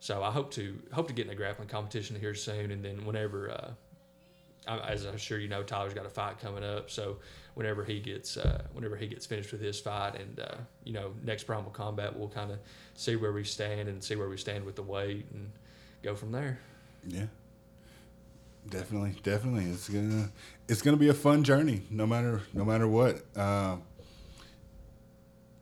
So 0.00 0.22
I 0.22 0.30
hope 0.30 0.50
to 0.52 0.78
hope 0.92 1.08
to 1.08 1.14
get 1.14 1.26
in 1.26 1.32
a 1.32 1.34
grappling 1.34 1.68
competition 1.68 2.18
here 2.18 2.34
soon, 2.34 2.70
and 2.70 2.84
then 2.84 3.04
whenever, 3.04 3.50
uh, 3.50 4.78
as 4.86 5.04
I'm 5.04 5.16
sure 5.16 5.38
you 5.38 5.48
know, 5.48 5.62
Tyler's 5.62 5.92
got 5.94 6.06
a 6.06 6.10
fight 6.10 6.38
coming 6.38 6.62
up. 6.62 6.88
So 6.88 7.18
whenever 7.54 7.84
he 7.84 7.98
gets 7.98 8.36
uh, 8.36 8.62
whenever 8.72 8.96
he 8.96 9.08
gets 9.08 9.26
finished 9.26 9.50
with 9.50 9.60
his 9.60 9.80
fight, 9.80 10.14
and 10.14 10.38
uh, 10.38 10.54
you 10.84 10.92
know, 10.92 11.12
next 11.24 11.44
Primal 11.44 11.70
Combat, 11.70 12.16
we'll 12.16 12.28
kind 12.28 12.52
of 12.52 12.58
see 12.94 13.16
where 13.16 13.32
we 13.32 13.42
stand 13.42 13.88
and 13.88 14.02
see 14.02 14.14
where 14.14 14.28
we 14.28 14.36
stand 14.36 14.64
with 14.64 14.76
the 14.76 14.82
weight, 14.82 15.26
and 15.32 15.50
go 16.02 16.14
from 16.14 16.30
there. 16.30 16.60
Yeah. 17.06 17.26
Definitely, 18.70 19.16
definitely. 19.22 19.64
It's 19.70 19.88
gonna 19.88 20.30
it's 20.68 20.82
gonna 20.82 20.96
be 20.96 21.08
a 21.08 21.14
fun 21.14 21.42
journey, 21.44 21.82
no 21.90 22.06
matter 22.06 22.42
no 22.52 22.64
matter 22.64 22.86
what. 22.86 23.22
Uh, 23.34 23.76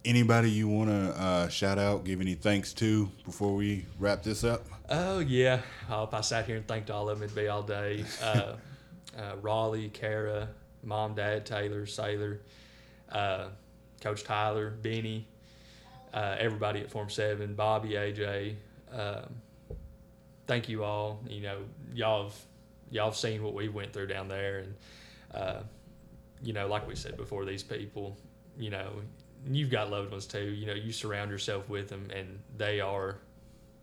anybody 0.05 0.51
you 0.51 0.69
want 0.69 0.89
to 0.89 1.21
uh, 1.21 1.49
shout 1.49 1.79
out, 1.79 2.05
give 2.05 2.21
any 2.21 2.35
thanks 2.35 2.73
to 2.75 3.11
before 3.25 3.55
we 3.55 3.85
wrap 3.99 4.23
this 4.23 4.45
up? 4.45 4.65
Oh 4.89 5.19
yeah, 5.19 5.61
if 5.89 6.15
I 6.15 6.21
sat 6.21 6.47
here 6.47 6.57
and 6.57 6.67
thanked 6.67 6.91
all 6.91 7.09
of 7.09 7.19
them, 7.19 7.25
it'd 7.25 7.37
be 7.37 7.49
all 7.49 7.63
day. 7.63 8.05
Uh, 8.23 8.55
uh, 9.19 9.37
Raleigh, 9.41 9.89
Kara, 9.89 10.49
mom, 10.83 11.15
dad, 11.15 11.47
Taylor, 11.47 11.87
Sailor, 11.87 12.41
uh, 13.11 13.49
Coach 14.01 14.25
Tyler, 14.25 14.71
Benny, 14.71 15.27
uh, 16.13 16.37
everybody 16.39 16.81
at 16.81 16.91
Form 16.91 17.11
Seven, 17.11 17.55
Bobby, 17.55 17.91
AJ. 17.91 18.55
Um, 18.93 19.35
thank 20.47 20.69
you 20.69 20.85
all. 20.85 21.21
You 21.29 21.43
know, 21.43 21.59
y'all 21.93 22.25
have 22.25 22.35
y'all 22.91 23.07
have 23.07 23.17
seen 23.17 23.43
what 23.43 23.55
we 23.55 23.69
went 23.69 23.93
through 23.93 24.07
down 24.07 24.29
there, 24.29 24.59
and 24.59 24.75
uh, 25.35 25.61
you 26.43 26.53
know, 26.53 26.67
like 26.67 26.87
we 26.87 26.95
said 26.95 27.17
before, 27.17 27.45
these 27.45 27.63
people, 27.63 28.17
you 28.59 28.71
know, 28.71 28.91
you've 29.49 29.71
got 29.71 29.91
loved 29.91 30.11
ones 30.11 30.27
too. 30.27 30.45
You 30.45 30.67
know, 30.67 30.75
you 30.75 30.93
surround 30.93 31.31
yourself 31.31 31.69
with 31.69 31.89
them, 31.89 32.09
and 32.15 32.39
they 32.57 32.81
are 32.81 33.19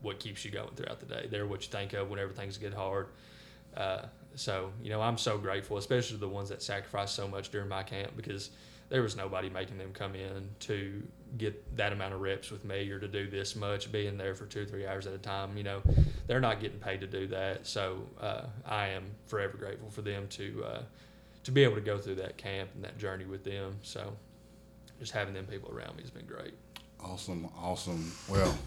what 0.01 0.20
keeps 0.20 0.43
you 0.43 0.51
going 0.51 0.70
throughout 0.76 0.99
the 0.99 1.06
day. 1.06 1.28
They're 1.30 1.45
what 1.45 1.64
you 1.64 1.70
think 1.70 1.93
of 1.93 2.10
whenever 2.10 2.34
things 2.34 2.58
get 2.58 2.74
hard. 2.74 3.08
Uh, 3.76 4.04
so 4.36 4.72
you 4.82 4.89
know, 4.89 5.01
I'm 5.01 5.18
so 5.18 5.38
grateful, 5.38 5.78
especially 5.78 6.18
the 6.18 6.30
ones 6.30 6.49
that 6.49 6.62
sacrificed 6.62 7.16
so 7.16 7.28
much 7.28 7.49
during 7.49 7.70
my 7.70 7.84
camp 7.84 8.14
because 8.16 8.51
there 8.89 9.01
was 9.01 9.16
nobody 9.16 9.49
making 9.49 9.78
them 9.78 9.91
come 9.93 10.16
in 10.16 10.49
to 10.60 11.01
get 11.38 11.78
that 11.78 11.94
amount 11.94 12.14
of 12.14 12.22
reps 12.22 12.52
with 12.52 12.64
me 12.64 12.90
or 12.92 13.00
to 13.00 13.08
do 13.08 13.30
this 13.30 13.56
much, 13.56 13.92
being 13.92 14.18
there 14.18 14.36
for 14.36 14.46
two 14.46 14.62
or 14.62 14.66
three 14.66 14.86
hours 14.86 15.08
at 15.08 15.14
a 15.14 15.18
time. 15.18 15.58
You 15.58 15.64
know, 15.64 15.82
they're 16.28 16.40
not 16.40 16.60
getting 16.60 16.80
paid 16.80 17.02
to 17.02 17.08
do 17.08 17.28
that. 17.28 17.66
So 17.66 18.04
uh, 18.20 18.44
I 18.66 18.90
am 18.90 19.04
forever 19.26 19.58
grateful 19.58 19.90
for 19.90 20.02
them 20.02 20.28
to 20.30 20.64
uh, 20.66 20.82
to 21.44 21.52
be 21.52 21.64
able 21.64 21.76
to 21.76 21.82
go 21.82 21.98
through 21.98 22.16
that 22.16 22.38
camp 22.38 22.70
and 22.76 22.84
that 22.84 22.98
journey 22.98 23.26
with 23.26 23.44
them. 23.44 23.78
So 23.82 24.16
just 25.00 25.12
having 25.12 25.34
them 25.34 25.46
people 25.46 25.72
around 25.72 25.96
me 25.98 26.04
has 26.04 26.12
been 26.12 26.26
great. 26.26 26.54
Awesome, 27.04 27.50
awesome. 27.58 28.14
Well, 28.30 28.58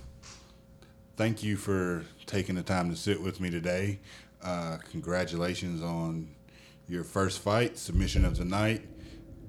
thank 1.16 1.42
you 1.42 1.56
for 1.56 2.04
taking 2.26 2.54
the 2.54 2.62
time 2.62 2.90
to 2.90 2.96
sit 2.96 3.22
with 3.22 3.40
me 3.40 3.50
today. 3.50 4.00
Uh, 4.42 4.76
congratulations 4.90 5.82
on 5.82 6.28
your 6.88 7.02
first 7.02 7.38
fight, 7.38 7.78
submission 7.78 8.24
of 8.24 8.36
the 8.36 8.44
night 8.44 8.82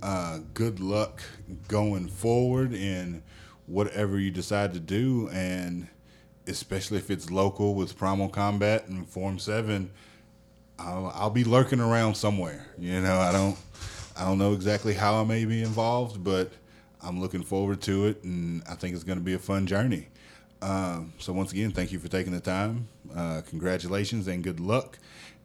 uh, 0.02 0.40
good 0.54 0.80
luck 0.80 1.22
going 1.68 2.08
forward 2.08 2.74
in 2.74 3.24
whatever 3.66 4.20
you 4.20 4.32
decide 4.32 4.74
to 4.74 4.80
do, 4.80 5.30
and 5.32 5.88
especially 6.48 6.98
if 6.98 7.12
it's 7.12 7.30
local 7.30 7.76
with 7.76 7.98
Primal 7.98 8.30
Combat 8.30 8.88
and 8.88 9.08
Form 9.08 9.40
Seven. 9.40 9.92
I'll, 10.80 11.12
I'll 11.16 11.30
be 11.32 11.44
lurking 11.44 11.80
around 11.80 12.16
somewhere. 12.16 12.68
You 12.78 13.02
know, 13.02 13.18
I 13.20 13.32
don't, 13.32 13.58
I 14.16 14.26
don't 14.26 14.38
know 14.38 14.54
exactly 14.54 14.94
how 14.94 15.20
I 15.20 15.24
may 15.24 15.44
be 15.46 15.62
involved, 15.62 16.24
but 16.24 16.52
I'm 17.02 17.20
looking 17.20 17.44
forward 17.44 17.82
to 17.82 18.06
it, 18.08 18.24
and 18.24 18.64
I 18.70 18.76
think 18.76 18.94
it's 18.96 19.04
going 19.04 19.18
to 19.18 19.24
be 19.24 19.34
a 19.34 19.40
fun 19.40 19.66
journey. 19.66 20.08
Um, 20.62 21.14
so 21.20 21.34
once 21.34 21.52
again, 21.52 21.72
thank 21.72 21.92
you 21.92 22.00
for 22.00 22.08
taking 22.08 22.34
the 22.34 22.40
time. 22.40 22.88
Uh, 23.16 23.42
congratulations 23.48 24.28
and 24.28 24.44
good 24.44 24.60
luck, 24.60 24.98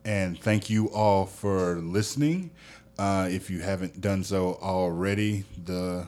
and 0.04 0.38
thank 0.38 0.70
you 0.70 0.90
all 0.90 1.26
for 1.26 1.76
listening. 1.76 2.50
Uh, 2.98 3.28
if 3.30 3.50
you 3.50 3.60
haven't 3.60 4.00
done 4.00 4.22
so 4.22 4.58
already, 4.60 5.44
the 5.64 6.06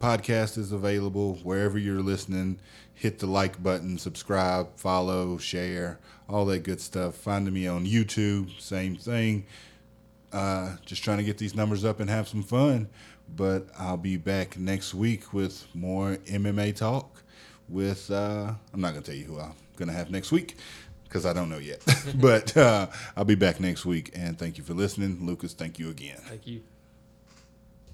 podcast 0.00 0.58
is 0.58 0.72
available 0.72 1.36
wherever 1.42 1.78
you're 1.78 2.02
listening. 2.02 2.58
Hit 2.94 3.18
the 3.18 3.26
like 3.26 3.62
button, 3.62 3.98
subscribe, 3.98 4.68
follow, 4.76 5.38
share, 5.38 5.98
all 6.28 6.44
that 6.46 6.60
good 6.60 6.80
stuff. 6.80 7.14
Find 7.14 7.50
me 7.52 7.66
on 7.66 7.86
YouTube, 7.86 8.60
same 8.60 8.96
thing. 8.96 9.46
Uh, 10.32 10.76
just 10.84 11.02
trying 11.02 11.18
to 11.18 11.24
get 11.24 11.38
these 11.38 11.54
numbers 11.54 11.84
up 11.84 12.00
and 12.00 12.10
have 12.10 12.28
some 12.28 12.42
fun. 12.42 12.88
But 13.34 13.68
I'll 13.78 13.96
be 13.96 14.16
back 14.16 14.58
next 14.58 14.94
week 14.94 15.32
with 15.32 15.66
more 15.74 16.16
MMA 16.26 16.76
talk. 16.76 17.22
With 17.68 18.10
uh, 18.10 18.52
I'm 18.72 18.80
not 18.80 18.90
gonna 18.90 19.02
tell 19.02 19.14
you 19.14 19.24
who 19.24 19.40
I'm 19.40 19.54
gonna 19.76 19.92
have 19.92 20.10
next 20.10 20.30
week 20.30 20.56
because 21.16 21.24
I 21.24 21.32
don't 21.32 21.48
know 21.48 21.58
yet. 21.58 21.82
but 22.20 22.54
uh, 22.56 22.88
I'll 23.16 23.24
be 23.24 23.34
back 23.34 23.58
next 23.58 23.86
week. 23.86 24.10
And 24.14 24.38
thank 24.38 24.58
you 24.58 24.64
for 24.64 24.74
listening. 24.74 25.24
Lucas, 25.24 25.54
thank 25.54 25.78
you 25.78 25.88
again. 25.88 26.18
Thank 26.18 26.46
you. 26.46 26.62